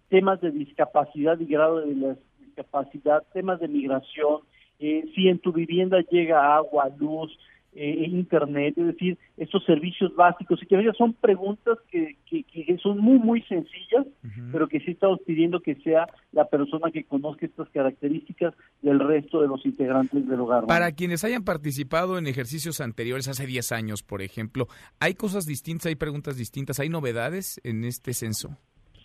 [0.10, 4.42] temas de discapacidad y grado de discapacidad, temas de migración,
[4.82, 7.32] eh, si en tu vivienda llega agua, luz,
[7.74, 13.18] eh, internet, es decir, estos servicios básicos y que son preguntas que, que, son muy,
[13.18, 14.08] muy sencillas,
[14.52, 19.42] pero que sí estamos pidiendo que sea la persona que conozca estas características del resto
[19.42, 20.66] de los integrantes del hogar.
[20.66, 24.68] Para quienes hayan participado en ejercicios anteriores, hace 10 años, por ejemplo,
[25.00, 28.58] ¿hay cosas distintas, hay preguntas distintas, hay novedades en este censo?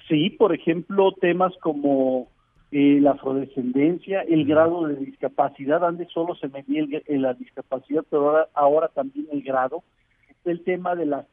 [0.09, 2.31] Sí, por ejemplo, temas como
[2.73, 8.29] eh, la afrodescendencia, el grado de discapacidad, antes solo se medía el, la discapacidad, pero
[8.29, 9.85] ahora, ahora también el grado,
[10.45, 11.27] el tema de la,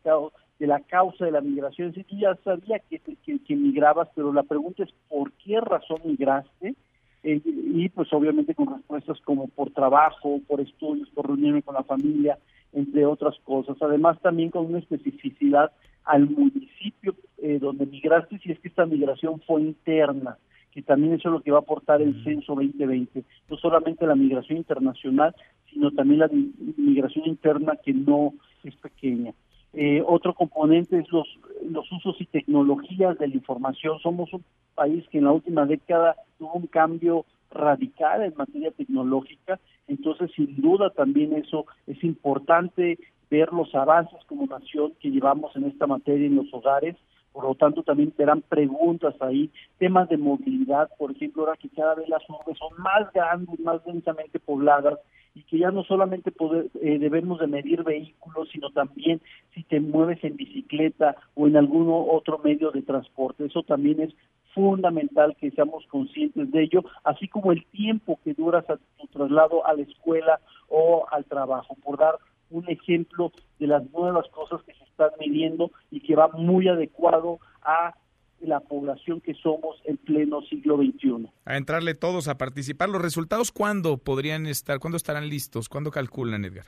[0.59, 4.43] de la causa de la migración, es decir, ya sabía que, que, migrabas, pero la
[4.43, 6.75] pregunta es ¿por qué razón migraste?
[7.23, 11.83] Eh, y pues obviamente con respuestas como por trabajo, por estudios, por reunirme con la
[11.83, 12.37] familia,
[12.73, 13.77] entre otras cosas.
[13.81, 15.71] Además también con una especificidad
[16.03, 20.37] al municipio eh, donde migraste, si es que esta migración fue interna
[20.73, 24.15] que también eso es lo que va a aportar el censo 2020, no solamente la
[24.15, 25.35] migración internacional,
[25.71, 26.29] sino también la
[26.77, 28.33] migración interna que no
[28.63, 29.33] es pequeña.
[29.73, 31.27] Eh, otro componente es los,
[31.69, 33.99] los usos y tecnologías de la información.
[33.99, 34.43] Somos un
[34.75, 40.59] país que en la última década tuvo un cambio radical en materia tecnológica, entonces sin
[40.59, 42.97] duda también eso es importante
[43.29, 46.95] ver los avances como nación que llevamos en esta materia en los hogares,
[47.33, 49.49] por lo tanto también serán preguntas ahí,
[49.79, 53.83] temas de movilidad, por ejemplo, ahora que cada vez las urbes son más grandes, más
[53.83, 54.99] densamente pobladas
[55.35, 59.19] y que ya no solamente poder, eh, debemos de medir vehículos, sino también
[59.53, 63.45] si te mueves en bicicleta o en algún otro medio de transporte.
[63.45, 64.13] Eso también es
[64.53, 69.65] fundamental que seamos conscientes de ello, así como el tiempo que duras a tu traslado
[69.65, 70.39] a la escuela
[70.69, 72.19] o al trabajo, por dar
[72.53, 77.39] un ejemplo de las nuevas cosas que se están midiendo y que va muy adecuado
[77.61, 77.95] a
[78.39, 81.29] la población que somos en pleno siglo XXI.
[81.45, 82.89] A entrarle todos a participar.
[82.89, 84.79] ¿Los resultados cuándo podrían estar?
[84.79, 85.69] ¿Cuándo estarán listos?
[85.69, 86.65] ¿Cuándo calculan, Edgar?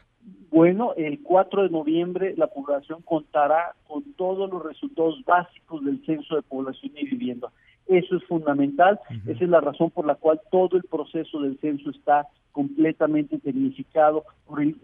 [0.50, 6.36] Bueno, el 4 de noviembre la población contará con todos los resultados básicos del censo
[6.36, 7.52] de población y vivienda.
[7.88, 11.92] Eso es fundamental, esa es la razón por la cual todo el proceso del censo
[11.92, 14.24] está completamente tecnificado,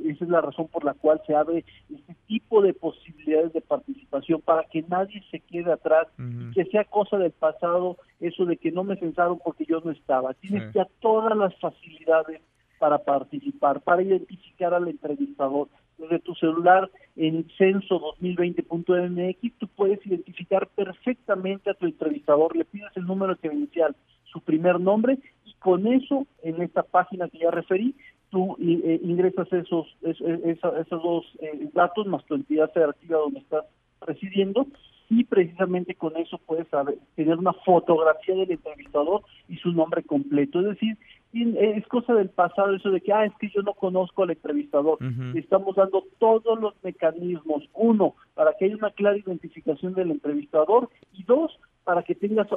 [0.05, 4.41] esa es la razón por la cual se abre este tipo de posibilidades de participación
[4.41, 8.71] para que nadie se quede atrás y que sea cosa del pasado eso de que
[8.71, 10.33] no me censaron porque yo no estaba.
[10.35, 12.41] Tienes ya todas las facilidades
[12.77, 15.69] para participar, para identificar al entrevistador.
[16.01, 23.05] Desde tu celular en censo2020.mx tú puedes identificar perfectamente a tu entrevistador, le pides el
[23.05, 27.93] número credencial, su primer nombre y con eso en esta página que ya referí
[28.31, 33.65] tú eh, ingresas esos, esos, dos eh, datos más tu entidad federativa donde estás
[34.01, 34.65] residiendo
[35.11, 40.61] y precisamente con eso puedes saber, tener una fotografía del entrevistador y su nombre completo.
[40.61, 40.97] Es decir,
[41.33, 44.99] es cosa del pasado eso de que, ah, es que yo no conozco al entrevistador.
[45.35, 47.67] Estamos dando todos los mecanismos.
[47.73, 52.47] Uno, para que haya una clara identificación del entrevistador y dos, para que tengas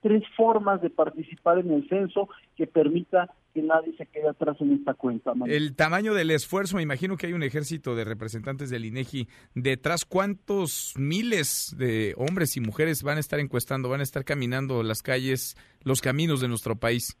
[0.00, 4.72] tres formas de participar en el censo que permita que nadie se quede atrás en
[4.72, 5.32] esta cuenta.
[5.46, 10.04] El tamaño del esfuerzo, me imagino que hay un ejército de representantes del INEGI detrás.
[10.04, 15.02] ¿Cuántos miles de hombres y mujeres van a estar encuestando, van a estar caminando las
[15.02, 17.16] calles, los caminos de nuestro país?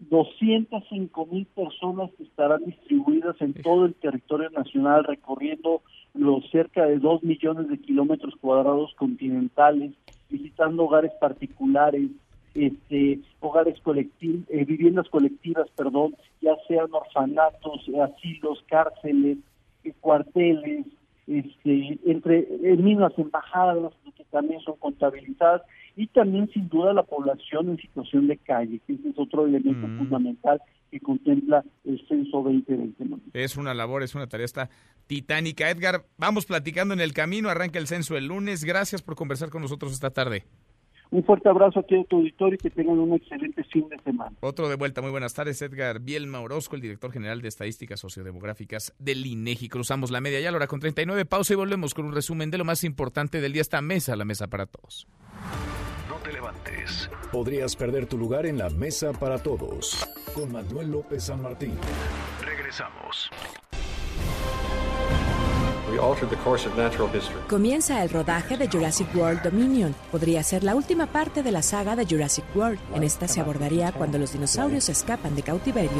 [0.00, 5.82] 205 mil personas que estarán distribuidas en todo el territorio nacional recorriendo
[6.14, 9.92] los cerca de 2 millones de kilómetros cuadrados continentales
[10.30, 12.08] visitando hogares particulares,
[12.54, 19.38] este, hogares colectivos, eh, viviendas colectivas, perdón, ya sean orfanatos, asilos, cárceles,
[19.84, 20.86] eh, cuarteles,
[21.26, 25.62] este, entre en mismas embajadas que también son contabilizadas
[25.96, 29.86] y también sin duda la población en situación de calle, que ese es otro elemento
[29.86, 29.98] mm.
[29.98, 30.60] fundamental
[30.90, 33.30] que contempla el censo 2020.
[33.32, 34.70] Es una labor, es una tarea esta
[35.06, 35.70] titánica.
[35.70, 38.64] Edgar, vamos platicando en el camino, arranca el censo el lunes.
[38.64, 40.44] Gracias por conversar con nosotros esta tarde.
[41.10, 44.32] Un fuerte abrazo aquí a tu auditorio y que tengan un excelente fin de semana.
[44.40, 48.94] Otro de vuelta, muy buenas tardes, Edgar Bielma Orozco, el director general de Estadísticas Sociodemográficas
[48.98, 49.68] del INEGI.
[49.68, 52.58] Cruzamos la media ya, la hora con 39, pausa y volvemos con un resumen de
[52.58, 55.08] lo más importante del día esta mesa, la mesa para todos
[56.22, 57.10] te levantes.
[57.32, 60.06] Podrías perder tu lugar en la mesa para todos.
[60.34, 61.76] Con Manuel López San Martín.
[62.44, 63.30] Regresamos.
[67.48, 69.94] Comienza el rodaje de Jurassic World Dominion.
[70.10, 72.78] Podría ser la última parte de la saga de Jurassic World.
[72.94, 75.90] En esta se abordaría cuando los dinosaurios escapan de cautiverio.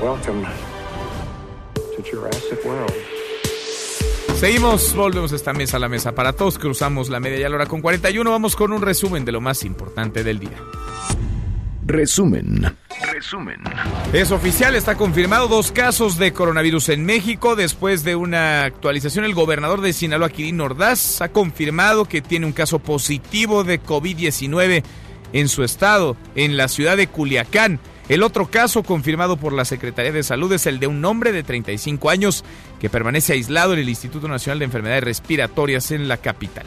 [0.00, 0.44] Welcome
[1.74, 2.92] to Jurassic World.
[4.36, 7.54] Seguimos, volvemos a esta mesa, la mesa para todos, cruzamos la media y a la
[7.54, 10.58] hora con 41, vamos con un resumen de lo más importante del día.
[11.86, 12.74] Resumen.
[13.12, 13.60] Resumen.
[14.14, 17.56] Es oficial, está confirmado dos casos de coronavirus en México.
[17.56, 22.52] Después de una actualización, el gobernador de Sinaloa, Kirin Ordaz, ha confirmado que tiene un
[22.52, 24.82] caso positivo de COVID-19
[25.34, 27.80] en su estado, en la ciudad de Culiacán.
[28.08, 31.42] El otro caso confirmado por la Secretaría de Salud es el de un hombre de
[31.42, 32.44] 35 años
[32.80, 36.64] que permanece aislado en el Instituto Nacional de Enfermedades Respiratorias en la capital.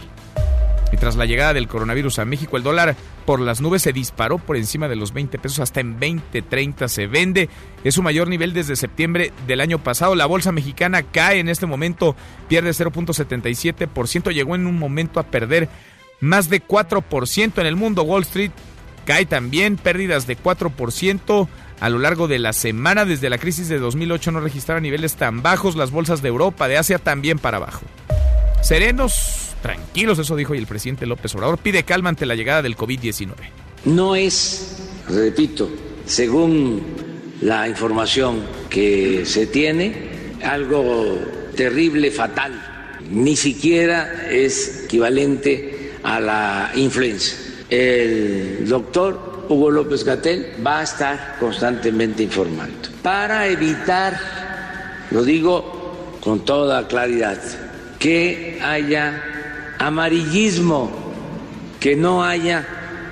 [0.91, 2.95] Y tras la llegada del coronavirus a México, el dólar
[3.25, 7.07] por las nubes se disparó por encima de los 20 pesos, hasta en 20.30 se
[7.07, 7.49] vende.
[7.83, 10.15] Es su mayor nivel desde septiembre del año pasado.
[10.15, 12.15] La bolsa mexicana cae en este momento,
[12.47, 15.69] pierde 0.77%, llegó en un momento a perder
[16.19, 18.03] más de 4% en el mundo.
[18.03, 18.51] Wall Street
[19.07, 21.47] Cae también pérdidas de 4%
[21.79, 23.05] a lo largo de la semana.
[23.05, 25.77] Desde la crisis de 2008 no registraron niveles tan bajos.
[25.77, 27.83] Las bolsas de Europa, de Asia también para abajo.
[28.61, 31.57] Serenos, tranquilos, eso dijo y el presidente López Obrador.
[31.57, 33.33] Pide calma ante la llegada del COVID-19.
[33.85, 34.77] No es,
[35.07, 35.69] repito,
[36.05, 36.81] según
[37.41, 40.09] la información que se tiene,
[40.43, 41.17] algo
[41.55, 42.99] terrible, fatal.
[43.09, 51.35] Ni siquiera es equivalente a la influenza el doctor Hugo López Gatel va a estar
[51.39, 54.17] constantemente informando para evitar,
[55.11, 57.37] lo digo con toda claridad,
[58.07, 60.89] que haya amarillismo,
[61.77, 62.65] que no haya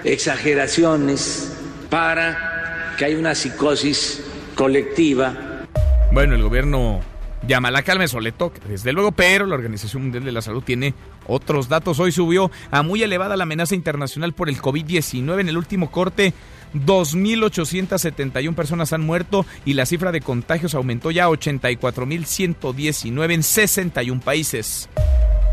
[0.05, 1.53] exageraciones
[1.89, 4.23] para que haya una psicosis
[4.55, 5.65] colectiva.
[6.13, 7.01] Bueno, el gobierno
[7.45, 10.63] llama la calma, eso le toca, desde luego, pero la Organización Mundial de la Salud
[10.63, 10.93] tiene
[11.27, 11.99] otros datos.
[11.99, 16.33] Hoy subió a muy elevada la amenaza internacional por el COVID-19 en el último corte.
[16.75, 24.21] 2.871 personas han muerto y la cifra de contagios aumentó ya a 84.119 en 61
[24.21, 24.89] países.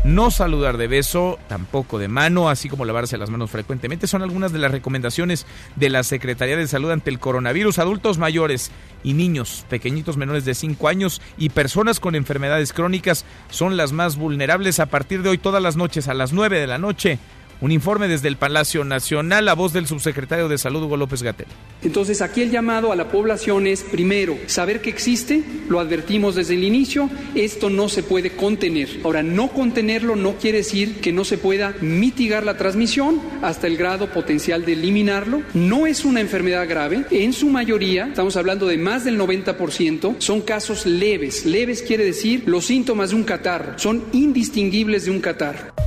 [0.03, 4.51] No saludar de beso, tampoco de mano, así como lavarse las manos frecuentemente, son algunas
[4.51, 5.45] de las recomendaciones
[5.77, 7.79] de la Secretaría de Salud ante el coronavirus.
[7.79, 8.69] Adultos mayores
[9.05, 14.17] y niños, pequeñitos menores de 5 años y personas con enfermedades crónicas son las más
[14.17, 14.81] vulnerables.
[14.81, 17.17] A partir de hoy, todas las noches, a las 9 de la noche,
[17.61, 21.47] un informe desde el Palacio Nacional, la voz del subsecretario de Salud, Hugo López Gatel.
[21.81, 26.55] Entonces, aquí el llamado a la población es, primero, saber que existe, lo advertimos desde
[26.55, 28.89] el inicio, esto no se puede contener.
[29.03, 33.77] Ahora, no contenerlo no quiere decir que no se pueda mitigar la transmisión hasta el
[33.77, 35.41] grado potencial de eliminarlo.
[35.53, 40.41] No es una enfermedad grave, en su mayoría, estamos hablando de más del 90%, son
[40.41, 41.45] casos leves.
[41.45, 45.82] Leves quiere decir los síntomas de un catarro, son indistinguibles de un catarro.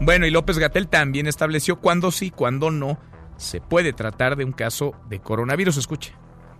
[0.00, 2.98] Bueno, y López Gatel también estableció cuándo sí, cuándo no
[3.38, 5.78] se puede tratar de un caso de coronavirus.
[5.78, 6.12] Escuche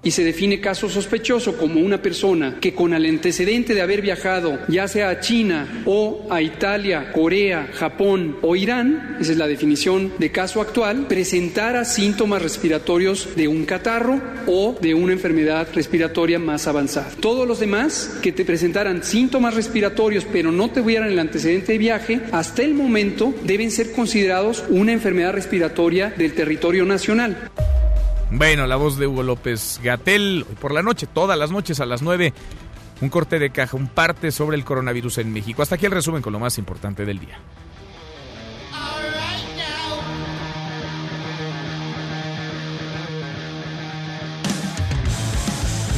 [0.07, 4.61] y se define caso sospechoso como una persona que con el antecedente de haber viajado
[4.69, 10.13] ya sea a China o a Italia, Corea, Japón o Irán, esa es la definición
[10.17, 16.69] de caso actual, presentara síntomas respiratorios de un catarro o de una enfermedad respiratoria más
[16.69, 17.11] avanzada.
[17.19, 22.21] Todos los demás que te presentaran síntomas respiratorios pero no tuvieran el antecedente de viaje,
[22.31, 27.51] hasta el momento deben ser considerados una enfermedad respiratoria del territorio nacional.
[28.31, 31.87] Bueno, la voz de Hugo López Gatel, hoy por la noche, todas las noches a
[31.87, 32.33] las 9,
[33.01, 35.63] un corte de caja, un parte sobre el coronavirus en México.
[35.63, 37.39] Hasta aquí el resumen con lo más importante del día.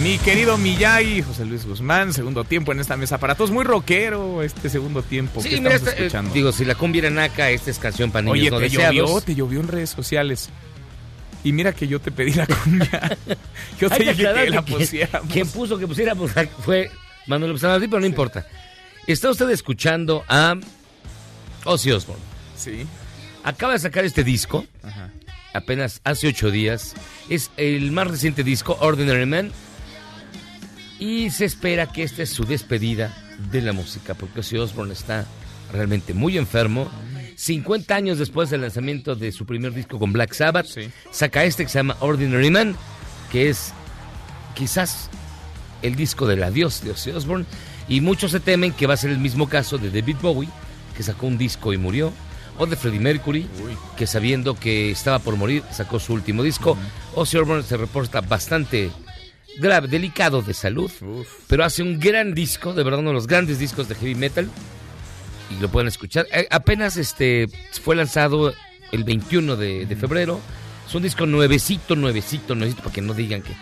[0.02, 3.50] Mi querido Miyagi, José Luis Guzmán, segundo tiempo en esta mesa para todos.
[3.50, 7.72] Muy rockero este segundo tiempo sí, mira, eh, digo, si la cumbia era naca, esta
[7.72, 10.50] es canción para niños Oye, te llovió, te llovió en redes sociales.
[11.48, 13.16] Y mira que yo te pedí la cumbia.
[13.80, 15.32] Yo te dije que, la pusiéramos.
[15.32, 16.30] Quien puso que pusiéramos
[16.62, 16.90] fue
[17.26, 18.46] Manuel López pero no importa.
[19.06, 20.56] Está usted escuchando a
[21.64, 22.22] Ozzy Osbourne.
[22.54, 22.86] Sí.
[23.44, 24.66] Acaba de sacar este disco.
[25.54, 26.94] Apenas hace ocho días.
[27.30, 29.50] Es el más reciente disco, Ordinary Man.
[30.98, 33.16] Y se espera que esta es su despedida
[33.50, 35.24] de la música, porque Ozzy Osbourne está
[35.72, 36.90] realmente muy enfermo
[37.38, 40.66] 50 años después del lanzamiento de su primer disco con Black Sabbath,
[41.12, 42.74] saca este que se llama Ordinary Man,
[43.30, 43.72] que es
[44.56, 45.08] quizás
[45.82, 47.46] el disco del adiós de Ozzy Osbourne.
[47.88, 50.48] Y muchos se temen que va a ser el mismo caso de David Bowie,
[50.96, 52.12] que sacó un disco y murió.
[52.58, 53.46] o de Freddie Mercury,
[53.96, 56.76] que sabiendo que estaba por morir, sacó su último disco.
[57.14, 58.90] Ozzy Osbourne se reporta bastante
[59.60, 60.90] grave, delicado de salud,
[61.46, 64.50] pero hace un gran disco, de verdad uno de los grandes discos de heavy metal,
[65.50, 66.26] y lo pueden escuchar.
[66.32, 67.48] Eh, apenas este
[67.82, 68.54] fue lanzado
[68.92, 70.40] el 21 de, de febrero.
[70.86, 73.52] Es un disco nuevecito, nuevecito, nuevecito, para que no digan que...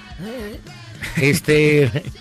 [1.21, 1.91] Este...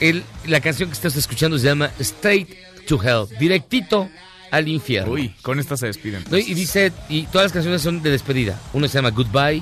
[0.00, 2.48] El, la canción que estás escuchando se llama Straight
[2.86, 4.08] to Hell, directito
[4.52, 5.12] al infierno.
[5.12, 6.24] Uy, con esta se despiden.
[6.30, 8.60] Y dice, y todas las canciones son de despedida.
[8.72, 9.60] Uno se llama Goodbye,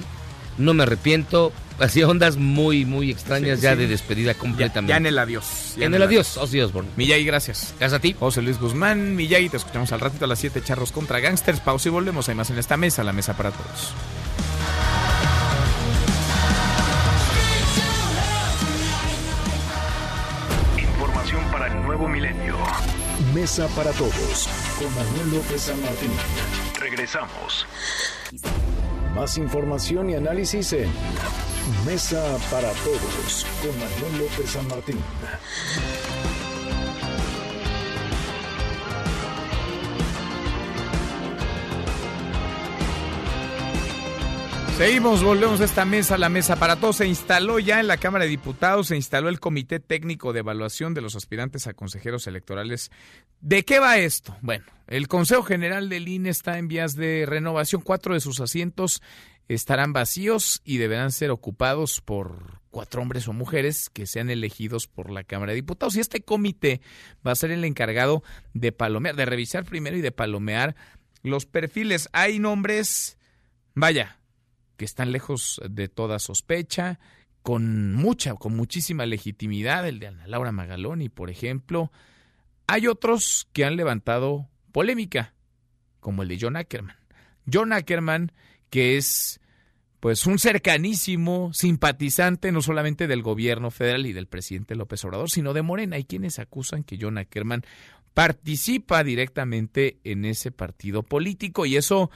[0.59, 4.90] No me arrepiento, así ondas muy, muy extrañas ya de despedida completamente.
[4.90, 5.74] Ya, en el adiós.
[5.77, 6.90] en, el adiós, Ozzy Osbourne.
[6.97, 7.74] Miyagi, gracias.
[7.78, 8.15] Gracias a ti.
[8.19, 11.61] José Luis Guzmán, Miyagi, te escuchamos al ratito a las 7 charros contra gangsters.
[11.61, 12.28] Pausa y volvemos.
[12.28, 13.93] Hay más en esta mesa, la mesa para todos.
[21.51, 22.57] para el nuevo milenio.
[23.35, 24.48] Mesa para todos
[24.78, 26.11] con Manuel López San Martín.
[26.78, 27.66] Regresamos.
[29.15, 30.90] Más información y análisis en
[31.84, 34.98] Mesa para todos con Manuel López San Martín.
[44.76, 46.97] Seguimos, volvemos a esta mesa, la mesa para todos.
[46.97, 50.94] Se instaló ya en la Cámara de Diputados, se instaló el Comité Técnico de Evaluación
[50.94, 52.93] de los aspirantes a consejeros electorales.
[53.40, 54.36] ¿De qué va esto?
[54.43, 57.80] Bueno, el Consejo General del INE está en vías de renovación.
[57.80, 59.02] Cuatro de sus asientos
[59.48, 65.10] estarán vacíos y deberán ser ocupados por cuatro hombres o mujeres que sean elegidos por
[65.10, 65.97] la Cámara de Diputados.
[65.97, 66.81] Y este comité
[67.27, 68.23] va a ser el encargado
[68.55, 70.77] de palomear, de revisar primero y de palomear
[71.23, 72.09] los perfiles.
[72.12, 73.18] Hay nombres,
[73.74, 74.18] vaya,
[74.77, 76.98] que están lejos de toda sospecha,
[77.43, 81.93] con mucha, con muchísima legitimidad, el de Ana Laura Magaloni, por ejemplo.
[82.66, 85.35] Hay otros que han levantado polémica,
[86.01, 86.97] como el de John Ackerman.
[87.51, 88.32] John Ackerman,
[88.70, 89.40] que es
[90.01, 95.52] pues un cercanísimo simpatizante no solamente del gobierno federal y del presidente López Obrador, sino
[95.52, 95.97] de Morena.
[95.97, 97.64] Hay quienes acusan que John Ackerman
[98.14, 102.10] participa directamente en ese partido político y eso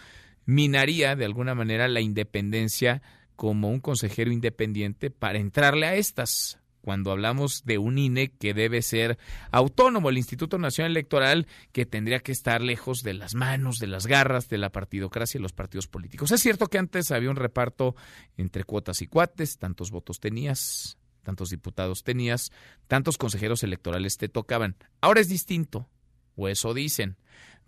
[0.47, 3.02] minaría de alguna manera la independencia
[3.35, 6.60] como un consejero independiente para entrarle a estas.
[6.82, 9.19] Cuando hablamos de un INE que debe ser
[9.51, 14.07] autónomo, el Instituto Nacional Electoral que tendría que estar lejos de las manos, de las
[14.07, 16.32] garras de la partidocracia y los partidos políticos.
[16.32, 17.94] Es cierto que antes había un reparto
[18.36, 22.51] entre cuotas y cuates, tantos votos tenías, tantos diputados tenías,
[22.89, 24.77] tantos consejeros electorales te tocaban.
[25.01, 25.89] Ahora es distinto,
[26.36, 27.16] o eso dicen,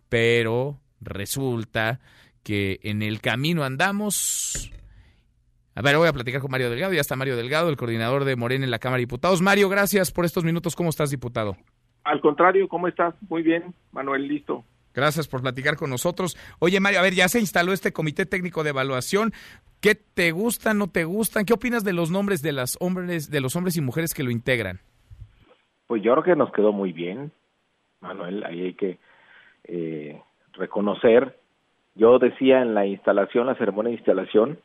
[0.08, 2.00] pero resulta
[2.42, 4.70] que en el camino andamos.
[5.74, 6.92] A ver, voy a platicar con Mario Delgado.
[6.92, 9.40] Ya está Mario Delgado, el coordinador de Morena en la Cámara de Diputados.
[9.40, 10.76] Mario, gracias por estos minutos.
[10.76, 11.56] ¿Cómo estás, diputado?
[12.04, 13.14] Al contrario, ¿cómo estás?
[13.28, 14.64] Muy bien, Manuel, listo.
[14.94, 16.36] Gracias por platicar con nosotros.
[16.58, 19.32] Oye, Mario, a ver, ya se instaló este comité técnico de evaluación.
[19.80, 21.44] ¿Qué te gustan, no te gustan?
[21.44, 24.30] ¿Qué opinas de los nombres de las hombres, de los hombres y mujeres que lo
[24.30, 24.80] integran?
[25.86, 27.32] Pues yo creo que nos quedó muy bien,
[28.00, 28.44] Manuel.
[28.44, 28.98] Ahí hay que
[29.64, 30.20] eh,
[30.52, 31.38] reconocer
[31.94, 34.58] yo decía en la instalación, la ceremonia de instalación,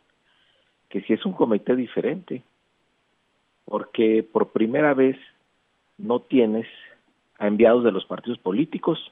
[0.90, 2.44] que si es un comité diferente,
[3.66, 5.18] porque por primera vez
[5.98, 6.68] no tienes
[7.40, 9.12] a enviados de los partidos políticos.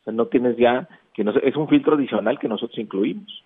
[0.00, 3.44] O sea, no tienes ya, que no, es un filtro adicional que nosotros incluimos.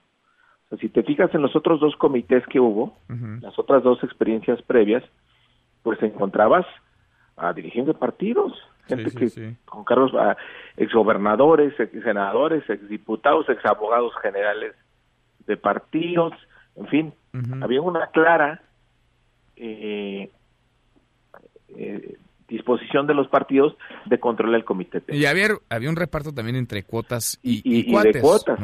[0.67, 2.97] O sea, si te fijas en los otros dos comités que hubo,
[3.41, 5.05] las otras dos experiencias previas,
[5.83, 6.67] pues encontrabas
[7.37, 8.53] a dirigentes de partidos,
[8.87, 10.37] gente que con cargos a
[10.77, 14.75] exgobernadores, ex senadores, exdiputados, exabogados generales
[15.47, 16.33] de partidos,
[16.77, 17.15] en fin,
[17.63, 18.63] había una clara
[19.57, 20.31] eh,
[21.77, 22.17] eh,
[22.49, 23.77] disposición de los partidos
[24.07, 25.03] de controlar el comité.
[25.09, 28.59] Y había, había un reparto también entre cuotas y, y, de cuotas.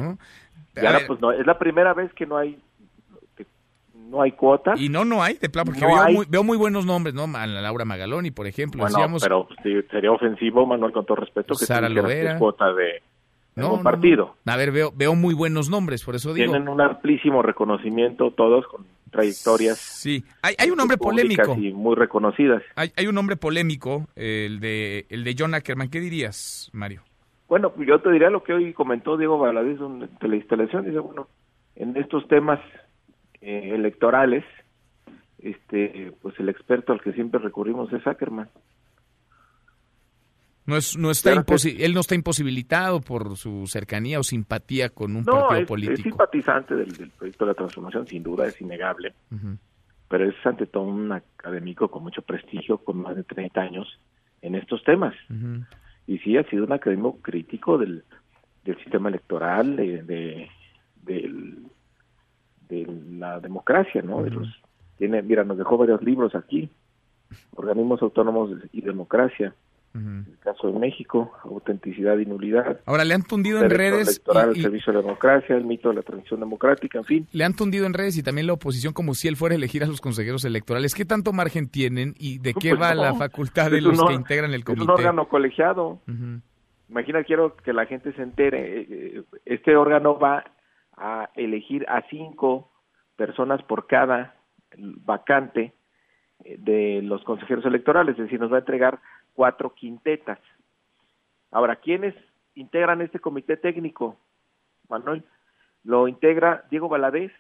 [0.77, 2.59] Y ahora, pues no, es la primera vez que no hay
[4.11, 4.74] no hay cuota.
[4.77, 5.81] Y no, no hay, de plan, porque
[6.28, 7.24] veo, muy, buenos nombres, ¿no?
[7.37, 8.82] A Laura Magaloni, por ejemplo.
[8.82, 9.49] Bueno, pero
[9.91, 12.37] sería ofensivo, Manuel, con todo respeto, que Sara Lovera.
[12.39, 13.03] cuota de,
[13.56, 14.36] un partido.
[14.47, 16.51] A ver, veo, veo muy buenos nombres, por eso digo.
[16.52, 19.78] Tienen un amplísimo reconocimiento todos con trayectorias.
[19.78, 21.55] Sí, hay, hay un nombre polémico.
[21.56, 22.62] Y muy reconocidas.
[22.77, 25.90] Hay, hay un nombre polémico, el de, el de John Ackerman.
[25.90, 27.02] ¿Qué dirías, Mario?
[27.48, 29.78] Bueno, yo te diría lo que hoy comentó Diego Valadez
[30.20, 30.85] de la instalación.
[30.85, 31.27] Dice, bueno,
[31.74, 32.60] en estos temas
[33.40, 34.44] eh, electorales,
[35.39, 38.48] este, pues el experto al que siempre recurrimos es Ackerman.
[40.71, 45.25] No es, no está él no está imposibilitado por su cercanía o simpatía con un
[45.25, 45.95] partido político.
[45.95, 49.13] Es simpatizante del, proyecto de la transformación, sin duda es innegable,
[50.07, 53.99] pero es ante todo un académico con mucho prestigio, con más de 30 años
[54.43, 55.17] en estos temas.
[56.07, 58.05] Y sí ha sido un académico crítico del,
[58.65, 60.49] del sistema electoral, de,
[61.03, 61.29] de,
[63.19, 64.23] la democracia, ¿no?
[64.23, 64.49] de los,
[64.99, 66.71] tiene, mira, nos dejó varios libros aquí,
[67.57, 69.53] organismos autónomos y democracia,
[69.93, 72.81] el caso de México, autenticidad y nulidad.
[72.87, 74.09] Ahora le han tundido en redes.
[74.09, 77.27] Electoral, el servicio de la democracia, el mito de la transición democrática, en fin.
[77.33, 79.83] Le han tundido en redes y también la oposición como si él fuera a elegir
[79.83, 80.95] a sus consejeros electorales.
[80.95, 84.55] ¿Qué tanto margen tienen y de qué pues va la facultad de los que integran
[84.55, 84.85] el comité?
[84.85, 86.01] Es un órgano colegiado.
[86.89, 88.81] Imagina, quiero que la gente se entere.
[88.81, 90.45] Eh, eh, este órgano va
[90.97, 92.71] a elegir a cinco
[93.17, 94.35] personas por cada
[94.77, 95.73] vacante
[96.45, 99.01] eh, de los consejeros electorales, es decir, nos va a entregar
[99.35, 100.39] cuatro quintetas.
[101.51, 102.15] Ahora, ¿quiénes
[102.55, 104.16] integran este comité técnico?
[104.89, 105.24] Manuel,
[105.85, 107.32] lo integra Diego Valadez,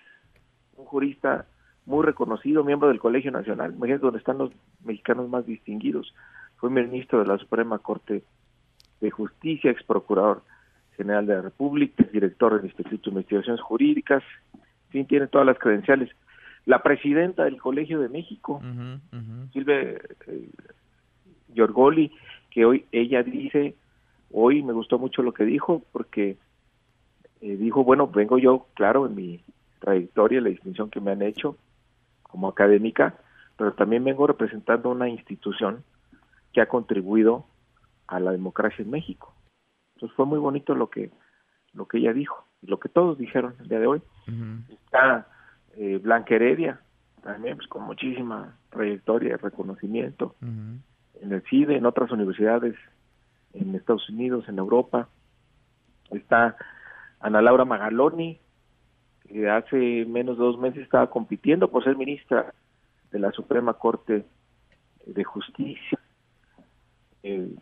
[0.76, 1.46] un jurista
[1.86, 4.52] muy reconocido, miembro del Colegio Nacional, imagínate donde están los
[4.84, 6.14] mexicanos más distinguidos.
[6.56, 8.22] Fue ministro de la Suprema Corte
[9.00, 10.42] de Justicia, ex procurador
[10.96, 14.22] general de la República, director del Instituto de Investigaciones Jurídicas,
[14.52, 16.10] en fin, tiene todas las credenciales.
[16.66, 18.60] La presidenta del Colegio de México,
[19.52, 20.50] Silvia eh,
[21.54, 22.12] Giorgoli,
[22.50, 23.74] que hoy ella dice,
[24.30, 26.36] hoy me gustó mucho lo que dijo, porque
[27.40, 29.40] eh, dijo, bueno, vengo yo, claro, en mi
[29.78, 31.56] trayectoria, la distinción que me han hecho
[32.22, 33.14] como académica,
[33.56, 35.84] pero también vengo representando una institución
[36.52, 37.46] que ha contribuido
[38.06, 39.34] a la democracia en México.
[39.94, 41.10] Entonces fue muy bonito lo que
[41.72, 44.02] lo que ella dijo y lo que todos dijeron el día de hoy.
[44.68, 45.28] Está
[45.76, 46.80] eh, Blanca Heredia,
[47.22, 50.34] también pues, con muchísima trayectoria y reconocimiento
[51.20, 52.74] en el CIDE, en otras universidades
[53.52, 55.08] en Estados Unidos, en Europa.
[56.10, 56.56] Está
[57.20, 58.40] Ana Laura Magaloni,
[59.28, 62.52] que hace menos de dos meses estaba compitiendo por ser ministra
[63.10, 64.24] de la Suprema Corte
[65.06, 65.98] de Justicia,
[67.22, 67.54] eh,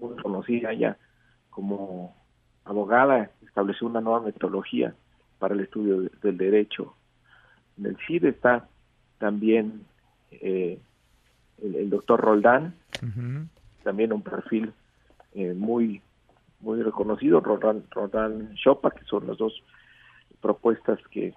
[0.00, 0.96] muy conocida ya
[1.50, 2.16] como
[2.64, 4.94] abogada, estableció una nueva metodología
[5.38, 6.94] para el estudio del derecho.
[7.78, 8.68] En el CIDE está
[9.18, 9.86] también
[10.30, 10.80] eh,
[11.62, 12.74] el, doctor Roldán,
[13.82, 14.72] también un perfil
[15.34, 16.00] eh, muy
[16.60, 19.62] muy reconocido, Roldán, Roldán Chopa, que son las dos
[20.40, 21.34] propuestas que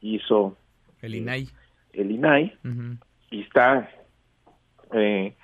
[0.00, 0.56] hizo
[1.02, 1.48] el INAI.
[1.92, 2.56] El INAI,
[3.30, 3.90] y está
[4.94, 5.34] eh,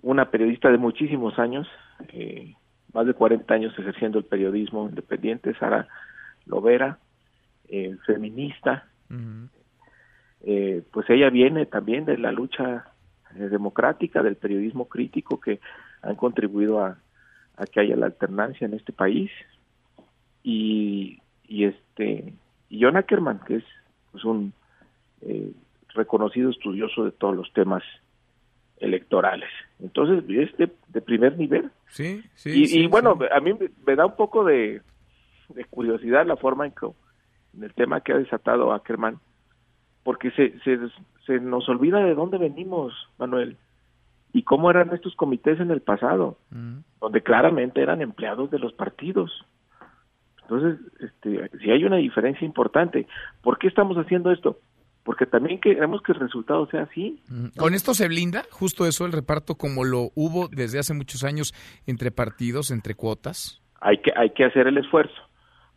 [0.00, 1.68] una periodista de muchísimos años,
[2.08, 2.54] eh,
[2.94, 5.88] más de 40 años ejerciendo el periodismo independiente, Sara
[6.46, 6.98] Lovera,
[8.06, 8.88] feminista,
[10.90, 12.95] pues ella viene también de la lucha eh,
[13.38, 15.60] democrática, del periodismo crítico que
[16.02, 16.98] han contribuido a,
[17.72, 19.30] que haya la alternancia en este país.
[20.42, 22.32] Y, y este
[22.68, 23.64] y John Ackerman, que es
[24.12, 24.52] pues, un
[25.22, 25.52] eh,
[25.94, 27.82] reconocido estudioso de todos los temas
[28.78, 29.48] electorales.
[29.80, 31.70] Entonces, es de, primer nivel.
[31.88, 32.80] Sí, sí.
[32.80, 33.54] Y, bueno, a mí
[33.86, 34.82] me da un poco de,
[35.70, 36.86] curiosidad la forma en que
[37.56, 39.18] en el tema que ha desatado Ackerman,
[40.02, 40.78] porque se, se,
[41.26, 43.56] se nos olvida de dónde venimos, Manuel,
[44.32, 46.78] y cómo eran estos comités en el pasado, mm.
[47.00, 49.44] donde claramente eran empleados de los partidos.
[50.42, 53.06] Entonces, este, si hay una diferencia importante,
[53.42, 54.60] ¿por qué estamos haciendo esto?
[55.02, 57.20] Porque también queremos que el resultado sea así.
[57.28, 57.58] Mm.
[57.58, 61.52] ¿Con esto se blinda justo eso, el reparto como lo hubo desde hace muchos años
[61.86, 63.62] entre partidos, entre cuotas?
[63.80, 65.20] Hay que, hay que hacer el esfuerzo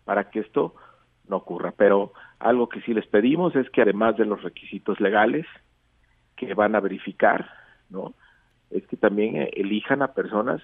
[0.06, 0.76] para que esto
[1.28, 5.45] no ocurra, pero algo que sí les pedimos es que además de los requisitos legales
[6.36, 7.49] que van a verificar,
[7.90, 8.14] ¿no?
[8.70, 10.61] Es que también eh, elijan a personas,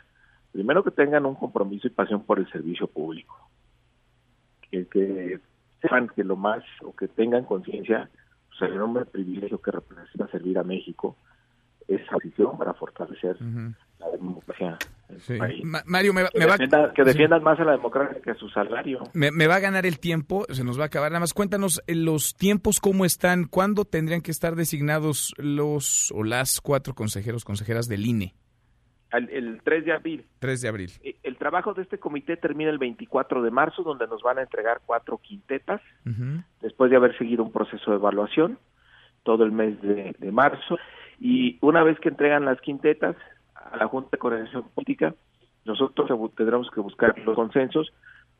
[0.51, 3.49] primero que tengan un compromiso y pasión por el servicio público,
[4.71, 5.39] que,
[5.81, 8.09] sepan que lo más, o que tengan conciencia,
[8.47, 11.17] pues el enorme privilegio que representa servir a México,
[11.87, 13.37] esa visión para fortalecer
[13.99, 14.77] la democracia
[15.85, 19.03] Mario, me, que, va, que defiendan más a la democracia que a su salario.
[19.13, 21.11] Me, va a ganar el tiempo, se nos va a acabar.
[21.11, 26.23] Nada más cuéntanos eh, los tiempos, cómo están, cuándo tendrían que estar designados los o
[26.23, 28.33] las cuatro consejeros, consejeras del INE.
[29.11, 30.25] El, 3 de abril.
[30.39, 30.91] 3 de abril.
[31.01, 34.41] Eh, el trabajo de este comité termina el 24 de marzo, donde nos van a
[34.41, 35.81] entregar cuatro quintetas,
[36.61, 38.57] después de haber seguido un proceso de evaluación
[39.23, 40.77] todo el mes de marzo.
[41.19, 43.15] Y una vez que entregan las quintetas,
[43.71, 45.13] a la Junta de Coordinación Política,
[45.65, 47.91] nosotros tendremos que buscar los consensos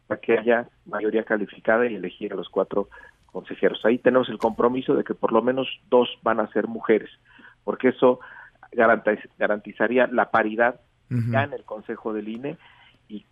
[0.08, 2.90] para que haya mayoría calificada y elegir a los cuatro
[3.26, 3.84] consejeros.
[3.84, 7.10] Ahí tenemos el compromiso de que por lo menos dos van a ser mujeres,
[7.64, 8.20] porque eso
[9.38, 10.80] garantizaría la paridad
[11.10, 12.58] ya en el Consejo del INE
[13.08, 13.26] y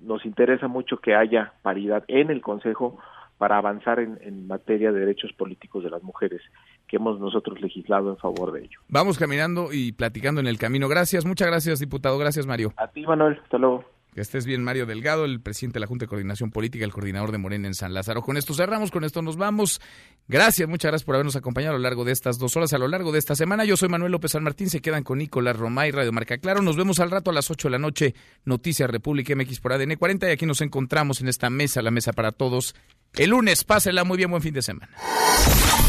[0.00, 2.98] nos interesa mucho que haya paridad en el Consejo
[3.38, 6.40] para avanzar en, materia de derechos políticos de las mujeres,
[6.86, 8.80] que hemos nosotros legislado en favor de ello.
[8.88, 10.88] Vamos caminando y platicando en el camino.
[10.88, 12.18] Gracias, muchas gracias, diputado.
[12.18, 12.72] Gracias, Mario.
[12.76, 13.38] A ti, Manuel.
[13.42, 13.95] Hasta luego.
[14.16, 17.32] Que estés bien, Mario Delgado, el presidente de la Junta de Coordinación Política, el coordinador
[17.32, 18.22] de Morena en San Lázaro.
[18.22, 19.78] Con esto cerramos, con esto nos vamos.
[20.26, 22.88] Gracias, muchas gracias por habernos acompañado a lo largo de estas dos horas, a lo
[22.88, 23.66] largo de esta semana.
[23.66, 26.62] Yo soy Manuel López San Martín, se quedan con Nicolás Romay, Radio Marca Claro.
[26.62, 28.14] Nos vemos al rato a las 8 de la noche,
[28.46, 32.14] Noticias República MX por ADN 40 y aquí nos encontramos en esta mesa, la mesa
[32.14, 32.74] para todos.
[33.16, 34.88] El lunes, pásela muy bien, buen fin de semana.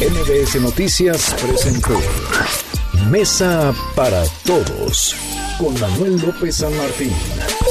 [0.00, 1.98] MBS Noticias presentó
[3.10, 5.16] Mesa para Todos
[5.58, 7.12] con Manuel López San Martín.